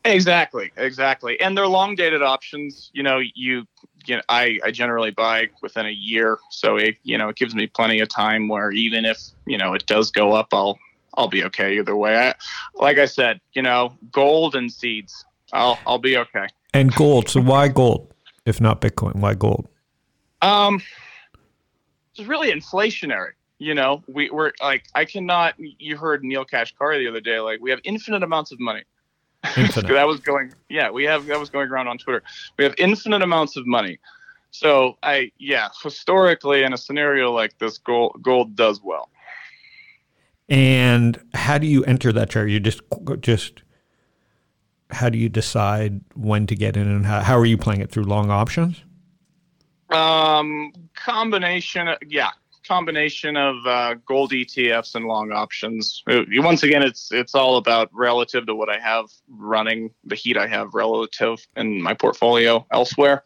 Exactly, 0.05 0.71
exactly. 0.77 1.39
And 1.41 1.57
they're 1.57 1.67
long 1.67 1.95
dated 1.95 2.21
options. 2.21 2.91
You 2.93 3.03
know, 3.03 3.19
you, 3.33 3.65
you 4.07 4.15
know, 4.17 4.21
I, 4.29 4.59
I 4.63 4.71
generally 4.71 5.11
buy 5.11 5.49
within 5.61 5.85
a 5.85 5.91
year, 5.91 6.39
so 6.49 6.77
it 6.77 6.97
you 7.03 7.17
know 7.17 7.29
it 7.29 7.35
gives 7.35 7.55
me 7.55 7.67
plenty 7.67 7.99
of 7.99 8.09
time 8.09 8.47
where 8.47 8.71
even 8.71 9.05
if 9.05 9.19
you 9.45 9.57
know 9.57 9.73
it 9.73 9.85
does 9.85 10.11
go 10.11 10.33
up, 10.33 10.47
I'll 10.53 10.77
I'll 11.15 11.27
be 11.27 11.43
okay 11.45 11.77
either 11.77 11.95
way. 11.95 12.17
I, 12.17 12.33
like 12.75 12.97
I 12.97 13.05
said, 13.05 13.39
you 13.53 13.61
know, 13.61 13.93
gold 14.11 14.55
and 14.55 14.71
seeds. 14.71 15.25
I'll 15.53 15.79
I'll 15.85 15.99
be 15.99 16.17
okay. 16.17 16.47
And 16.73 16.93
gold. 16.93 17.29
So 17.29 17.41
why 17.41 17.67
gold, 17.67 18.13
if 18.45 18.59
not 18.59 18.81
Bitcoin? 18.81 19.15
Why 19.15 19.33
gold? 19.33 19.67
Um, 20.41 20.81
it's 22.15 22.27
really 22.27 22.51
inflationary. 22.51 23.31
You 23.57 23.73
know, 23.73 24.03
we, 24.07 24.29
we're 24.29 24.51
like, 24.61 24.83
I 24.93 25.05
cannot. 25.05 25.55
You 25.57 25.95
heard 25.97 26.23
Neel 26.23 26.45
Kashkari 26.45 26.99
the 26.99 27.07
other 27.07 27.21
day. 27.21 27.39
Like, 27.39 27.61
we 27.61 27.69
have 27.69 27.79
infinite 27.85 28.21
amounts 28.21 28.51
of 28.51 28.59
money. 28.59 28.83
Infinite. 29.57 29.93
that 29.93 30.07
was 30.07 30.19
going. 30.19 30.53
Yeah, 30.69 30.89
we 30.89 31.03
have 31.05 31.25
that 31.27 31.39
was 31.39 31.49
going 31.49 31.69
around 31.69 31.87
on 31.87 31.97
Twitter. 31.97 32.23
We 32.57 32.63
have 32.63 32.75
infinite 32.77 33.21
amounts 33.21 33.55
of 33.55 33.65
money. 33.65 33.99
So 34.51 34.97
I, 35.03 35.31
yeah, 35.37 35.67
historically, 35.83 36.63
in 36.63 36.73
a 36.73 36.77
scenario 36.77 37.31
like 37.31 37.57
this, 37.57 37.77
gold 37.77 38.19
gold 38.21 38.55
does 38.55 38.81
well. 38.83 39.09
And 40.47 41.19
how 41.33 41.57
do 41.57 41.67
you 41.67 41.83
enter 41.85 42.13
that 42.13 42.29
chart? 42.29 42.49
You 42.49 42.59
just 42.59 42.81
just 43.19 43.63
how 44.91 45.09
do 45.09 45.17
you 45.17 45.29
decide 45.29 46.01
when 46.13 46.47
to 46.47 46.55
get 46.55 46.77
in 46.77 46.87
and 46.87 47.05
how, 47.05 47.21
how 47.21 47.37
are 47.37 47.45
you 47.45 47.57
playing 47.57 47.81
it 47.81 47.91
through 47.91 48.03
long 48.03 48.29
options? 48.29 48.83
Um, 49.89 50.71
combination, 50.95 51.89
yeah, 52.07 52.31
combination 52.67 53.37
of 53.37 53.55
uh, 53.65 53.95
gold 54.05 54.31
ETFs 54.31 54.95
and 54.95 55.05
long 55.05 55.31
options. 55.31 56.03
Uh, 56.09 56.21
once 56.37 56.63
again, 56.63 56.83
it's 56.83 57.11
it's 57.11 57.35
all 57.35 57.57
about 57.57 57.89
relative 57.93 58.45
to 58.47 58.55
what 58.55 58.69
I 58.69 58.79
have 58.79 59.05
running, 59.29 59.91
the 60.03 60.15
heat 60.15 60.37
I 60.37 60.47
have 60.47 60.73
relative 60.73 61.45
in 61.55 61.81
my 61.81 61.93
portfolio 61.93 62.65
elsewhere. 62.71 63.23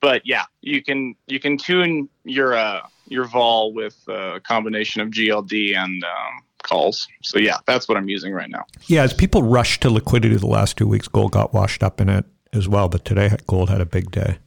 But 0.00 0.22
yeah, 0.24 0.44
you 0.62 0.82
can 0.82 1.14
you 1.26 1.40
can 1.40 1.58
tune 1.58 2.08
your 2.24 2.54
uh, 2.54 2.80
your 3.06 3.24
vol 3.24 3.74
with 3.74 3.96
a 4.08 4.40
combination 4.40 5.02
of 5.02 5.08
GLD 5.08 5.76
and 5.76 6.02
um, 6.04 6.44
calls. 6.62 7.06
So 7.22 7.38
yeah, 7.38 7.58
that's 7.66 7.88
what 7.88 7.96
I'm 7.96 8.08
using 8.08 8.32
right 8.32 8.50
now. 8.50 8.64
Yeah, 8.86 9.02
as 9.02 9.12
people 9.12 9.42
rushed 9.42 9.82
to 9.82 9.90
liquidity 9.90 10.36
the 10.36 10.46
last 10.46 10.76
two 10.76 10.86
weeks, 10.86 11.08
gold 11.08 11.32
got 11.32 11.52
washed 11.52 11.82
up 11.82 12.00
in 12.00 12.08
it 12.08 12.24
as 12.52 12.68
well. 12.68 12.88
But 12.88 13.04
today, 13.04 13.36
gold 13.46 13.68
had 13.68 13.80
a 13.80 13.86
big 13.86 14.10
day. 14.10 14.38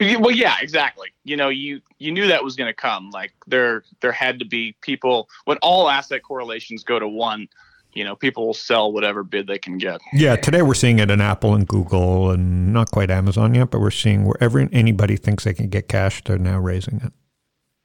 Well, 0.00 0.30
yeah, 0.30 0.56
exactly. 0.60 1.08
You 1.24 1.36
know, 1.36 1.48
you 1.48 1.80
you 1.98 2.12
knew 2.12 2.28
that 2.28 2.44
was 2.44 2.54
going 2.54 2.68
to 2.68 2.74
come. 2.74 3.10
Like 3.10 3.32
there 3.46 3.82
there 4.00 4.12
had 4.12 4.38
to 4.38 4.44
be 4.44 4.76
people 4.80 5.28
when 5.44 5.58
all 5.58 5.88
asset 5.88 6.22
correlations 6.22 6.84
go 6.84 6.98
to 6.98 7.08
one. 7.08 7.48
You 7.94 8.04
know, 8.04 8.14
people 8.14 8.46
will 8.46 8.54
sell 8.54 8.92
whatever 8.92 9.24
bid 9.24 9.48
they 9.48 9.58
can 9.58 9.76
get. 9.76 10.00
Yeah, 10.12 10.36
today 10.36 10.62
we're 10.62 10.74
seeing 10.74 11.00
it 11.00 11.10
in 11.10 11.20
Apple 11.20 11.54
and 11.54 11.66
Google 11.66 12.30
and 12.30 12.72
not 12.72 12.90
quite 12.92 13.10
Amazon 13.10 13.54
yet, 13.54 13.70
but 13.70 13.80
we're 13.80 13.90
seeing 13.90 14.24
wherever 14.24 14.60
anybody 14.70 15.16
thinks 15.16 15.42
they 15.42 15.54
can 15.54 15.68
get 15.68 15.88
cash, 15.88 16.22
they're 16.22 16.38
now 16.38 16.58
raising 16.58 17.00
it. 17.02 17.12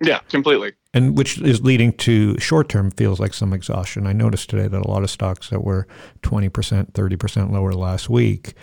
Yeah, 0.01 0.19
completely. 0.29 0.73
And 0.93 1.17
which 1.17 1.39
is 1.39 1.61
leading 1.61 1.93
to 1.93 2.37
short 2.37 2.69
term 2.69 2.91
feels 2.91 3.19
like 3.19 3.33
some 3.33 3.53
exhaustion. 3.53 4.05
I 4.05 4.13
noticed 4.13 4.49
today 4.49 4.67
that 4.67 4.85
a 4.85 4.87
lot 4.87 5.03
of 5.03 5.09
stocks 5.09 5.49
that 5.49 5.63
were 5.63 5.87
20%, 6.21 6.91
30% 6.91 7.51
lower 7.51 7.73
last 7.73 8.09
week 8.09 8.53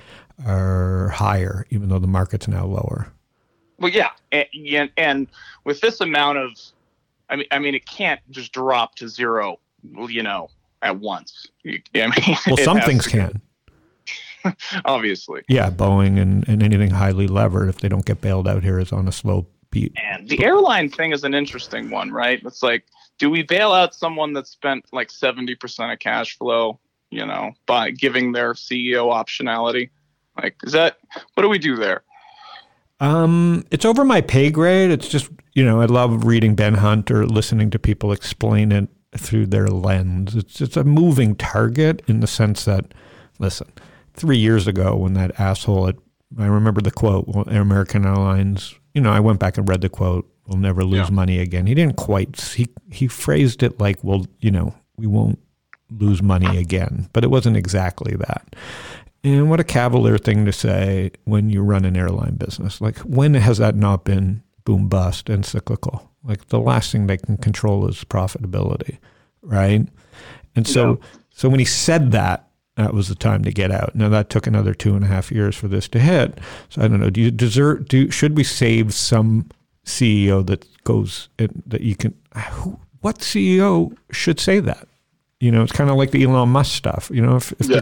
are 0.46 1.08
higher, 1.08 1.66
even 1.70 1.88
though 1.88 1.98
the 1.98 2.06
market's 2.06 2.46
now 2.46 2.66
lower. 2.66 3.12
Well, 3.80 3.90
yeah, 3.90 4.10
and, 4.30 4.90
and 4.96 5.26
with 5.64 5.80
this 5.80 6.00
amount 6.00 6.38
of, 6.38 6.52
I 7.30 7.36
mean, 7.36 7.46
I 7.50 7.58
mean, 7.58 7.74
it 7.74 7.86
can't 7.86 8.20
just 8.30 8.52
drop 8.52 8.94
to 8.96 9.08
zero, 9.08 9.58
you 9.82 10.22
know, 10.22 10.50
at 10.82 10.98
once. 10.98 11.46
I 11.66 11.80
mean, 11.96 12.12
well, 12.46 12.56
some 12.58 12.80
things 12.82 13.06
can. 13.06 13.40
Obviously. 14.84 15.42
Yeah, 15.48 15.70
Boeing 15.70 16.20
and, 16.20 16.46
and 16.48 16.62
anything 16.62 16.90
highly 16.90 17.26
levered, 17.26 17.68
if 17.68 17.80
they 17.80 17.88
don't 17.88 18.04
get 18.04 18.20
bailed 18.20 18.48
out 18.48 18.62
here, 18.62 18.78
is 18.78 18.92
on 18.92 19.08
a 19.08 19.12
slow 19.12 19.46
beat. 19.70 19.92
And 19.96 20.28
the 20.28 20.44
airline 20.44 20.90
thing 20.90 21.12
is 21.12 21.24
an 21.24 21.34
interesting 21.34 21.90
one, 21.90 22.10
right? 22.10 22.40
It's 22.44 22.62
like, 22.62 22.84
do 23.18 23.30
we 23.30 23.42
bail 23.42 23.72
out 23.72 23.94
someone 23.94 24.32
that 24.34 24.46
spent 24.46 24.86
like 24.92 25.08
70% 25.08 25.92
of 25.92 25.98
cash 25.98 26.36
flow, 26.38 26.78
you 27.10 27.24
know, 27.24 27.52
by 27.66 27.90
giving 27.90 28.32
their 28.32 28.54
CEO 28.54 29.12
optionality? 29.12 29.90
Like, 30.40 30.56
is 30.64 30.72
that, 30.72 30.98
what 31.34 31.42
do 31.42 31.48
we 31.48 31.58
do 31.58 31.76
there? 31.76 32.02
Um, 33.00 33.64
it's 33.70 33.84
over 33.84 34.04
my 34.04 34.20
pay 34.20 34.50
grade. 34.50 34.90
It's 34.90 35.08
just, 35.08 35.30
you 35.54 35.64
know, 35.64 35.80
I 35.80 35.86
love 35.86 36.24
reading 36.24 36.54
Ben 36.54 36.74
Hunt 36.74 37.10
or 37.10 37.26
listening 37.26 37.70
to 37.70 37.78
people 37.78 38.12
explain 38.12 38.72
it 38.72 38.88
through 39.16 39.46
their 39.46 39.66
lens. 39.68 40.36
It's 40.36 40.60
it's 40.60 40.76
a 40.76 40.84
moving 40.84 41.34
target 41.34 42.02
in 42.06 42.20
the 42.20 42.26
sense 42.26 42.64
that, 42.66 42.92
listen, 43.38 43.72
three 44.14 44.38
years 44.38 44.66
ago 44.66 44.96
when 44.96 45.14
that 45.14 45.38
asshole 45.40 45.88
at 45.88 45.96
I 46.38 46.46
remember 46.46 46.80
the 46.80 46.90
quote, 46.90 47.26
well, 47.26 47.48
American 47.48 48.06
Airlines, 48.06 48.74
you 48.94 49.00
know, 49.00 49.10
I 49.10 49.20
went 49.20 49.40
back 49.40 49.58
and 49.58 49.68
read 49.68 49.80
the 49.80 49.88
quote, 49.88 50.30
we'll 50.46 50.58
never 50.58 50.84
lose 50.84 51.08
yeah. 51.08 51.14
money 51.14 51.38
again. 51.38 51.66
He 51.66 51.74
didn't 51.74 51.96
quite, 51.96 52.40
he, 52.40 52.68
he 52.90 53.08
phrased 53.08 53.62
it 53.62 53.80
like, 53.80 54.02
well, 54.04 54.26
you 54.38 54.50
know, 54.50 54.74
we 54.96 55.06
won't 55.06 55.40
lose 55.90 56.22
money 56.22 56.56
again, 56.56 57.08
but 57.12 57.24
it 57.24 57.30
wasn't 57.30 57.56
exactly 57.56 58.14
that. 58.16 58.54
And 59.22 59.50
what 59.50 59.61
a 59.61 59.64
cavalier 59.64 60.18
thing 60.18 60.46
to 60.46 60.52
say 60.52 61.11
when 61.24 61.50
you 61.50 61.62
run 61.62 61.85
an 61.85 61.96
airline 61.96 62.37
business. 62.37 62.80
Like, 62.80 62.98
when 62.98 63.35
has 63.35 63.59
that 63.59 63.76
not 63.76 64.04
been 64.04 64.42
boom 64.64 64.88
bust 64.88 65.28
and 65.28 65.44
cyclical? 65.44 66.11
Like, 66.24 66.48
the 66.48 66.61
last 66.61 66.90
thing 66.92 67.06
they 67.06 67.18
can 67.18 67.37
control 67.37 67.87
is 67.87 68.04
profitability, 68.04 68.98
right? 69.42 69.87
And 70.56 70.66
so, 70.66 70.92
yeah. 71.00 71.06
so 71.30 71.48
when 71.48 71.59
he 71.59 71.66
said 71.66 72.12
that, 72.12 72.50
that 72.76 72.94
was 72.94 73.09
the 73.09 73.14
time 73.14 73.42
to 73.42 73.52
get 73.52 73.70
out. 73.70 73.94
Now 73.94 74.09
that 74.09 74.30
took 74.30 74.46
another 74.46 74.72
two 74.72 74.94
and 74.94 75.04
a 75.04 75.09
half 75.09 75.30
years 75.30 75.54
for 75.54 75.68
this 75.68 75.87
to 75.88 75.98
hit. 75.98 76.38
So 76.70 76.83
I 76.83 76.88
don't 76.88 77.00
know. 77.00 77.11
Do 77.11 77.20
you 77.20 77.30
deserve? 77.30 77.88
Do 77.88 78.11
should 78.11 78.37
we 78.37 78.44
save 78.44 78.94
some 78.94 79.50
CEO 79.85 80.46
that 80.46 80.66
goes 80.85 81.28
in, 81.38 81.62
that 81.66 81.83
you 81.83 81.94
can? 81.94 82.14
Who, 82.52 82.80
what 83.00 83.18
CEO 83.18 83.94
should 84.11 84.40
say 84.40 84.61
that? 84.61 84.88
You 85.40 85.50
know, 85.50 85.62
it's 85.62 85.72
kind 85.72 85.88
of 85.88 85.96
like 85.96 86.11
the 86.11 86.22
Elon 86.22 86.50
Musk 86.50 86.72
stuff. 86.72 87.11
You 87.12 87.22
know, 87.22 87.37
if, 87.37 87.53
if 87.53 87.68
yeah. 87.68 87.81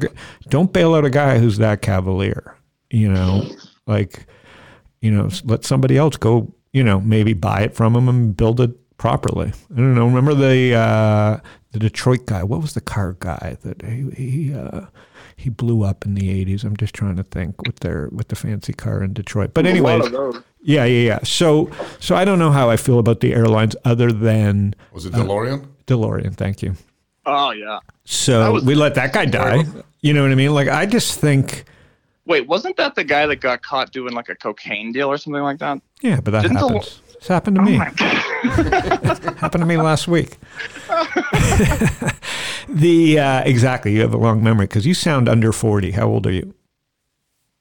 don't 0.48 0.72
bail 0.72 0.94
out 0.94 1.04
a 1.04 1.10
guy 1.10 1.38
who's 1.38 1.58
that 1.58 1.82
cavalier. 1.82 2.56
You 2.90 3.12
know, 3.12 3.50
like 3.86 4.26
you 5.00 5.10
know, 5.10 5.28
let 5.44 5.64
somebody 5.64 5.96
else 5.96 6.16
go. 6.16 6.54
You 6.72 6.84
know, 6.84 7.00
maybe 7.00 7.32
buy 7.32 7.62
it 7.62 7.74
from 7.74 7.96
him 7.96 8.08
and 8.08 8.36
build 8.36 8.60
it 8.60 8.70
properly. 8.98 9.52
I 9.72 9.76
don't 9.76 9.94
know. 9.94 10.06
Remember 10.06 10.34
the 10.34 10.74
uh, 10.74 11.40
the 11.72 11.78
Detroit 11.78 12.26
guy? 12.26 12.42
What 12.42 12.60
was 12.60 12.74
the 12.74 12.80
car 12.80 13.16
guy 13.18 13.56
that 13.62 13.82
he 13.82 14.10
he, 14.10 14.54
uh, 14.54 14.86
he 15.36 15.50
blew 15.50 15.82
up 15.82 16.04
in 16.04 16.14
the 16.14 16.30
eighties? 16.30 16.64
I'm 16.64 16.76
just 16.76 16.94
trying 16.94 17.16
to 17.16 17.22
think 17.22 17.62
with 17.62 17.80
their 17.80 18.08
with 18.12 18.28
the 18.28 18.36
fancy 18.36 18.72
car 18.72 19.02
in 19.02 19.14
Detroit. 19.14 19.54
But 19.54 19.66
anyways, 19.66 20.12
yeah, 20.60 20.84
yeah, 20.84 20.84
yeah. 20.84 21.18
So 21.24 21.70
so 21.98 22.14
I 22.14 22.24
don't 22.24 22.38
know 22.38 22.50
how 22.50 22.70
I 22.70 22.76
feel 22.76 22.98
about 22.98 23.20
the 23.20 23.34
airlines 23.34 23.74
other 23.84 24.12
than 24.12 24.74
was 24.92 25.06
it 25.06 25.12
DeLorean? 25.12 25.64
Uh, 25.64 25.66
DeLorean, 25.86 26.34
thank 26.34 26.62
you. 26.62 26.76
Oh 27.28 27.50
yeah. 27.50 27.80
So 28.06 28.54
was, 28.54 28.64
we 28.64 28.74
let 28.74 28.94
that 28.94 29.12
guy 29.12 29.26
die. 29.26 29.64
You 30.00 30.14
know 30.14 30.22
what 30.22 30.32
I 30.32 30.34
mean? 30.34 30.54
Like 30.54 30.68
I 30.68 30.86
just 30.86 31.20
think. 31.20 31.64
Wait, 32.24 32.46
wasn't 32.46 32.78
that 32.78 32.94
the 32.94 33.04
guy 33.04 33.26
that 33.26 33.36
got 33.36 33.62
caught 33.62 33.92
doing 33.92 34.14
like 34.14 34.30
a 34.30 34.34
cocaine 34.34 34.92
deal 34.92 35.08
or 35.08 35.18
something 35.18 35.42
like 35.42 35.58
that? 35.58 35.80
Yeah, 36.00 36.20
but 36.20 36.30
that 36.30 36.42
Didn't 36.42 36.56
happens. 36.56 37.00
The, 37.06 37.16
it's 37.18 37.28
happened 37.28 37.56
to 37.56 37.62
oh 37.62 37.64
me. 37.64 37.76
happened 39.36 39.62
to 39.62 39.66
me 39.66 39.76
last 39.76 40.08
week. 40.08 40.38
the 42.68 43.18
uh, 43.18 43.42
exactly, 43.44 43.94
you 43.94 44.00
have 44.00 44.14
a 44.14 44.18
long 44.18 44.42
memory 44.42 44.66
because 44.66 44.86
you 44.86 44.94
sound 44.94 45.28
under 45.28 45.52
forty. 45.52 45.90
How 45.90 46.08
old 46.08 46.26
are 46.26 46.32
you? 46.32 46.54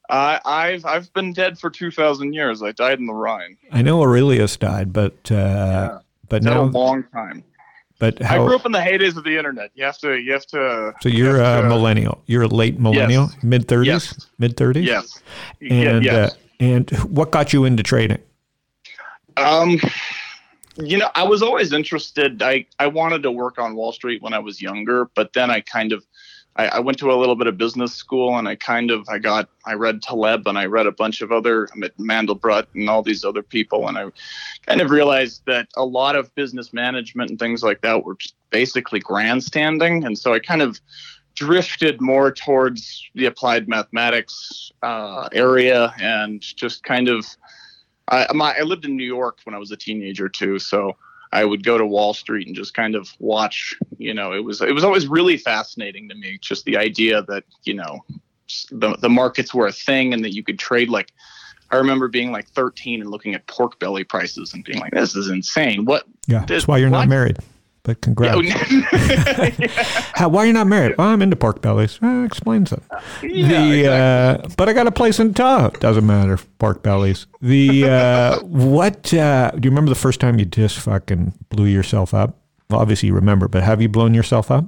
Uh, 0.08 0.38
I've 0.46 0.86
I've 0.86 1.12
been 1.12 1.34
dead 1.34 1.58
for 1.58 1.68
two 1.68 1.90
thousand 1.90 2.32
years. 2.32 2.62
I 2.62 2.72
died 2.72 3.00
in 3.00 3.06
the 3.06 3.12
Rhine. 3.12 3.58
I 3.70 3.82
know 3.82 4.00
Aurelius 4.00 4.56
died, 4.56 4.94
but 4.94 5.30
uh, 5.30 5.34
yeah. 5.34 5.98
but 6.30 6.42
now 6.42 6.62
a 6.62 6.64
long 6.64 7.04
time. 7.12 7.44
But 7.98 8.22
how, 8.22 8.44
I 8.44 8.46
grew 8.46 8.54
up 8.54 8.64
in 8.64 8.72
the 8.72 8.78
heydays 8.78 9.16
of 9.16 9.24
the 9.24 9.36
internet. 9.36 9.70
You 9.74 9.84
have 9.84 9.98
to 9.98 10.16
you 10.16 10.32
have 10.32 10.46
to. 10.46 10.94
So 11.00 11.08
you're 11.08 11.40
a 11.40 11.68
millennial. 11.68 12.22
You're 12.26 12.42
a 12.42 12.48
late 12.48 12.78
millennial, 12.78 13.30
mid 13.42 13.66
thirties, 13.66 14.28
mid 14.38 14.56
thirties. 14.56 14.86
Yes. 14.86 15.20
And 15.60 16.04
yes. 16.04 16.32
Uh, 16.32 16.36
and 16.60 16.90
what 16.90 17.30
got 17.30 17.52
you 17.52 17.64
into 17.64 17.82
trading? 17.82 18.18
Um, 19.36 19.78
you 20.76 20.98
know, 20.98 21.10
I 21.14 21.24
was 21.24 21.42
always 21.42 21.72
interested. 21.72 22.42
I, 22.42 22.66
I 22.78 22.86
wanted 22.86 23.22
to 23.24 23.30
work 23.30 23.58
on 23.58 23.74
Wall 23.74 23.92
Street 23.92 24.22
when 24.22 24.32
I 24.32 24.38
was 24.38 24.60
younger, 24.60 25.10
but 25.14 25.32
then 25.32 25.50
I 25.50 25.60
kind 25.60 25.92
of, 25.92 26.04
I, 26.56 26.66
I, 26.68 26.78
went 26.80 26.98
to 26.98 27.12
a 27.12 27.14
little 27.14 27.36
bit 27.36 27.46
of 27.46 27.56
business 27.56 27.94
school 27.94 28.36
and 28.38 28.48
I 28.48 28.56
kind 28.56 28.90
of, 28.90 29.08
I 29.08 29.18
got, 29.18 29.48
I 29.64 29.74
read 29.74 30.02
Taleb 30.02 30.46
and 30.48 30.58
I 30.58 30.66
read 30.66 30.86
a 30.86 30.92
bunch 30.92 31.20
of 31.20 31.30
other, 31.30 31.68
Mandelbrot 31.98 32.66
and 32.74 32.90
all 32.90 33.02
these 33.02 33.24
other 33.24 33.42
people. 33.42 33.88
And 33.88 33.98
I 33.98 34.06
kind 34.68 34.80
of 34.82 34.90
realized 34.90 35.42
that 35.46 35.68
a 35.76 35.84
lot 35.84 36.14
of 36.14 36.34
business 36.34 36.72
management 36.72 37.30
and 37.30 37.38
things 37.38 37.62
like 37.62 37.80
that 37.80 38.04
were 38.04 38.16
basically 38.50 39.00
grandstanding. 39.00 40.04
And 40.04 40.18
so 40.18 40.34
I 40.34 40.38
kind 40.38 40.60
of 40.60 40.78
drifted 41.34 42.00
more 42.00 42.30
towards 42.32 43.08
the 43.14 43.26
applied 43.26 43.68
mathematics 43.68 44.70
uh, 44.82 45.28
area 45.32 45.94
and 45.98 46.42
just 46.42 46.82
kind 46.82 47.08
of, 47.08 47.24
I, 48.08 48.26
my, 48.34 48.54
I 48.58 48.62
lived 48.62 48.84
in 48.84 48.96
New 48.96 49.06
York 49.06 49.38
when 49.44 49.54
I 49.54 49.58
was 49.58 49.70
a 49.70 49.76
teenager 49.76 50.28
too, 50.28 50.58
so 50.58 50.96
I 51.32 51.44
would 51.44 51.64
go 51.64 51.78
to 51.78 51.86
Wall 51.86 52.14
Street 52.14 52.46
and 52.46 52.56
just 52.56 52.74
kind 52.74 52.94
of 52.94 53.08
watch. 53.18 53.74
You 53.98 54.14
know, 54.14 54.32
it 54.32 54.42
was 54.42 54.62
it 54.62 54.72
was 54.72 54.84
always 54.84 55.06
really 55.06 55.36
fascinating 55.36 56.08
to 56.08 56.14
me, 56.14 56.38
just 56.40 56.64
the 56.64 56.78
idea 56.78 57.22
that 57.22 57.44
you 57.64 57.74
know 57.74 58.04
the 58.70 58.96
the 58.96 59.10
markets 59.10 59.52
were 59.52 59.66
a 59.66 59.72
thing 59.72 60.14
and 60.14 60.24
that 60.24 60.34
you 60.34 60.42
could 60.42 60.58
trade 60.58 60.88
like. 60.88 61.12
I 61.70 61.76
remember 61.76 62.08
being 62.08 62.32
like 62.32 62.48
13 62.48 63.00
and 63.00 63.10
looking 63.10 63.34
at 63.34 63.46
pork 63.46 63.78
belly 63.78 64.04
prices 64.04 64.54
and 64.54 64.64
being 64.64 64.80
like, 64.80 64.92
"This 64.92 65.14
is 65.14 65.28
insane." 65.28 65.84
What? 65.84 66.04
Yeah, 66.26 66.44
that's 66.46 66.66
why 66.66 66.78
you're 66.78 66.90
what? 66.90 67.00
not 67.00 67.08
married. 67.08 67.38
but 67.82 68.00
congrats. 68.00 68.42
Yeah. 68.42 69.66
How, 70.14 70.28
why 70.28 70.42
are 70.42 70.46
you 70.46 70.52
not 70.52 70.66
married? 70.66 70.96
Well, 70.98 71.08
I'm 71.08 71.22
into 71.22 71.36
pork 71.36 71.62
bellies. 71.62 71.98
Eh, 72.02 72.24
explains 72.24 72.72
it. 72.72 72.82
the 73.22 73.88
uh, 73.90 74.48
but 74.56 74.68
I 74.68 74.72
got 74.72 74.86
a 74.86 74.92
place 74.92 75.20
in 75.20 75.34
Tahoe. 75.34 75.70
Doesn't 75.78 76.06
matter. 76.06 76.38
Pork 76.58 76.82
bellies. 76.82 77.26
The 77.40 77.84
uh, 77.84 78.40
what? 78.42 79.12
Uh, 79.12 79.50
do 79.52 79.66
you 79.66 79.70
remember 79.70 79.90
the 79.90 79.94
first 79.94 80.20
time 80.20 80.38
you 80.38 80.44
just 80.44 80.78
fucking 80.78 81.32
blew 81.50 81.66
yourself 81.66 82.14
up? 82.14 82.36
Well, 82.70 82.80
obviously 82.80 83.08
you 83.08 83.14
remember, 83.14 83.48
but 83.48 83.62
have 83.62 83.80
you 83.80 83.88
blown 83.88 84.14
yourself 84.14 84.50
up? 84.50 84.66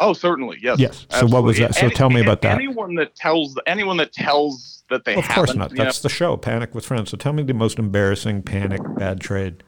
Oh, 0.00 0.14
certainly, 0.14 0.58
yes. 0.62 0.78
Yes. 0.78 1.06
So 1.10 1.26
what 1.26 1.42
was 1.42 1.58
that? 1.58 1.74
So 1.74 1.90
tell 1.90 2.08
me 2.08 2.22
about 2.22 2.40
that. 2.40 2.54
Anyone 2.54 2.94
that 2.94 3.14
tells 3.14 3.58
anyone 3.66 3.98
that 3.98 4.14
tells 4.14 4.79
that 4.90 5.04
they 5.04 5.14
Of 5.14 5.28
course 5.28 5.54
not. 5.54 5.70
you 5.70 5.78
know- 5.78 5.84
That's 5.84 6.00
the 6.00 6.08
show, 6.08 6.36
Panic 6.36 6.74
with 6.74 6.84
Friends. 6.84 7.10
So 7.10 7.16
tell 7.16 7.32
me 7.32 7.42
the 7.42 7.54
most 7.54 7.78
embarrassing 7.78 8.42
panic 8.42 8.82
bad 8.96 9.20
trade 9.20 9.62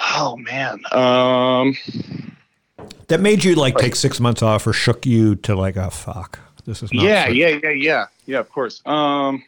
oh 0.00 0.36
man. 0.36 0.80
Um. 0.92 1.76
that 3.08 3.20
made 3.20 3.44
you 3.44 3.54
like 3.54 3.76
take 3.76 3.94
six 3.94 4.20
months 4.20 4.42
off 4.42 4.66
or 4.66 4.72
shook 4.72 5.06
you 5.06 5.36
to 5.36 5.54
like, 5.54 5.76
oh 5.76 5.90
fuck, 5.90 6.38
this 6.64 6.82
is 6.82 6.92
not. 6.92 7.04
Yeah, 7.04 7.28
yeah, 7.28 7.58
yeah, 7.62 7.70
yeah, 7.70 8.06
yeah. 8.26 8.38
Of 8.38 8.50
course. 8.50 8.82
Um. 8.86 9.44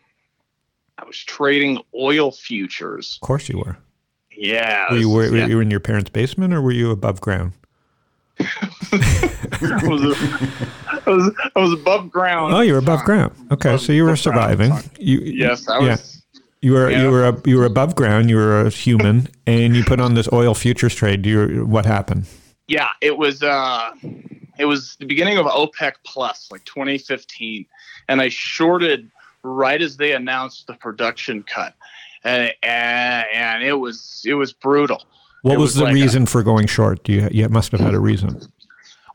I 0.98 1.04
was 1.04 1.18
trading 1.18 1.82
oil 1.98 2.30
futures. 2.30 3.18
Of 3.20 3.26
course 3.26 3.48
you 3.48 3.58
were. 3.58 3.76
Yeah. 4.30 4.92
Were 4.92 4.98
you, 4.98 5.08
were, 5.08 5.24
yeah. 5.24 5.44
were 5.44 5.50
you 5.50 5.60
in 5.60 5.70
your 5.70 5.80
parents' 5.80 6.10
basement 6.10 6.54
or 6.54 6.62
were 6.62 6.70
you 6.70 6.90
above 6.90 7.20
ground? 7.20 7.52
I 11.06 11.10
was, 11.10 11.34
I 11.56 11.58
was 11.60 11.72
above 11.72 12.10
ground. 12.10 12.54
Oh, 12.54 12.60
you 12.60 12.72
were 12.72 12.78
above 12.78 13.02
ground. 13.04 13.32
Okay, 13.50 13.76
so 13.78 13.92
you 13.92 14.04
were 14.04 14.10
above 14.10 14.22
ground, 14.24 14.58
surviving. 14.58 14.90
You, 14.98 15.18
Yes, 15.20 15.68
I 15.68 15.80
yeah. 15.80 15.90
was. 15.92 16.22
You 16.60 16.72
were 16.74 16.90
Yeah. 16.90 17.02
you 17.02 17.10
were 17.10 17.40
you 17.44 17.58
were 17.58 17.64
above 17.66 17.94
ground. 17.96 18.30
You 18.30 18.36
were 18.36 18.60
a 18.66 18.70
human, 18.70 19.28
and 19.46 19.74
you 19.74 19.82
put 19.84 20.00
on 20.00 20.14
this 20.14 20.28
oil 20.32 20.54
futures 20.54 20.94
trade. 20.94 21.26
You 21.26 21.66
what 21.66 21.84
happened? 21.86 22.26
Yeah, 22.68 22.88
it 23.00 23.18
was. 23.18 23.42
uh 23.42 23.90
It 24.58 24.66
was 24.66 24.96
the 25.00 25.06
beginning 25.06 25.38
of 25.38 25.46
OPEC 25.46 25.94
Plus, 26.04 26.48
like 26.52 26.64
2015, 26.64 27.66
and 28.08 28.20
I 28.20 28.28
shorted 28.28 29.10
right 29.42 29.82
as 29.82 29.96
they 29.96 30.12
announced 30.12 30.68
the 30.68 30.74
production 30.74 31.42
cut, 31.42 31.74
and 32.22 32.52
and, 32.62 33.26
and 33.34 33.64
it 33.64 33.74
was 33.80 34.22
it 34.24 34.34
was 34.34 34.52
brutal. 34.52 35.02
What 35.42 35.58
was, 35.58 35.70
was 35.70 35.74
the 35.74 35.84
like 35.84 35.90
a- 35.92 35.94
reason 35.94 36.26
for 36.26 36.44
going 36.44 36.68
short? 36.68 37.08
You 37.08 37.28
you 37.32 37.48
must 37.48 37.72
have 37.72 37.80
had 37.80 37.94
a 37.94 37.98
reason. 37.98 38.40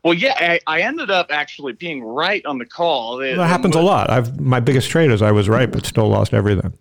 Well, 0.07 0.13
yeah, 0.15 0.35
I, 0.39 0.59
I 0.67 0.81
ended 0.83 1.11
up 1.11 1.27
actually 1.31 1.73
being 1.73 2.01
right 2.01 2.45
on 2.45 2.59
the 2.59 2.65
call. 2.65 3.19
It- 3.19 3.35
That 3.35 3.47
happens 3.47 3.75
a 3.75 3.81
lot. 3.81 4.09
I've 4.09 4.39
my 4.39 4.61
biggest 4.61 4.89
trade 4.89 5.11
is 5.11 5.21
I 5.21 5.31
was 5.31 5.49
right, 5.49 5.69
but 5.69 5.85
still 5.85 6.07
lost 6.07 6.33
everything. 6.33 6.71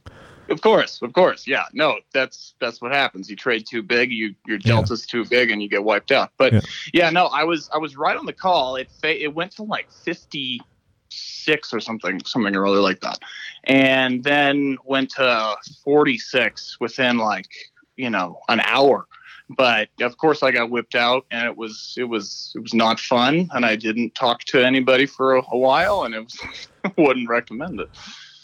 Of 0.49 0.61
course, 0.61 1.03
of 1.03 1.12
course, 1.12 1.45
yeah. 1.45 1.64
No, 1.72 1.97
that's 2.14 2.55
that's 2.61 2.81
what 2.81 2.93
happens. 2.93 3.29
You 3.29 3.35
trade 3.35 3.66
too 3.66 3.83
big, 3.83 4.12
you 4.12 4.33
your 4.47 4.59
Yeah. 4.59 4.74
delta's 4.74 5.05
too 5.05 5.24
big, 5.24 5.51
and 5.51 5.61
you 5.61 5.68
get 5.68 5.83
wiped 5.83 6.12
out. 6.12 6.31
But 6.39 6.53
Yeah. 6.53 6.61
yeah, 6.95 7.11
no, 7.11 7.27
I 7.27 7.43
was 7.43 7.68
I 7.74 7.79
was 7.79 7.97
right 7.97 8.16
on 8.16 8.27
the 8.27 8.33
call. 8.33 8.77
It 8.77 8.89
fa- 9.03 9.20
it 9.20 9.35
went 9.35 9.51
to 9.57 9.64
like 9.64 9.91
fifty 9.91 10.61
six 11.09 11.72
or 11.74 11.81
something, 11.81 12.20
something 12.24 12.55
or 12.55 12.64
other 12.64 12.79
like 12.81 13.01
that, 13.01 13.18
and 13.64 14.22
then 14.22 14.77
went 14.85 15.11
to 15.16 15.57
forty 15.83 16.16
six 16.16 16.79
within 16.79 17.18
like 17.18 17.49
you 17.97 18.09
know 18.11 18.39
an 18.49 18.61
hour. 18.61 19.09
But 19.51 19.89
of 20.01 20.17
course, 20.19 20.43
I 20.43 20.51
got 20.51 20.71
whipped 20.71 20.95
out, 20.95 21.25
and 21.31 21.47
it 21.47 21.57
was 21.57 21.95
it 21.97 22.05
was 22.05 22.53
it 22.57 22.61
was 22.61 22.75
not 22.75 22.99
fun, 22.99 23.49
and 23.53 23.65
I 23.65 23.77
didn't 23.77 24.15
talk 24.15 24.41
to 24.45 24.65
anybody 24.65 25.07
for 25.07 25.37
a, 25.37 25.43
a 25.53 25.59
while, 25.59 26.03
and 26.03 26.15
it 26.15 26.21
was 26.21 26.67
wouldn't 26.99 27.29
recommend 27.29 27.81
it. 27.81 27.89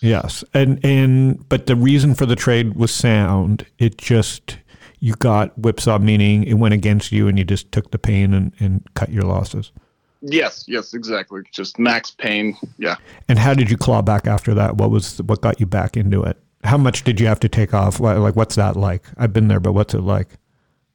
Yes, 0.01 0.45
and 0.55 0.85
and 0.85 1.49
but 1.49 1.67
the 1.67 1.77
reason 1.77 2.15
for 2.15 2.27
the 2.27 2.37
trade 2.37 2.75
was 2.75 2.93
sound. 2.93 3.67
It 3.79 3.99
just 3.99 4.59
you 5.01 5.15
got 5.15 5.59
whipsaw, 5.59 5.99
meaning 5.99 6.45
it 6.45 6.55
went 6.55 6.75
against 6.75 7.11
you, 7.11 7.27
and 7.27 7.37
you 7.37 7.45
just 7.45 7.73
took 7.73 7.91
the 7.91 7.99
pain 7.99 8.33
and, 8.33 8.53
and 8.61 8.87
cut 8.95 9.11
your 9.11 9.25
losses. 9.25 9.73
Yes, 10.21 10.65
yes, 10.69 10.95
exactly. 10.95 11.43
Just 11.51 11.79
max 11.81 12.13
pain. 12.13 12.57
Yeah. 12.79 12.97
And 13.29 13.39
how 13.39 13.55
did 13.55 13.71
you 13.71 13.77
claw 13.77 14.03
back 14.03 14.29
after 14.29 14.55
that? 14.55 14.77
What 14.77 14.91
was 14.91 15.21
what 15.23 15.41
got 15.41 15.59
you 15.59 15.67
back 15.67 15.97
into 15.97 16.23
it? 16.23 16.39
How 16.63 16.79
much 16.79 17.03
did 17.03 17.19
you 17.19 17.27
have 17.27 17.41
to 17.41 17.49
take 17.49 17.75
off? 17.75 17.99
Like, 17.99 18.37
what's 18.37 18.55
that 18.55 18.77
like? 18.77 19.05
I've 19.17 19.33
been 19.33 19.49
there, 19.49 19.59
but 19.59 19.73
what's 19.73 19.95
it 19.95 20.03
like? 20.03 20.29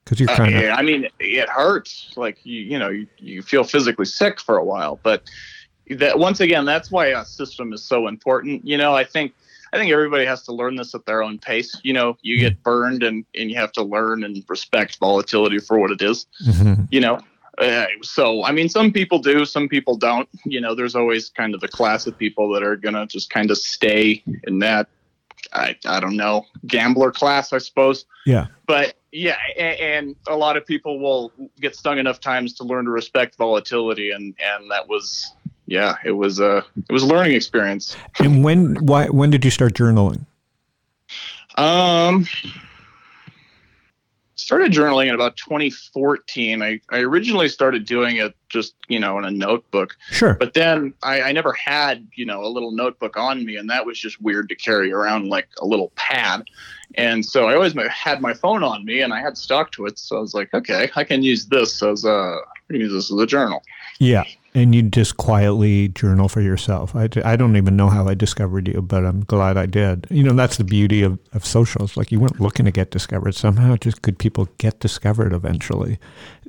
Because 0.08 0.22
you're 0.22 0.32
Uh, 0.32 0.38
kind 0.38 0.55
of 0.55 0.62
yeah, 0.62 0.76
I 0.76 0.82
mean, 0.84 1.08
it 1.20 1.49
hurts. 1.49 2.14
Like 2.16 2.38
you, 2.45 2.62
you 2.62 2.80
know, 2.80 2.89
you, 2.89 3.08
you 3.18 3.41
feel 3.41 3.66
physically 3.66 4.05
sick 4.05 4.39
for 4.39 4.58
a 4.58 4.64
while. 4.64 4.99
But 5.03 5.24
that 5.89 6.18
once 6.18 6.39
again, 6.39 6.64
that's 6.66 6.89
why 6.89 7.08
a 7.08 7.26
system 7.26 7.74
is 7.74 7.84
so 7.84 8.08
important. 8.08 8.66
You 8.66 8.78
know, 8.78 8.95
I 8.95 9.03
think 9.03 9.34
I 9.74 9.78
think 9.78 9.91
everybody 9.91 10.26
has 10.26 10.43
to 10.43 10.53
learn 10.53 10.78
this 10.78 10.95
at 10.95 11.05
their 11.05 11.22
own 11.22 11.39
pace. 11.39 11.78
You 11.84 11.91
know, 11.91 12.18
you 12.22 12.39
get 12.39 12.64
burned, 12.64 13.03
and 13.03 13.26
and 13.36 13.51
you 13.51 13.58
have 13.58 13.74
to 13.74 13.84
learn 13.84 14.24
and 14.24 14.41
respect 14.47 14.97
volatility 14.99 15.60
for 15.60 15.78
what 15.78 15.91
it 15.91 16.01
is. 16.01 16.26
Mhm. 16.45 16.88
You 16.89 17.01
know. 17.01 17.20
Uh, 17.58 17.88
so 18.03 18.45
I 18.45 18.51
mean, 18.51 18.70
some 18.70 18.93
people 18.93 19.20
do, 19.20 19.43
some 19.43 19.68
people 19.68 19.97
don't. 19.97 20.30
You 20.45 20.62
know, 20.62 20.74
there's 20.74 20.95
always 20.95 21.30
kind 21.30 21.53
of 21.53 21.60
the 21.60 21.68
class 21.68 22.08
of 22.08 22.18
people 22.18 22.49
that 22.53 22.64
are 22.64 22.78
gonna 22.78 23.08
just 23.08 23.30
kind 23.30 23.51
of 23.51 23.58
stay 23.58 24.24
in 24.43 24.60
that. 24.60 24.88
I 25.53 25.76
I 25.86 25.99
don't 25.99 26.18
know 26.18 26.45
gambler 26.66 27.12
class, 27.12 27.53
I 27.53 27.60
suppose 27.60 28.05
yeah. 28.26 28.47
but 28.66 28.96
yeah, 29.12 29.38
and, 29.58 30.16
a 30.28 30.36
lot 30.36 30.58
of 30.58 30.66
people 30.66 30.99
will 30.99 31.32
get 31.60 31.76
stung 31.76 31.97
enough 31.97 32.20
times 32.20 32.53
to 32.55 32.64
learn 32.64 32.86
to 32.86 32.91
respect 32.91 33.36
volatility, 33.36 34.12
and 34.12 34.36
and 34.39 34.72
that 34.72 34.88
was 34.88 35.34
yeah, 35.66 35.95
it 36.03 36.12
was 36.12 36.39
a 36.39 36.66
it 36.89 36.91
was 36.91 37.03
a 37.03 37.08
learning 37.08 37.36
experience. 37.36 37.95
And 38.20 38.43
when 38.43 38.76
why 38.86 39.08
when 39.08 39.30
did 39.30 39.45
you 39.45 39.51
start 39.51 39.74
journaling? 39.74 40.26
Um, 41.55 42.28
started 44.38 44.71
journaling 44.71 45.07
in 45.09 45.15
about 45.15 45.35
2014. 45.38 46.61
I 46.61 46.79
I 46.89 46.99
originally 46.99 47.49
started 47.49 47.85
doing 47.85 48.17
it 48.17 48.35
just 48.49 48.75
you 48.88 48.99
know 48.99 49.17
in 49.17 49.25
a 49.25 49.31
notebook, 49.31 49.97
Sure. 50.11 50.33
but 50.35 50.53
then 50.53 50.93
I, 51.03 51.21
I 51.21 51.31
never 51.31 51.53
had 51.53 52.07
you 52.15 52.25
know 52.25 52.43
a 52.43 52.47
little 52.47 52.71
notebook 52.71 53.17
on 53.17 53.45
me, 53.45 53.57
and 53.57 53.69
that 53.69 53.85
was 53.85 53.99
just 53.99 54.21
weird 54.21 54.49
to 54.49 54.55
carry 54.55 54.91
around 54.91 55.27
like 55.29 55.47
a 55.59 55.65
little 55.65 55.91
pad. 55.95 56.43
And 56.95 57.25
so 57.25 57.47
I 57.47 57.53
always 57.55 57.73
had 57.89 58.21
my 58.21 58.33
phone 58.33 58.63
on 58.63 58.85
me, 58.85 59.01
and 59.01 59.13
I 59.13 59.21
had 59.21 59.38
stuck 59.38 59.71
to 59.73 59.85
it. 59.85 59.99
So 59.99 60.17
I 60.17 60.21
was 60.21 60.33
like, 60.33 60.53
okay, 60.53 60.89
I 60.95 61.03
can 61.03 61.23
use 61.23 61.47
this 61.47 61.83
as 61.83 62.05
a 62.05 62.09
I 62.09 62.73
can 62.73 62.81
use 62.81 62.93
this 62.93 63.11
as 63.11 63.19
a 63.19 63.25
journal. 63.27 63.61
Yeah. 63.99 64.23
And 64.58 64.74
you 64.74 64.82
just 64.82 65.18
quietly 65.18 65.89
journal 65.89 66.28
for 66.28 66.41
yourself. 66.41 66.95
I, 66.95 67.10
I 67.24 67.36
don't 67.36 67.55
even 67.58 67.76
know 67.76 67.89
how 67.89 68.08
I 68.08 68.16
discovered 68.16 68.68
you, 68.68 68.82
but 68.82 69.05
I'm 69.05 69.24
glad 69.26 69.55
I 69.55 69.68
did. 69.68 70.08
You 70.10 70.24
know, 70.24 70.34
that's 70.34 70.58
the 70.58 70.64
beauty 70.64 71.03
of, 71.03 71.20
of 71.34 71.45
socials. 71.45 71.95
Like 71.95 72.12
you 72.12 72.20
weren't 72.20 72.39
looking 72.41 72.66
to 72.66 72.72
get 72.72 72.89
discovered. 72.89 73.36
Somehow 73.36 73.76
just 73.76 74.01
good 74.01 74.18
people 74.18 74.49
get 74.58 74.80
discovered 74.80 75.32
eventually. 75.32 75.99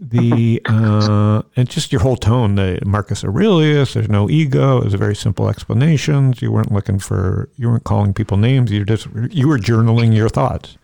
The 0.01 0.63
uh, 0.69 1.43
and 1.55 1.69
just 1.69 1.93
your 1.93 2.01
whole 2.01 2.17
tone, 2.17 2.55
the 2.55 2.79
Marcus 2.87 3.25
Aurelius, 3.25 3.93
there's 3.93 4.09
no 4.09 4.31
ego. 4.31 4.79
It 4.79 4.85
was 4.85 4.95
a 4.95 4.99
very 4.99 5.17
simple 5.17 5.51
explanations. 5.51 6.41
You 6.41 6.51
weren't 6.51 6.73
looking 6.73 6.99
for 6.99 7.51
you 7.59 7.69
weren't 7.69 7.85
calling 7.85 8.15
people 8.15 8.39
names. 8.39 8.73
You 8.73 8.87
just 8.87 9.07
you 9.31 9.49
were 9.49 9.59
journaling 9.59 10.17
your 10.17 10.31
thoughts. 10.31 10.79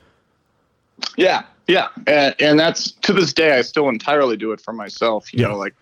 Yeah, 1.17 1.45
yeah, 1.69 1.89
and, 2.07 2.35
and 2.41 2.61
that's 2.61 2.91
to 2.93 3.13
this 3.15 3.33
day 3.33 3.57
I 3.57 3.63
still 3.63 3.89
entirely 3.89 4.37
do 4.37 4.53
it 4.53 4.61
for 4.61 4.73
myself. 4.75 5.33
You 5.33 5.41
Yeah. 5.43 5.49
know, 5.49 5.57
like, 5.57 5.75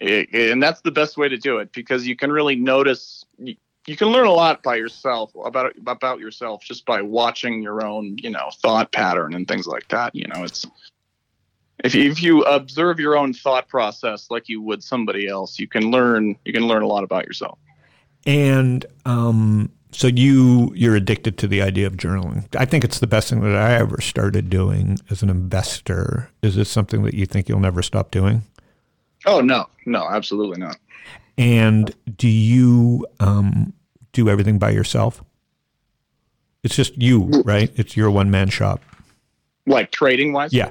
it, 0.00 0.52
and 0.52 0.62
that's 0.62 0.80
the 0.82 0.90
best 0.90 1.16
way 1.16 1.28
to 1.28 1.36
do 1.36 1.58
it 1.58 1.72
because 1.72 2.06
you 2.06 2.16
can 2.16 2.30
really 2.30 2.56
notice. 2.56 3.24
You, 3.38 3.56
you 3.86 3.96
can 3.96 4.08
learn 4.08 4.26
a 4.26 4.32
lot 4.32 4.62
by 4.62 4.76
yourself 4.76 5.32
about 5.44 5.72
about 5.86 6.18
yourself 6.18 6.62
just 6.64 6.84
by 6.86 7.02
watching 7.02 7.62
your 7.62 7.86
own, 7.86 8.18
you 8.18 8.30
know, 8.30 8.50
thought 8.60 8.92
pattern 8.92 9.32
and 9.34 9.46
things 9.46 9.66
like 9.66 9.86
that. 9.88 10.14
You 10.14 10.26
know, 10.26 10.42
it's 10.42 10.66
if 11.84 11.94
you, 11.94 12.10
if 12.10 12.22
you 12.22 12.42
observe 12.42 12.98
your 12.98 13.16
own 13.16 13.32
thought 13.32 13.68
process 13.68 14.30
like 14.30 14.48
you 14.48 14.60
would 14.62 14.82
somebody 14.82 15.28
else, 15.28 15.58
you 15.58 15.68
can 15.68 15.90
learn 15.90 16.36
you 16.44 16.52
can 16.52 16.66
learn 16.66 16.82
a 16.82 16.86
lot 16.86 17.04
about 17.04 17.26
yourself. 17.26 17.58
And 18.26 18.84
um, 19.04 19.70
so 19.92 20.08
you 20.08 20.72
you're 20.74 20.96
addicted 20.96 21.38
to 21.38 21.46
the 21.46 21.62
idea 21.62 21.86
of 21.86 21.94
journaling. 21.94 22.46
I 22.56 22.64
think 22.64 22.82
it's 22.82 22.98
the 22.98 23.06
best 23.06 23.30
thing 23.30 23.40
that 23.40 23.56
I 23.56 23.74
ever 23.74 24.00
started 24.00 24.50
doing 24.50 24.98
as 25.10 25.22
an 25.22 25.30
investor. 25.30 26.30
Is 26.42 26.56
this 26.56 26.68
something 26.68 27.02
that 27.04 27.14
you 27.14 27.26
think 27.26 27.48
you'll 27.48 27.60
never 27.60 27.82
stop 27.82 28.10
doing? 28.10 28.42
Oh 29.26 29.40
no, 29.40 29.66
no, 29.86 30.08
absolutely 30.08 30.58
not. 30.58 30.76
And 31.38 31.94
do 32.16 32.28
you 32.28 33.06
um, 33.20 33.72
do 34.12 34.28
everything 34.28 34.58
by 34.58 34.70
yourself? 34.70 35.22
It's 36.62 36.74
just 36.74 37.00
you, 37.00 37.24
right? 37.44 37.70
It's 37.76 37.96
your 37.96 38.10
one 38.10 38.30
man 38.30 38.48
shop. 38.48 38.82
Like 39.66 39.90
trading 39.90 40.32
wise, 40.32 40.52
Yeah. 40.52 40.70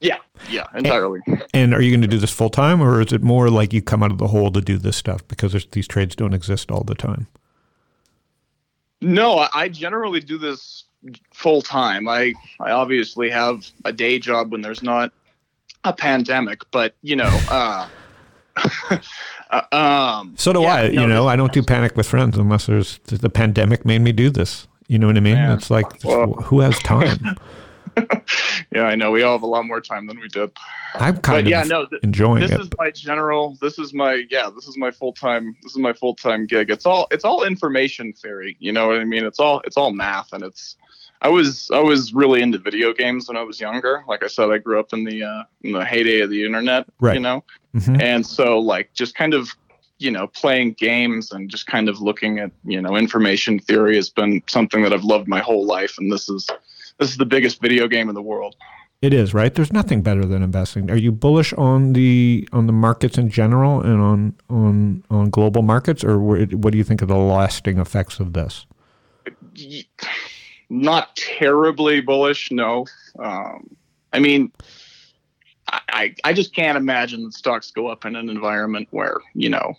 yeah, 0.00 0.18
yeah, 0.48 0.66
entirely. 0.74 1.20
And 1.52 1.74
are 1.74 1.82
you 1.82 1.90
going 1.90 2.02
to 2.02 2.06
do 2.08 2.18
this 2.18 2.30
full 2.32 2.50
time, 2.50 2.80
or 2.80 3.00
is 3.00 3.12
it 3.12 3.22
more 3.22 3.50
like 3.50 3.72
you 3.72 3.82
come 3.82 4.02
out 4.02 4.10
of 4.12 4.18
the 4.18 4.28
hole 4.28 4.50
to 4.52 4.60
do 4.60 4.78
this 4.78 4.96
stuff 4.96 5.26
because 5.28 5.52
there's, 5.52 5.66
these 5.66 5.86
trades 5.88 6.14
don't 6.16 6.32
exist 6.34 6.70
all 6.70 6.84
the 6.84 6.94
time? 6.94 7.26
No, 9.00 9.38
I- 9.38 9.50
I 9.52 9.68
generally 9.68 10.20
do 10.20 10.38
this 10.38 10.84
full 11.34 11.62
time. 11.62 12.08
I 12.08 12.32
I 12.60 12.70
obviously 12.70 13.28
have 13.30 13.66
a 13.84 13.92
day 13.92 14.18
job 14.20 14.52
when 14.52 14.62
there's 14.62 14.82
not 14.82 15.12
a 15.84 15.92
pandemic, 15.92 16.60
but 16.70 16.94
you 17.02 17.16
know, 17.16 17.30
uh, 17.50 17.88
uh, 19.50 19.62
um, 19.72 20.34
So 20.36 20.52
do 20.52 20.60
yeah, 20.62 20.74
I. 20.74 20.82
you 20.88 21.06
know, 21.06 21.26
I 21.28 21.36
don't 21.36 21.52
do 21.52 21.62
panic 21.62 21.96
with 21.96 22.06
friends 22.06 22.36
unless 22.38 22.66
there's 22.66 22.98
the 23.06 23.30
pandemic 23.30 23.84
made 23.84 24.00
me 24.00 24.12
do 24.12 24.30
this. 24.30 24.66
You 24.88 24.98
know 24.98 25.06
what 25.06 25.16
I 25.16 25.20
mean? 25.20 25.36
Yeah. 25.36 25.54
It's 25.54 25.70
like 25.70 26.04
Well- 26.04 26.32
who 26.34 26.60
has 26.60 26.78
time? 26.82 27.36
yeah, 28.74 28.84
I 28.84 28.94
know. 28.94 29.10
We 29.10 29.22
all 29.22 29.34
have 29.34 29.42
a 29.42 29.46
lot 29.46 29.66
more 29.66 29.80
time 29.80 30.06
than 30.06 30.18
we 30.18 30.28
did. 30.28 30.50
I'm 30.94 31.18
kind 31.18 31.44
But 31.44 31.50
yeah, 31.50 31.62
of 31.62 31.68
no, 31.68 31.86
th- 31.86 32.02
enjoying 32.02 32.40
this 32.40 32.50
is 32.52 32.68
my 32.78 32.90
general 32.90 33.56
this 33.60 33.78
is 33.78 33.92
my 33.94 34.24
yeah 34.30 34.48
this 34.54 34.66
is 34.66 34.76
my 34.78 34.90
full-time 34.90 35.56
this 35.62 35.72
is 35.72 35.78
my 35.78 35.92
full-time 35.94 36.46
gig 36.46 36.70
it's 36.70 36.84
all 36.84 37.06
it's 37.10 37.24
all 37.24 37.44
information 37.44 38.12
theory 38.12 38.56
you 38.60 38.72
know 38.72 38.88
what 38.88 38.98
i 38.98 39.04
mean 39.04 39.24
it's 39.24 39.40
all 39.40 39.62
it's 39.64 39.78
all 39.78 39.90
math 39.90 40.34
and 40.34 40.42
it's 40.42 40.76
i 41.22 41.28
was 41.28 41.70
i 41.72 41.78
was 41.80 42.12
really 42.14 42.42
into 42.42 42.58
video 42.58 42.92
games 42.92 43.26
when 43.28 43.36
i 43.36 43.42
was 43.42 43.60
younger 43.60 44.04
like 44.08 44.22
i 44.22 44.26
said 44.26 44.50
i 44.50 44.58
grew 44.58 44.78
up 44.78 44.92
in 44.92 45.04
the 45.04 45.22
uh 45.22 45.42
in 45.62 45.72
the 45.72 45.84
heyday 45.84 46.20
of 46.20 46.30
the 46.30 46.44
internet 46.44 46.86
Right. 47.00 47.14
you 47.14 47.20
know 47.20 47.42
Mhm. 47.74 48.02
and 48.02 48.26
so 48.26 48.58
like 48.58 48.92
just 48.92 49.14
kind 49.14 49.32
of 49.34 49.48
you 49.98 50.10
know 50.10 50.26
playing 50.26 50.72
games 50.74 51.32
and 51.32 51.48
just 51.48 51.66
kind 51.66 51.88
of 51.88 52.00
looking 52.02 52.38
at 52.38 52.50
you 52.64 52.80
know 52.82 52.96
information 52.96 53.58
theory 53.58 53.96
has 53.96 54.10
been 54.10 54.42
something 54.48 54.82
that 54.82 54.92
i've 54.92 55.04
loved 55.04 55.26
my 55.28 55.40
whole 55.40 55.64
life 55.64 55.94
and 55.98 56.12
this 56.12 56.28
is 56.28 56.46
this 56.98 57.08
is 57.10 57.16
the 57.16 57.24
biggest 57.26 57.60
video 57.62 57.88
game 57.88 58.08
in 58.08 58.14
the 58.14 58.22
world 58.22 58.54
It 59.02 59.12
is 59.12 59.34
right. 59.34 59.52
There's 59.52 59.72
nothing 59.72 60.00
better 60.02 60.24
than 60.24 60.44
investing. 60.44 60.88
Are 60.88 60.96
you 61.06 61.10
bullish 61.10 61.52
on 61.54 61.92
the 61.98 62.48
on 62.52 62.66
the 62.70 62.72
markets 62.72 63.18
in 63.18 63.30
general 63.30 63.80
and 63.82 63.98
on 64.10 64.20
on 64.48 65.02
on 65.10 65.28
global 65.30 65.62
markets, 65.62 66.04
or 66.04 66.14
what 66.62 66.70
do 66.72 66.78
you 66.78 66.84
think 66.84 67.02
of 67.02 67.08
the 67.08 67.16
lasting 67.18 67.78
effects 67.78 68.20
of 68.20 68.32
this? 68.38 68.64
Not 70.72 71.14
terribly 71.16 72.00
bullish. 72.00 72.50
No, 72.50 72.86
um, 73.18 73.76
I 74.12 74.18
mean, 74.18 74.50
I, 75.68 76.14
I 76.24 76.32
just 76.32 76.54
can't 76.54 76.76
imagine 76.78 77.24
that 77.24 77.34
stocks 77.34 77.70
go 77.70 77.88
up 77.88 78.04
in 78.06 78.16
an 78.16 78.28
environment 78.30 78.88
where 78.90 79.18
you 79.34 79.50
know 79.50 79.74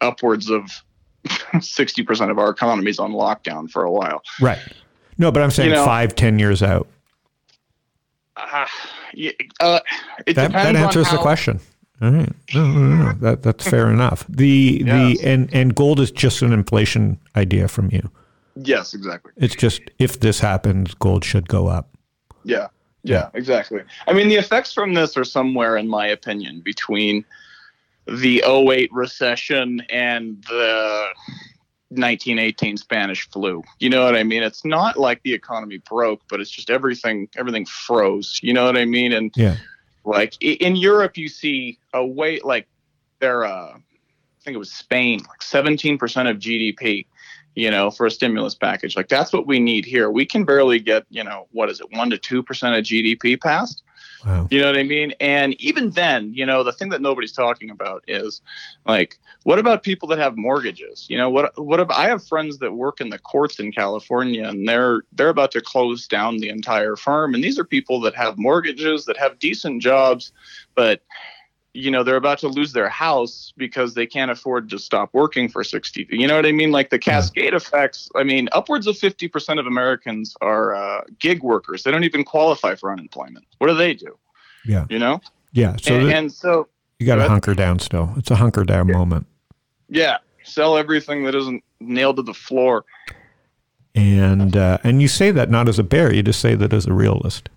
upwards 0.00 0.48
of 0.50 0.70
sixty 1.60 2.02
percent 2.02 2.30
of 2.30 2.38
our 2.38 2.50
economy 2.50 2.90
is 2.90 2.98
on 2.98 3.12
lockdown 3.12 3.70
for 3.70 3.84
a 3.84 3.92
while. 3.92 4.22
Right. 4.40 4.58
No, 5.18 5.30
but 5.30 5.42
I'm 5.42 5.50
saying 5.50 5.70
You 5.70 5.76
know- 5.76 5.84
five, 5.84 6.14
ten 6.16 6.38
years 6.38 6.62
out. 6.62 6.88
Uh, 8.36 8.66
uh, 9.60 9.80
it 10.26 10.34
That, 10.34 10.50
that 10.52 10.74
answers 10.74 11.08
the 11.10 11.18
question. 11.18 11.60
All 12.02 12.10
right. 12.10 12.32
No, 12.52 12.66
no, 12.66 12.96
no. 13.04 13.12
That 13.20 13.42
that's 13.44 13.68
fair 13.68 13.88
enough. 13.90 14.24
The 14.28 14.82
Yes. 14.84 15.18
the 15.18 15.24
and 15.28 15.54
and 15.54 15.74
gold 15.74 16.00
is 16.00 16.10
just 16.10 16.42
an 16.42 16.52
inflation 16.52 17.20
idea 17.36 17.68
from 17.68 17.90
you. 17.92 18.10
Yes, 18.56 18.94
exactly. 18.94 19.32
It's 19.36 19.54
just 19.54 19.82
if 19.98 20.20
this 20.20 20.40
happens, 20.40 20.94
gold 20.94 21.24
should 21.24 21.48
go 21.48 21.66
up. 21.66 21.96
Yeah, 22.44 22.68
yeah, 23.02 23.30
exactly. 23.34 23.80
I 24.06 24.12
mean, 24.12 24.28
the 24.28 24.36
effects 24.36 24.72
from 24.72 24.94
this 24.94 25.16
are 25.16 25.24
somewhere, 25.24 25.76
in 25.76 25.88
my 25.88 26.06
opinion, 26.06 26.60
between 26.60 27.24
the 28.06 28.42
08 28.46 28.92
recession 28.92 29.82
and 29.90 30.42
the 30.48 31.06
1918 31.90 32.76
Spanish 32.76 33.28
flu. 33.30 33.62
You 33.78 33.90
know 33.90 34.04
what 34.04 34.16
I 34.16 34.22
mean? 34.22 34.42
It's 34.42 34.64
not 34.64 34.98
like 34.98 35.22
the 35.22 35.32
economy 35.32 35.78
broke, 35.78 36.22
but 36.28 36.40
it's 36.40 36.50
just 36.50 36.70
everything 36.70 37.28
everything 37.36 37.66
froze. 37.66 38.40
You 38.42 38.52
know 38.52 38.64
what 38.64 38.76
I 38.76 38.84
mean? 38.84 39.12
And 39.12 39.32
Yeah. 39.36 39.56
like 40.04 40.36
in 40.40 40.76
Europe, 40.76 41.16
you 41.16 41.28
see 41.28 41.78
a 41.92 42.04
way 42.04 42.40
like 42.42 42.66
they're 43.20 43.44
uh, 43.44 43.74
I 43.74 44.44
think 44.44 44.56
it 44.56 44.58
was 44.58 44.72
Spain, 44.72 45.20
like 45.28 45.40
17% 45.40 46.30
of 46.30 46.36
GDP, 46.36 47.06
you 47.54 47.70
know, 47.70 47.90
for 47.90 48.06
a 48.06 48.10
stimulus 48.10 48.54
package. 48.54 48.96
Like 48.96 49.08
that's 49.08 49.32
what 49.32 49.46
we 49.46 49.58
need 49.58 49.84
here. 49.84 50.10
We 50.10 50.26
can 50.26 50.44
barely 50.44 50.78
get, 50.78 51.04
you 51.10 51.24
know, 51.24 51.46
what 51.52 51.70
is 51.70 51.80
it, 51.80 51.92
one 51.92 52.10
to 52.10 52.18
two 52.18 52.42
percent 52.42 52.76
of 52.76 52.84
GDP 52.84 53.40
passed. 53.40 53.82
Wow. 54.26 54.48
You 54.50 54.60
know 54.60 54.66
what 54.66 54.78
I 54.78 54.84
mean? 54.84 55.12
And 55.20 55.60
even 55.60 55.90
then, 55.90 56.32
you 56.32 56.46
know, 56.46 56.62
the 56.62 56.72
thing 56.72 56.88
that 56.90 57.02
nobody's 57.02 57.32
talking 57.32 57.68
about 57.68 58.04
is 58.08 58.40
like, 58.86 59.18
what 59.42 59.58
about 59.58 59.82
people 59.82 60.08
that 60.08 60.18
have 60.18 60.36
mortgages? 60.38 61.06
You 61.10 61.18
know, 61.18 61.28
what 61.28 61.52
what 61.62 61.80
about 61.80 61.98
I 61.98 62.08
have 62.08 62.26
friends 62.26 62.58
that 62.58 62.72
work 62.72 63.00
in 63.00 63.10
the 63.10 63.18
courts 63.18 63.60
in 63.60 63.70
California 63.70 64.48
and 64.48 64.66
they're 64.66 65.02
they're 65.12 65.28
about 65.28 65.52
to 65.52 65.60
close 65.60 66.08
down 66.08 66.38
the 66.38 66.48
entire 66.48 66.96
firm. 66.96 67.34
And 67.34 67.44
these 67.44 67.58
are 67.58 67.64
people 67.64 68.00
that 68.00 68.14
have 68.14 68.38
mortgages, 68.38 69.04
that 69.04 69.18
have 69.18 69.38
decent 69.38 69.82
jobs, 69.82 70.32
but 70.74 71.02
you 71.74 71.90
know, 71.90 72.04
they're 72.04 72.16
about 72.16 72.38
to 72.38 72.48
lose 72.48 72.72
their 72.72 72.88
house 72.88 73.52
because 73.56 73.94
they 73.94 74.06
can't 74.06 74.30
afford 74.30 74.70
to 74.70 74.78
stop 74.78 75.10
working 75.12 75.48
for 75.48 75.64
60. 75.64 76.06
You 76.08 76.28
know 76.28 76.36
what 76.36 76.46
I 76.46 76.52
mean? 76.52 76.70
Like 76.70 76.90
the 76.90 77.00
cascade 77.00 77.52
effects. 77.52 78.08
I 78.14 78.22
mean, 78.22 78.48
upwards 78.52 78.86
of 78.86 78.96
50% 78.96 79.58
of 79.58 79.66
Americans 79.66 80.36
are 80.40 80.74
uh, 80.74 81.02
gig 81.18 81.42
workers. 81.42 81.82
They 81.82 81.90
don't 81.90 82.04
even 82.04 82.24
qualify 82.24 82.76
for 82.76 82.92
unemployment. 82.92 83.44
What 83.58 83.66
do 83.66 83.74
they 83.74 83.92
do? 83.92 84.16
Yeah. 84.64 84.86
You 84.88 85.00
know? 85.00 85.20
Yeah. 85.52 85.74
So 85.82 85.94
and, 85.94 86.12
and 86.12 86.32
so, 86.32 86.68
you 87.00 87.06
got 87.06 87.16
to 87.16 87.28
hunker 87.28 87.54
down 87.54 87.80
still. 87.80 88.14
It's 88.16 88.30
a 88.30 88.36
hunker 88.36 88.64
down 88.64 88.90
moment. 88.90 89.26
yeah, 89.88 90.18
sell 90.44 90.76
everything 90.78 91.24
that 91.24 91.34
isn't 91.34 91.62
nailed 91.80 92.16
to 92.16 92.22
the 92.22 92.34
floor. 92.34 92.84
And 93.96 94.56
uh, 94.56 94.78
and 94.84 95.02
you 95.02 95.08
say 95.08 95.30
that 95.32 95.50
not 95.50 95.68
as 95.68 95.78
a 95.78 95.84
bear, 95.84 96.12
you 96.12 96.22
just 96.22 96.40
say 96.40 96.54
that 96.54 96.72
as 96.72 96.86
a 96.86 96.92
realist. 96.92 97.48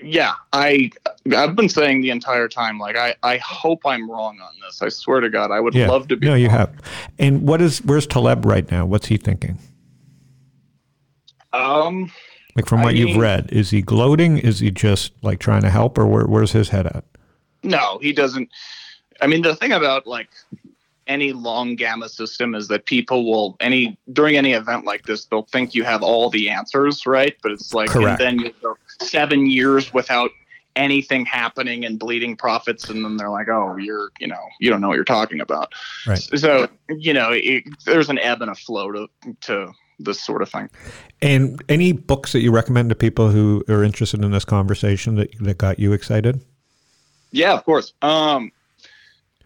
Yeah, 0.00 0.34
I 0.52 0.90
I've 1.34 1.56
been 1.56 1.68
saying 1.70 2.02
the 2.02 2.10
entire 2.10 2.48
time 2.48 2.78
like 2.78 2.96
I 2.96 3.14
I 3.22 3.38
hope 3.38 3.80
I'm 3.86 4.10
wrong 4.10 4.38
on 4.40 4.50
this. 4.60 4.82
I 4.82 4.88
swear 4.90 5.20
to 5.20 5.30
God, 5.30 5.50
I 5.50 5.58
would 5.60 5.74
Yeah. 5.74 5.88
love 5.88 6.06
to 6.08 6.16
be. 6.16 6.26
No, 6.26 6.34
you 6.34 6.50
have. 6.50 6.70
And 7.18 7.42
what 7.48 7.62
is 7.62 7.78
where's 7.84 8.06
Taleb 8.06 8.44
right 8.44 8.70
now? 8.70 8.84
What's 8.84 9.06
he 9.06 9.16
thinking? 9.16 9.58
Um, 11.52 12.10
Like 12.54 12.66
from 12.66 12.80
I 12.80 12.84
what 12.84 12.94
you've 12.96 13.10
mean- 13.10 13.20
read, 13.20 13.48
is 13.52 13.70
he 13.70 13.80
gloating? 13.82 14.38
Is 14.38 14.60
he 14.60 14.70
just 14.70 15.12
like 15.22 15.38
trying 15.38 15.62
to 15.62 15.70
help, 15.70 15.96
or 15.98 16.06
where, 16.06 16.26
where's 16.26 16.52
his 16.52 16.68
head 16.70 16.86
at? 16.86 17.04
no, 17.62 17.98
he 18.02 18.12
doesn't. 18.12 18.48
I 19.20 19.26
mean, 19.26 19.42
the 19.42 19.56
thing 19.56 19.72
about 19.72 20.06
like 20.06 20.28
any 21.06 21.32
long 21.32 21.76
gamma 21.76 22.08
system 22.08 22.54
is 22.54 22.68
that 22.68 22.86
people 22.86 23.24
will 23.24 23.56
any 23.60 23.98
during 24.12 24.36
any 24.36 24.52
event 24.52 24.84
like 24.84 25.04
this 25.04 25.26
they'll 25.26 25.42
think 25.42 25.74
you 25.74 25.84
have 25.84 26.02
all 26.02 26.30
the 26.30 26.50
answers, 26.50 27.06
right? 27.06 27.36
But 27.42 27.52
it's 27.52 27.72
like 27.74 27.90
Correct. 27.90 28.20
and 28.20 28.40
then 28.40 28.46
you 28.46 28.52
go 28.62 28.76
seven 29.00 29.46
years 29.46 29.92
without 29.92 30.30
anything 30.76 31.24
happening 31.24 31.84
and 31.84 31.98
bleeding 31.98 32.36
profits, 32.36 32.90
and 32.90 33.04
then 33.04 33.16
they're 33.16 33.30
like, 33.30 33.48
oh, 33.48 33.76
you're 33.76 34.10
you 34.20 34.26
know 34.26 34.48
you 34.60 34.70
don't 34.70 34.80
know 34.80 34.88
what 34.88 34.94
you're 34.94 35.04
talking 35.04 35.40
about. 35.40 35.72
Right. 36.06 36.18
So 36.18 36.68
you 36.88 37.12
know 37.12 37.30
it, 37.32 37.64
there's 37.84 38.08
an 38.08 38.18
ebb 38.18 38.42
and 38.42 38.50
a 38.50 38.54
flow 38.54 38.92
to 38.92 39.08
to 39.42 39.72
this 39.98 40.22
sort 40.22 40.42
of 40.42 40.50
thing. 40.50 40.68
And 41.22 41.62
any 41.68 41.92
books 41.92 42.32
that 42.32 42.40
you 42.40 42.52
recommend 42.52 42.90
to 42.90 42.94
people 42.94 43.30
who 43.30 43.64
are 43.68 43.82
interested 43.82 44.22
in 44.22 44.30
this 44.30 44.44
conversation 44.44 45.16
that 45.16 45.30
that 45.40 45.58
got 45.58 45.78
you 45.78 45.92
excited? 45.92 46.44
Yeah, 47.32 47.54
of 47.54 47.64
course. 47.64 47.92
Um, 48.02 48.52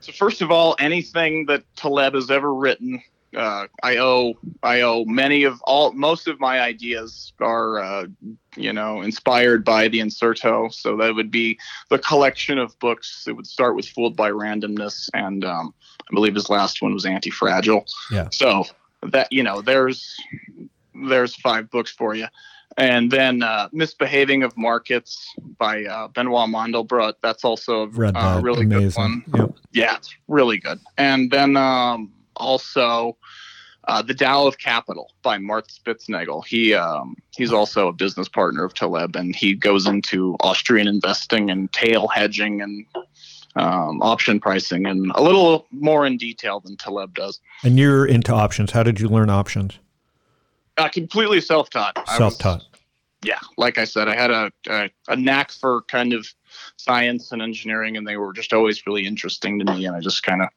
so 0.00 0.12
first 0.12 0.42
of 0.42 0.50
all, 0.50 0.76
anything 0.78 1.46
that 1.46 1.64
Taleb 1.76 2.14
has 2.14 2.30
ever 2.30 2.54
written, 2.54 3.02
uh, 3.36 3.66
I 3.82 3.98
owe 3.98 4.34
I 4.62 4.80
owe 4.80 5.04
many 5.04 5.44
of 5.44 5.60
all 5.62 5.92
most 5.92 6.26
of 6.26 6.40
my 6.40 6.60
ideas 6.60 7.32
are 7.40 7.78
uh, 7.78 8.06
you 8.56 8.72
know 8.72 9.02
inspired 9.02 9.64
by 9.64 9.88
the 9.88 10.00
Incerto. 10.00 10.68
So 10.70 10.96
that 10.96 11.14
would 11.14 11.30
be 11.30 11.58
the 11.90 11.98
collection 11.98 12.58
of 12.58 12.76
books. 12.78 13.26
It 13.28 13.32
would 13.32 13.46
start 13.46 13.76
with 13.76 13.86
Fooled 13.88 14.16
by 14.16 14.30
Randomness, 14.30 15.08
and 15.14 15.44
um, 15.44 15.74
I 16.10 16.14
believe 16.14 16.34
his 16.34 16.50
last 16.50 16.82
one 16.82 16.92
was 16.92 17.06
Anti 17.06 17.30
Fragile. 17.30 17.84
Yeah. 18.10 18.28
So 18.32 18.64
that 19.02 19.32
you 19.32 19.42
know 19.42 19.60
there's 19.60 20.16
there's 21.08 21.36
five 21.36 21.70
books 21.70 21.90
for 21.90 22.14
you. 22.14 22.26
And 22.76 23.10
then 23.10 23.42
uh, 23.42 23.68
Misbehaving 23.72 24.42
of 24.42 24.56
Markets 24.56 25.34
by 25.58 25.84
uh, 25.84 26.08
Benoit 26.08 26.48
Mandelbrot. 26.48 27.14
That's 27.22 27.44
also 27.44 27.90
a 27.90 28.12
uh, 28.16 28.40
really 28.40 28.64
good 28.64 28.94
one. 28.94 29.24
Yep. 29.34 29.54
Yeah, 29.72 29.96
it's 29.96 30.14
really 30.28 30.58
good. 30.58 30.78
And 30.96 31.30
then 31.30 31.56
um, 31.56 32.12
also 32.36 33.16
uh, 33.84 34.02
The 34.02 34.14
Dao 34.14 34.46
of 34.46 34.58
Capital 34.58 35.12
by 35.22 35.38
Mark 35.38 35.68
Spitznagel. 35.68 36.46
He 36.46 36.74
um, 36.74 37.16
he's 37.36 37.52
also 37.52 37.88
a 37.88 37.92
business 37.92 38.28
partner 38.28 38.64
of 38.64 38.74
Taleb, 38.74 39.16
and 39.16 39.34
he 39.34 39.54
goes 39.54 39.86
into 39.86 40.36
Austrian 40.40 40.86
investing 40.86 41.50
and 41.50 41.72
tail 41.72 42.08
hedging 42.08 42.62
and 42.62 42.86
um, 43.56 44.00
option 44.02 44.38
pricing 44.40 44.86
and 44.86 45.10
a 45.14 45.22
little 45.22 45.66
more 45.70 46.06
in 46.06 46.16
detail 46.16 46.60
than 46.60 46.76
Taleb 46.76 47.14
does. 47.14 47.40
And 47.62 47.78
you're 47.78 48.06
into 48.06 48.32
options. 48.32 48.72
How 48.72 48.82
did 48.82 49.00
you 49.00 49.08
learn 49.08 49.30
options? 49.30 49.78
Uh, 50.80 50.88
completely 50.88 51.40
self-taught. 51.40 51.92
I 51.96 52.00
was- 52.00 52.16
Self-taught. 52.16 52.64
yeah, 53.22 53.38
like 53.58 53.76
I 53.78 53.84
said, 53.84 54.08
I 54.08 54.14
had 54.16 54.30
a, 54.30 54.50
a 54.68 54.90
a 55.08 55.16
knack 55.16 55.52
for 55.52 55.82
kind 55.82 56.12
of 56.14 56.26
science 56.76 57.32
and 57.32 57.42
engineering, 57.42 57.96
and 57.96 58.06
they 58.06 58.16
were 58.16 58.32
just 58.32 58.52
always 58.52 58.86
really 58.86 59.06
interesting 59.06 59.58
to 59.58 59.64
me, 59.72 59.84
and 59.86 59.94
I 59.94 60.00
just 60.00 60.22
kind 60.22 60.40
of 60.42 60.48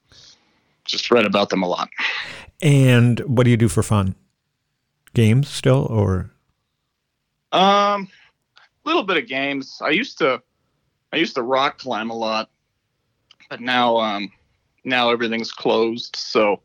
just 0.85 1.11
read 1.11 1.25
about 1.25 1.49
them 1.49 1.61
a 1.63 1.67
lot. 1.67 1.89
And 2.61 3.19
what 3.21 3.43
do 3.43 3.49
you 3.51 3.57
do 3.57 3.67
for 3.67 3.83
fun? 3.83 4.15
Games 5.13 5.49
still, 5.49 5.85
or 5.89 6.31
Um, 7.51 8.07
a 8.85 8.87
little 8.87 9.03
bit 9.03 9.17
of 9.17 9.27
games. 9.27 9.79
I 9.81 9.89
used 9.89 10.17
to, 10.19 10.41
I 11.11 11.17
used 11.17 11.35
to 11.35 11.41
rock 11.43 11.79
climb 11.79 12.09
a 12.09 12.15
lot, 12.15 12.49
but 13.49 13.59
now, 13.61 13.97
um, 13.97 14.31
now 14.85 15.09
everything's 15.11 15.51
closed. 15.51 16.15
So, 16.15 16.61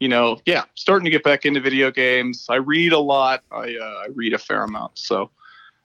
you 0.00 0.08
know, 0.08 0.40
yeah, 0.46 0.64
starting 0.74 1.04
to 1.04 1.10
get 1.10 1.22
back 1.22 1.44
into 1.44 1.60
video 1.60 1.90
games. 1.90 2.46
I 2.48 2.56
read 2.56 2.92
a 2.92 2.98
lot. 2.98 3.42
I 3.52 3.76
uh, 3.80 4.02
I 4.04 4.06
read 4.14 4.32
a 4.32 4.38
fair 4.38 4.64
amount. 4.64 4.98
So, 4.98 5.30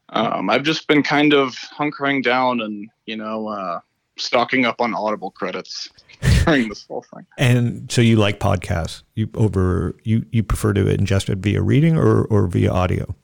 um, 0.09 0.49
I've 0.49 0.63
just 0.63 0.88
been 0.88 1.03
kind 1.03 1.34
of 1.34 1.53
hunkering 1.78 2.24
down 2.24 2.61
and 2.61 2.89
you 3.05 3.18
know, 3.18 3.47
uh, 3.49 3.82
stocking 4.18 4.66
up 4.66 4.82
on 4.82 4.93
Audible 4.95 5.32
credits 5.32 5.89
during 6.45 6.70
this 6.70 6.86
whole 6.88 7.05
thing. 7.13 7.26
and 7.38 7.91
so 7.91 8.01
you 8.01 8.16
like 8.16 8.39
podcasts? 8.39 9.03
You 9.13 9.30
over 9.36 9.95
you 10.03 10.26
you 10.32 10.41
prefer 10.41 10.74
to 10.74 10.86
ingest 10.86 11.30
it 11.30 11.39
via 11.39 11.61
reading 11.61 11.97
or 11.97 12.26
or 12.26 12.47
via 12.47 12.72
audio? 12.72 13.16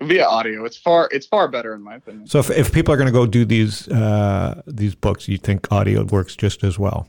via 0.00 0.24
audio. 0.26 0.64
It's 0.64 0.76
far 0.76 1.08
it's 1.12 1.26
far 1.26 1.48
better 1.48 1.74
in 1.74 1.82
my 1.82 1.96
opinion. 1.96 2.26
So 2.26 2.38
if, 2.38 2.50
if 2.50 2.72
people 2.72 2.92
are 2.92 2.96
going 2.96 3.06
to 3.06 3.12
go 3.12 3.26
do 3.26 3.44
these 3.44 3.88
uh, 3.88 4.62
these 4.66 4.94
books, 4.94 5.28
you 5.28 5.38
think 5.38 5.70
audio 5.70 6.04
works 6.04 6.36
just 6.36 6.64
as 6.64 6.78
well? 6.78 7.08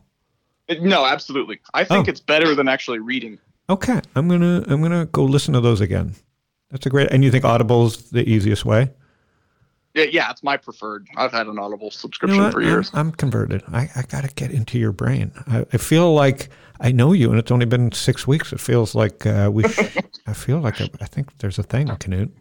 No, 0.82 1.06
absolutely. 1.06 1.60
I 1.74 1.84
think 1.84 2.08
Oh. 2.08 2.12
it's 2.12 2.20
better 2.20 2.54
than 2.56 2.68
actually 2.68 3.00
reading. 3.00 3.40
Okay, 3.70 4.00
I'm 4.16 4.28
gonna 4.28 4.64
I'm 4.68 4.82
gonna 4.82 5.06
go 5.08 5.24
listen 5.24 5.54
to 5.54 5.62
those 5.62 5.82
again. 5.82 6.16
That's 6.72 6.86
a 6.86 6.90
great. 6.90 7.12
And 7.12 7.24
you 7.24 7.32
think 7.32 7.46
Audible's 7.46 8.10
the 8.12 8.28
easiest 8.30 8.66
way? 8.66 8.90
Yeah, 9.94 10.06
yeah, 10.12 10.30
it's 10.30 10.44
my 10.44 10.58
preferred. 10.58 11.08
I've 11.16 11.32
had 11.32 11.48
an 11.48 11.58
Audible 11.58 11.88
You 11.88 11.92
subscription 11.92 12.38
know 12.44 12.52
for 12.52 12.62
years. 12.62 12.92
I'm, 12.94 13.08
I'm 13.08 13.12
converted. 13.14 13.64
I, 13.72 13.90
I 13.96 14.04
got 14.04 14.26
to 14.26 14.34
get 14.36 14.52
into 14.52 14.78
your 14.78 14.92
brain. 14.92 15.32
I, 15.48 15.66
I 15.74 15.78
feel 15.78 16.14
like 16.14 16.50
I 16.80 16.92
know 16.92 17.14
you, 17.14 17.30
and 17.32 17.40
it's 17.40 17.50
only 17.52 17.66
been 17.66 17.92
six 17.94 18.28
weeks. 18.28 18.54
It 18.54 18.60
feels 18.60 18.94
like 18.94 19.26
uh, 19.26 19.50
we. 19.52 19.68
Sh- 19.68 19.98
I 20.28 20.34
feel 20.34 20.60
like 20.60 20.80
I, 20.82 20.90
I 21.02 21.06
think 21.06 21.36
there's 21.40 21.58
a 21.58 21.64
thing, 21.64 21.88
Canute. 21.98 22.32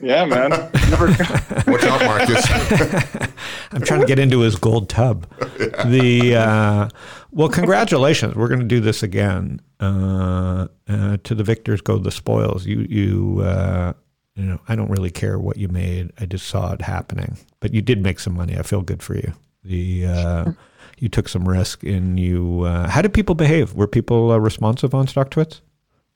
Yeah, 0.00 0.24
man. 0.24 0.50
Never, 0.90 1.06
Watch 1.66 1.84
out, 1.84 2.00
Marcus. 2.04 2.44
I'm 3.72 3.82
trying 3.82 4.00
to 4.00 4.06
get 4.06 4.18
into 4.18 4.40
his 4.40 4.56
gold 4.56 4.88
tub. 4.88 5.26
The 5.58 6.36
uh, 6.36 6.88
well, 7.30 7.48
congratulations. 7.48 8.34
We're 8.34 8.48
going 8.48 8.60
to 8.60 8.66
do 8.66 8.80
this 8.80 9.02
again. 9.02 9.60
Uh, 9.80 10.68
uh, 10.88 11.16
to 11.24 11.34
the 11.34 11.44
victors 11.44 11.80
go 11.80 11.98
the 11.98 12.10
spoils. 12.10 12.66
You 12.66 12.86
you 12.88 13.42
uh, 13.42 13.92
you 14.34 14.44
know 14.44 14.60
I 14.68 14.76
don't 14.76 14.90
really 14.90 15.10
care 15.10 15.38
what 15.38 15.56
you 15.56 15.68
made. 15.68 16.12
I 16.18 16.26
just 16.26 16.46
saw 16.46 16.72
it 16.72 16.82
happening. 16.82 17.38
But 17.60 17.72
you 17.74 17.82
did 17.82 18.02
make 18.02 18.20
some 18.20 18.34
money. 18.34 18.56
I 18.56 18.62
feel 18.62 18.82
good 18.82 19.02
for 19.02 19.14
you. 19.14 19.32
The 19.64 20.06
uh, 20.06 20.52
you 20.98 21.08
took 21.08 21.28
some 21.28 21.48
risk 21.48 21.82
and 21.82 22.18
you. 22.18 22.62
Uh, 22.62 22.88
how 22.88 23.02
did 23.02 23.14
people 23.14 23.34
behave? 23.34 23.74
Were 23.74 23.86
people 23.86 24.32
uh, 24.32 24.38
responsive 24.38 24.94
on 24.94 25.06
StockTwits? 25.06 25.60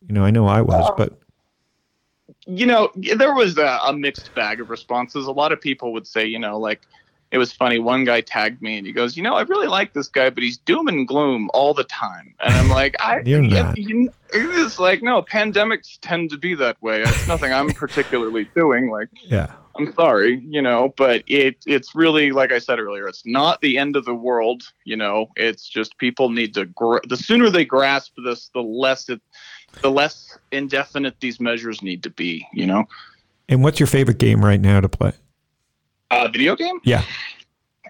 You 0.06 0.14
know, 0.14 0.24
I 0.24 0.30
know 0.30 0.46
I 0.46 0.62
was, 0.62 0.90
but 0.96 1.18
you 2.48 2.66
know, 2.66 2.90
there 2.96 3.34
was 3.34 3.58
a, 3.58 3.78
a 3.86 3.92
mixed 3.92 4.34
bag 4.34 4.60
of 4.60 4.70
responses. 4.70 5.26
A 5.26 5.32
lot 5.32 5.52
of 5.52 5.60
people 5.60 5.92
would 5.92 6.06
say, 6.06 6.24
you 6.26 6.38
know, 6.38 6.58
like 6.58 6.80
it 7.30 7.36
was 7.38 7.52
funny. 7.52 7.78
One 7.78 8.04
guy 8.04 8.22
tagged 8.22 8.62
me 8.62 8.78
and 8.78 8.86
he 8.86 8.92
goes, 8.92 9.16
you 9.16 9.22
know, 9.22 9.34
I 9.34 9.42
really 9.42 9.66
like 9.66 9.92
this 9.92 10.08
guy, 10.08 10.30
but 10.30 10.42
he's 10.42 10.56
doom 10.56 10.88
and 10.88 11.06
gloom 11.06 11.50
all 11.52 11.74
the 11.74 11.84
time. 11.84 12.34
And 12.40 12.54
I'm 12.54 12.70
like, 12.70 12.96
I, 13.00 13.20
You're 13.24 13.42
not. 13.42 13.76
you- 13.76 14.12
it's 14.32 14.78
like, 14.78 15.02
no, 15.02 15.22
pandemics 15.22 15.98
tend 16.00 16.30
to 16.30 16.38
be 16.38 16.54
that 16.54 16.80
way. 16.82 17.02
It's 17.02 17.28
nothing 17.28 17.52
I'm 17.52 17.72
particularly 17.72 18.44
doing. 18.54 18.90
Like, 18.90 19.08
yeah, 19.24 19.52
I'm 19.78 19.92
sorry, 19.94 20.42
you 20.46 20.60
know, 20.60 20.92
but 20.98 21.22
it 21.26 21.56
it's 21.66 21.94
really 21.94 22.32
like 22.32 22.52
I 22.52 22.58
said 22.58 22.78
earlier, 22.78 23.06
it's 23.08 23.24
not 23.24 23.60
the 23.62 23.78
end 23.78 23.96
of 23.96 24.04
the 24.04 24.14
world, 24.14 24.64
you 24.84 24.96
know. 24.96 25.28
It's 25.36 25.66
just 25.68 25.96
people 25.98 26.28
need 26.28 26.52
to 26.54 26.66
gr- 26.66 26.98
the 27.08 27.16
sooner 27.16 27.48
they 27.48 27.64
grasp 27.64 28.12
this, 28.22 28.50
the 28.52 28.60
less 28.62 29.08
it 29.08 29.22
the 29.82 29.90
less 29.90 30.36
indefinite 30.52 31.20
these 31.20 31.40
measures 31.40 31.82
need 31.82 32.02
to 32.02 32.10
be, 32.10 32.46
you 32.52 32.66
know. 32.66 32.84
And 33.48 33.62
what's 33.62 33.80
your 33.80 33.86
favorite 33.86 34.18
game 34.18 34.44
right 34.44 34.60
now 34.60 34.80
to 34.80 34.88
play? 34.88 35.12
Uh 36.10 36.28
video 36.28 36.56
game? 36.56 36.80
Yeah. 36.84 37.02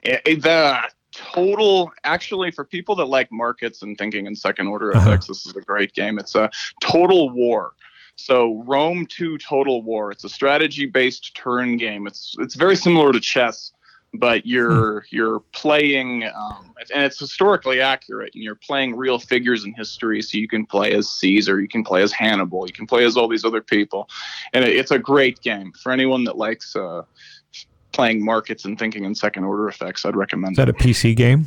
Eh, 0.04 0.18
eh, 0.26 0.34
the 0.36 0.78
total 1.12 1.90
actually 2.04 2.50
for 2.50 2.64
people 2.64 2.94
that 2.96 3.06
like 3.06 3.30
markets 3.32 3.82
and 3.82 3.96
thinking 3.98 4.26
in 4.26 4.34
second 4.36 4.66
order 4.68 4.94
Uh-huh. 4.94 5.08
effects, 5.10 5.26
this 5.26 5.46
is 5.46 5.56
a 5.56 5.60
great 5.60 5.92
game. 5.94 6.18
It's 6.18 6.34
a 6.34 6.50
total 6.80 7.30
war. 7.30 7.72
So 8.16 8.62
Rome 8.66 9.06
2 9.06 9.38
Total 9.38 9.80
War. 9.82 10.10
It's 10.10 10.24
a 10.24 10.28
strategy 10.28 10.86
based 10.86 11.36
turn 11.36 11.76
game. 11.76 12.06
It's 12.08 12.34
it's 12.40 12.56
very 12.56 12.74
similar 12.76 13.12
to 13.12 13.20
chess, 13.20 13.72
but 14.14 14.46
you're 14.46 15.04
you're 15.10 15.40
playing 15.52 16.24
um, 16.24 16.74
and 16.94 17.04
it's 17.04 17.18
historically 17.18 17.80
accurate 17.80 18.32
and 18.34 18.42
you're 18.42 18.54
playing 18.54 18.96
real 18.96 19.18
figures 19.18 19.64
in 19.64 19.74
history 19.74 20.22
so 20.22 20.38
you 20.38 20.48
can 20.48 20.64
play 20.64 20.92
as 20.92 21.10
Caesar, 21.10 21.60
you 21.60 21.68
can 21.68 21.84
play 21.84 22.02
as 22.02 22.12
Hannibal, 22.12 22.66
you 22.66 22.72
can 22.72 22.86
play 22.86 23.04
as 23.04 23.16
all 23.16 23.28
these 23.28 23.44
other 23.44 23.60
people. 23.60 24.08
And 24.52 24.64
it, 24.64 24.76
it's 24.76 24.90
a 24.90 24.98
great 24.98 25.40
game 25.42 25.72
for 25.82 25.92
anyone 25.92 26.24
that 26.24 26.36
likes 26.36 26.74
uh, 26.74 27.02
playing 27.92 28.24
markets 28.24 28.64
and 28.64 28.78
thinking 28.78 29.04
in 29.04 29.14
second 29.14 29.44
order 29.44 29.68
effects. 29.68 30.04
I'd 30.04 30.16
recommend 30.16 30.52
Is 30.52 30.56
that 30.58 30.68
a 30.68 30.74
PC 30.74 31.16
game? 31.16 31.46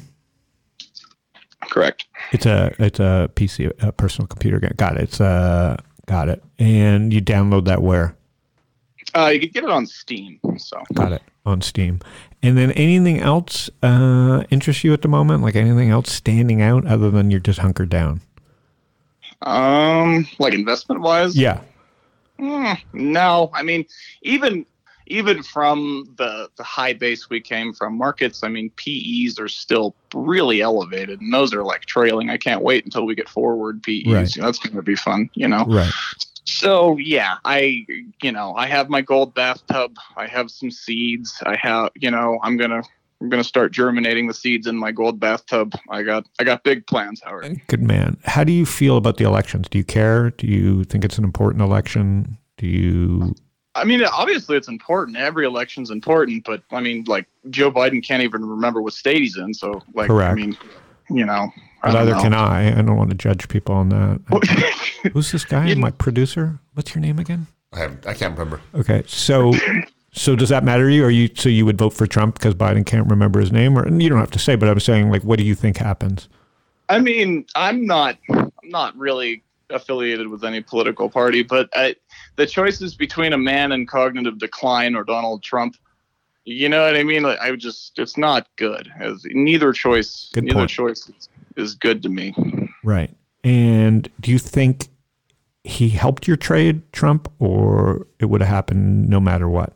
Correct. 1.69 2.05
It's 2.31 2.45
a 2.45 2.75
it's 2.79 2.99
a 2.99 3.29
PC 3.35 3.71
a 3.81 3.91
personal 3.91 4.27
computer 4.27 4.59
game. 4.59 4.73
Got 4.75 4.97
it. 4.97 5.03
It's 5.03 5.21
uh 5.21 5.77
got 6.05 6.27
it. 6.29 6.43
And 6.59 7.13
you 7.13 7.21
download 7.21 7.65
that 7.65 7.81
where? 7.81 8.15
Uh, 9.15 9.27
you 9.27 9.39
could 9.39 9.53
get 9.53 9.63
it 9.63 9.69
on 9.69 9.85
Steam. 9.85 10.39
So 10.57 10.81
Got 10.93 11.13
it 11.13 11.21
on 11.45 11.61
Steam. 11.61 11.99
And 12.43 12.57
then 12.57 12.71
anything 12.71 13.19
else 13.19 13.69
uh 13.83 14.43
interests 14.49 14.83
you 14.83 14.93
at 14.93 15.01
the 15.01 15.07
moment? 15.07 15.43
Like 15.43 15.55
anything 15.55 15.89
else 15.89 16.11
standing 16.11 16.61
out 16.61 16.85
other 16.85 17.11
than 17.11 17.31
you're 17.31 17.39
just 17.39 17.59
hunkered 17.59 17.89
down? 17.89 18.21
Um, 19.43 20.27
like 20.39 20.53
investment 20.53 21.01
wise, 21.01 21.35
Yeah. 21.35 21.61
Mm, 22.39 22.79
no, 22.93 23.51
I 23.53 23.61
mean, 23.61 23.85
even 24.23 24.65
even 25.07 25.43
from 25.43 26.11
the 26.17 26.49
the 26.55 26.63
high 26.63 26.93
base 26.93 27.29
we 27.29 27.39
came 27.41 27.73
from, 27.73 27.97
markets. 27.97 28.43
I 28.43 28.47
mean, 28.47 28.71
PEs 28.77 29.39
are 29.39 29.47
still 29.47 29.95
really 30.13 30.61
elevated, 30.61 31.21
and 31.21 31.33
those 31.33 31.53
are 31.53 31.63
like 31.63 31.81
trailing. 31.85 32.29
I 32.29 32.37
can't 32.37 32.63
wait 32.63 32.85
until 32.85 33.05
we 33.05 33.13
get 33.13 33.29
forward 33.29 33.83
PEs. 33.83 34.05
Right. 34.07 34.35
You 34.35 34.41
know, 34.41 34.47
that's 34.47 34.59
going 34.59 34.75
to 34.75 34.81
be 34.81 34.95
fun. 34.95 35.29
You 35.33 35.47
know. 35.47 35.65
Right. 35.65 35.91
So 36.45 36.97
yeah, 36.97 37.37
I 37.45 37.85
you 38.21 38.31
know 38.31 38.55
I 38.55 38.67
have 38.67 38.89
my 38.89 39.01
gold 39.01 39.33
bathtub. 39.33 39.95
I 40.17 40.27
have 40.27 40.49
some 40.51 40.71
seeds. 40.71 41.41
I 41.45 41.55
have 41.57 41.91
you 41.95 42.11
know 42.11 42.39
I'm 42.43 42.57
gonna. 42.57 42.83
I'm 43.21 43.29
gonna 43.29 43.43
start 43.43 43.71
germinating 43.71 44.27
the 44.27 44.33
seeds 44.33 44.65
in 44.65 44.75
my 44.75 44.91
gold 44.91 45.19
bathtub. 45.19 45.75
I 45.91 46.01
got 46.01 46.25
I 46.39 46.43
got 46.43 46.63
big 46.63 46.87
plans, 46.87 47.21
Howard. 47.23 47.61
Good 47.67 47.83
man. 47.83 48.17
How 48.23 48.43
do 48.43 48.51
you 48.51 48.65
feel 48.65 48.97
about 48.97 49.17
the 49.17 49.25
elections? 49.25 49.69
Do 49.69 49.77
you 49.77 49.83
care? 49.83 50.31
Do 50.31 50.47
you 50.47 50.85
think 50.85 51.05
it's 51.05 51.19
an 51.19 51.23
important 51.23 51.61
election? 51.61 52.39
Do 52.57 52.65
you 52.65 53.35
I 53.75 53.85
mean, 53.85 54.03
obviously 54.03 54.57
it's 54.57 54.67
important. 54.67 55.17
Every 55.17 55.45
election's 55.45 55.91
important, 55.91 56.43
but 56.43 56.61
I 56.71 56.81
mean, 56.81 57.05
like 57.07 57.27
Joe 57.49 57.71
Biden 57.71 58.05
can't 58.05 58.23
even 58.23 58.45
remember 58.45 58.81
what 58.81 58.93
state 58.93 59.21
he's 59.21 59.37
in. 59.37 59.53
So, 59.53 59.81
like, 59.93 60.07
Correct. 60.07 60.31
I 60.31 60.35
mean, 60.35 60.57
you 61.09 61.25
know, 61.25 61.49
but 61.81 61.95
I 61.95 62.03
know. 62.05 62.21
can 62.21 62.33
I. 62.33 62.69
I 62.77 62.81
don't 62.81 62.95
want 62.97 63.09
to 63.11 63.15
judge 63.17 63.47
people 63.49 63.75
on 63.75 63.89
that. 63.89 64.19
Who's 65.13 65.31
this 65.31 65.45
guy? 65.45 65.67
You- 65.69 65.75
My 65.77 65.91
producer? 65.91 66.59
What's 66.73 66.93
your 66.95 67.01
name 67.01 67.19
again? 67.19 67.47
I, 67.73 67.79
have, 67.79 68.05
I 68.05 68.13
can't 68.13 68.37
remember. 68.37 68.59
Okay, 68.75 69.03
so 69.07 69.53
so 70.11 70.35
does 70.35 70.49
that 70.49 70.63
matter 70.63 70.89
to 70.89 70.93
you? 70.95 71.05
Or 71.05 71.09
you 71.09 71.29
so 71.35 71.47
you 71.49 71.65
would 71.65 71.77
vote 71.77 71.91
for 71.93 72.05
Trump 72.05 72.35
because 72.35 72.53
Biden 72.53 72.85
can't 72.85 73.09
remember 73.09 73.39
his 73.39 73.51
name, 73.51 73.77
or 73.77 73.83
and 73.83 74.01
you 74.03 74.09
don't 74.09 74.19
have 74.19 74.31
to 74.31 74.39
say, 74.39 74.55
but 74.55 74.67
I'm 74.67 74.79
saying 74.79 75.09
like, 75.09 75.23
what 75.23 75.37
do 75.39 75.45
you 75.45 75.55
think 75.55 75.77
happens? 75.77 76.27
I 76.89 76.99
mean, 76.99 77.45
I'm 77.55 77.85
not, 77.85 78.17
I'm 78.29 78.51
not 78.65 78.95
really 78.97 79.41
affiliated 79.69 80.27
with 80.27 80.43
any 80.43 80.59
political 80.61 81.09
party, 81.09 81.41
but 81.43 81.69
I, 81.73 81.95
the 82.35 82.45
choices 82.45 82.93
between 82.95 83.31
a 83.31 83.37
man 83.37 83.71
in 83.71 83.85
cognitive 83.87 84.37
decline 84.37 84.95
or 84.95 85.05
Donald 85.05 85.41
Trump. 85.41 85.77
You 86.43 86.67
know 86.67 86.83
what 86.83 86.97
I 86.97 87.03
mean? 87.03 87.23
Like, 87.23 87.39
I 87.39 87.51
would 87.51 87.61
just, 87.61 87.97
it's 87.97 88.17
not 88.17 88.47
good. 88.57 88.91
As 88.99 89.23
neither 89.29 89.71
choice, 89.71 90.29
Good 90.33 90.43
neither 90.43 90.55
point. 90.61 90.69
choice 90.71 91.07
is, 91.07 91.29
is 91.57 91.75
good 91.75 92.03
to 92.03 92.09
me. 92.09 92.33
Right. 92.83 93.15
And 93.43 94.09
do 94.19 94.31
you 94.31 94.39
think 94.39 94.87
he 95.63 95.89
helped 95.89 96.27
your 96.27 96.37
trade, 96.37 96.81
Trump, 96.91 97.31
or 97.39 98.07
it 98.19 98.25
would 98.25 98.41
have 98.41 98.49
happened 98.49 99.09
no 99.09 99.19
matter 99.19 99.47
what? 99.49 99.73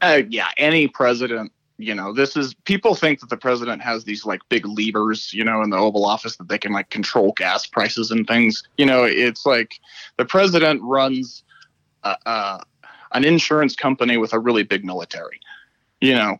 Uh, 0.00 0.22
yeah, 0.28 0.48
any 0.56 0.86
president, 0.86 1.50
you 1.78 1.94
know, 1.94 2.12
this 2.12 2.36
is 2.36 2.54
people 2.64 2.94
think 2.94 3.20
that 3.20 3.30
the 3.30 3.36
president 3.36 3.82
has 3.82 4.04
these 4.04 4.24
like 4.24 4.40
big 4.48 4.66
levers, 4.66 5.32
you 5.32 5.42
know, 5.42 5.62
in 5.62 5.70
the 5.70 5.76
Oval 5.76 6.04
Office 6.04 6.36
that 6.36 6.48
they 6.48 6.58
can 6.58 6.72
like 6.72 6.90
control 6.90 7.32
gas 7.32 7.66
prices 7.66 8.10
and 8.10 8.26
things. 8.26 8.62
You 8.76 8.86
know, 8.86 9.04
it's 9.04 9.46
like 9.46 9.80
the 10.16 10.24
president 10.24 10.82
runs 10.82 11.42
uh, 12.04 12.16
uh, 12.26 12.58
an 13.12 13.24
insurance 13.24 13.74
company 13.74 14.16
with 14.16 14.32
a 14.32 14.38
really 14.38 14.62
big 14.62 14.84
military, 14.84 15.40
you 16.00 16.14
know, 16.14 16.38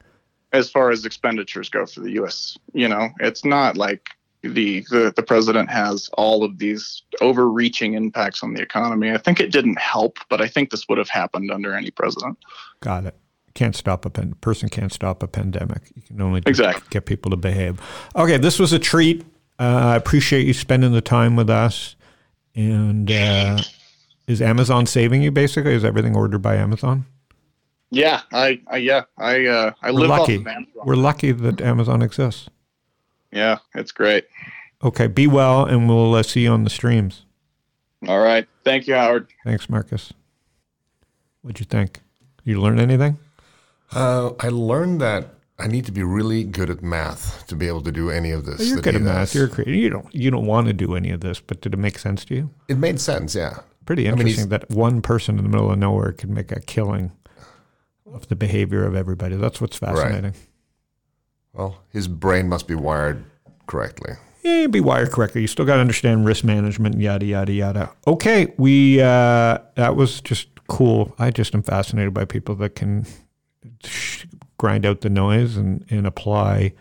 as 0.52 0.70
far 0.70 0.90
as 0.90 1.04
expenditures 1.04 1.68
go 1.68 1.86
for 1.86 2.00
the 2.00 2.12
U.S. 2.12 2.58
You 2.74 2.88
know, 2.88 3.08
it's 3.18 3.44
not 3.44 3.76
like 3.76 4.08
the, 4.52 4.80
the 4.90 5.12
the 5.16 5.22
president 5.22 5.70
has 5.70 6.08
all 6.14 6.44
of 6.44 6.58
these 6.58 7.02
overreaching 7.20 7.94
impacts 7.94 8.42
on 8.42 8.54
the 8.54 8.62
economy. 8.62 9.10
I 9.12 9.18
think 9.18 9.40
it 9.40 9.50
didn't 9.50 9.78
help, 9.78 10.18
but 10.28 10.40
I 10.40 10.48
think 10.48 10.70
this 10.70 10.88
would 10.88 10.98
have 10.98 11.08
happened 11.08 11.50
under 11.50 11.74
any 11.74 11.90
president. 11.90 12.38
Got 12.80 13.06
it. 13.06 13.16
Can't 13.54 13.76
stop 13.76 14.04
a 14.04 14.10
pen- 14.10 14.34
person 14.40 14.68
can't 14.68 14.92
stop 14.92 15.22
a 15.22 15.28
pandemic. 15.28 15.82
You 15.94 16.02
can 16.02 16.20
only 16.20 16.42
Exactly. 16.46 16.82
get 16.90 17.06
people 17.06 17.30
to 17.30 17.36
behave. 17.36 17.80
Okay, 18.16 18.36
this 18.36 18.58
was 18.58 18.72
a 18.72 18.78
treat. 18.78 19.24
Uh, 19.58 19.62
I 19.92 19.96
appreciate 19.96 20.46
you 20.46 20.52
spending 20.52 20.92
the 20.92 21.00
time 21.00 21.36
with 21.36 21.48
us. 21.48 21.94
And 22.56 23.10
uh, 23.10 23.58
is 24.26 24.42
Amazon 24.42 24.86
saving 24.86 25.22
you? 25.22 25.30
Basically, 25.30 25.72
is 25.74 25.84
everything 25.84 26.16
ordered 26.16 26.42
by 26.42 26.56
Amazon? 26.56 27.06
Yeah, 27.90 28.22
I, 28.32 28.60
I 28.66 28.78
yeah, 28.78 29.02
I 29.18 29.46
uh, 29.46 29.72
I 29.82 29.92
We're 29.92 30.00
live 30.00 30.10
lucky. 30.10 30.34
off 30.36 30.40
of 30.40 30.46
Amazon. 30.48 30.82
We're 30.84 30.96
lucky 30.96 31.30
that 31.32 31.60
Amazon 31.60 32.02
exists. 32.02 32.48
Yeah, 33.34 33.58
it's 33.74 33.92
great. 33.92 34.26
Okay, 34.82 35.06
be 35.08 35.26
well, 35.26 35.64
and 35.64 35.88
we'll 35.88 36.14
uh, 36.14 36.22
see 36.22 36.42
you 36.44 36.50
on 36.50 36.64
the 36.64 36.70
streams. 36.70 37.26
All 38.06 38.20
right, 38.20 38.46
thank 38.64 38.86
you, 38.86 38.94
Howard. 38.94 39.26
Thanks, 39.44 39.68
Marcus. 39.68 40.12
What'd 41.42 41.58
you 41.60 41.66
think? 41.66 42.00
You 42.44 42.60
learn 42.60 42.78
anything? 42.78 43.18
Uh, 43.92 44.32
I 44.40 44.48
learned 44.48 45.00
that 45.00 45.34
I 45.58 45.66
need 45.66 45.84
to 45.86 45.92
be 45.92 46.02
really 46.02 46.44
good 46.44 46.70
at 46.70 46.82
math 46.82 47.46
to 47.48 47.56
be 47.56 47.66
able 47.66 47.82
to 47.82 47.92
do 47.92 48.10
any 48.10 48.30
of 48.30 48.44
this. 48.46 48.68
You're 48.68 48.80
good 48.80 48.96
at 48.96 49.02
math. 49.02 49.34
You're 49.34 49.46
a 49.46 49.50
creator. 49.50 49.72
You 49.72 49.90
don't. 49.90 50.14
You 50.14 50.30
don't 50.30 50.46
want 50.46 50.68
to 50.68 50.72
do 50.72 50.94
any 50.94 51.10
of 51.10 51.20
this, 51.20 51.40
but 51.40 51.60
did 51.60 51.74
it 51.74 51.78
make 51.78 51.98
sense 51.98 52.24
to 52.26 52.34
you? 52.34 52.50
It 52.68 52.78
made 52.78 53.00
sense, 53.00 53.34
yeah. 53.34 53.58
Pretty 53.86 54.04
mean, 54.04 54.12
interesting 54.12 54.48
he's- 54.48 54.60
that 54.60 54.70
one 54.70 55.02
person 55.02 55.38
in 55.38 55.44
the 55.44 55.50
middle 55.50 55.70
of 55.70 55.78
nowhere 55.78 56.12
could 56.12 56.30
make 56.30 56.52
a 56.52 56.60
killing. 56.60 57.12
of 58.06 58.28
the 58.28 58.36
behavior 58.36 58.86
of 58.86 58.94
everybody. 58.94 59.34
That's 59.34 59.60
what's 59.60 59.76
fascinating. 59.76 60.34
Well, 61.54 61.78
his 61.90 62.08
brain 62.08 62.48
must 62.48 62.66
be 62.66 62.74
wired 62.74 63.24
correctly. 63.66 64.14
Yeah, 64.42 64.66
be 64.66 64.80
wired 64.80 65.10
correctly. 65.10 65.40
You 65.40 65.46
still 65.46 65.64
got 65.64 65.76
to 65.76 65.80
understand 65.80 66.26
risk 66.26 66.44
management, 66.44 67.00
yada 67.00 67.24
yada 67.24 67.52
yada. 67.52 67.92
Okay, 68.06 68.52
we 68.58 69.00
uh, 69.00 69.58
that 69.76 69.96
was 69.96 70.20
just 70.20 70.48
cool. 70.68 71.14
I 71.18 71.30
just 71.30 71.54
am 71.54 71.62
fascinated 71.62 72.12
by 72.12 72.26
people 72.26 72.54
that 72.56 72.74
can 72.74 73.06
grind 74.58 74.84
out 74.84 75.00
the 75.00 75.10
noise 75.10 75.56
and, 75.56 75.84
and 75.90 76.06
apply 76.06 76.74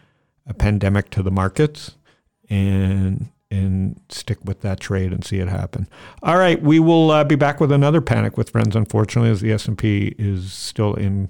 a 0.45 0.53
pandemic 0.53 1.09
to 1.11 1.24
the 1.24 1.32
markets 1.32 1.95
and 2.49 3.30
and 3.49 4.01
stick 4.09 4.39
with 4.43 4.61
that 4.61 4.80
trade 4.80 5.13
and 5.13 5.24
see 5.24 5.38
it 5.38 5.47
happen. 5.47 5.88
All 6.24 6.38
right, 6.38 6.61
we 6.61 6.80
will 6.80 7.11
uh, 7.11 7.24
be 7.24 7.36
back 7.36 7.59
with 7.59 7.71
another 7.71 8.01
panic 8.01 8.36
with 8.36 8.49
friends. 8.49 8.76
Unfortunately, 8.76 9.30
as 9.30 9.41
the 9.41 9.51
S 9.51 9.67
and 9.67 9.78
P 9.78 10.15
is 10.17 10.51
still 10.51 10.95
in 10.95 11.30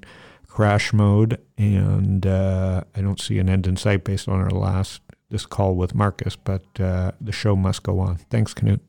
crash 0.54 0.94
mode, 0.94 1.40
and 1.58 2.28
uh, 2.28 2.84
I 2.96 3.02
don't 3.02 3.20
see 3.20 3.40
an 3.40 3.50
end 3.50 3.66
in 3.66 3.76
sight 3.76 4.04
based 4.04 4.28
on 4.30 4.40
our 4.40 4.52
last 4.52 5.02
this 5.32 5.48
call 5.48 5.76
with 5.76 5.96
Marcus. 5.96 6.36
But 6.36 6.64
uh, 6.80 7.14
the 7.20 7.32
show 7.32 7.56
must 7.56 7.82
go 7.82 8.00
on. 8.00 8.18
Thanks, 8.30 8.54
Knut. 8.54 8.80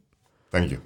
Thank 0.52 0.72
you. 0.72 0.82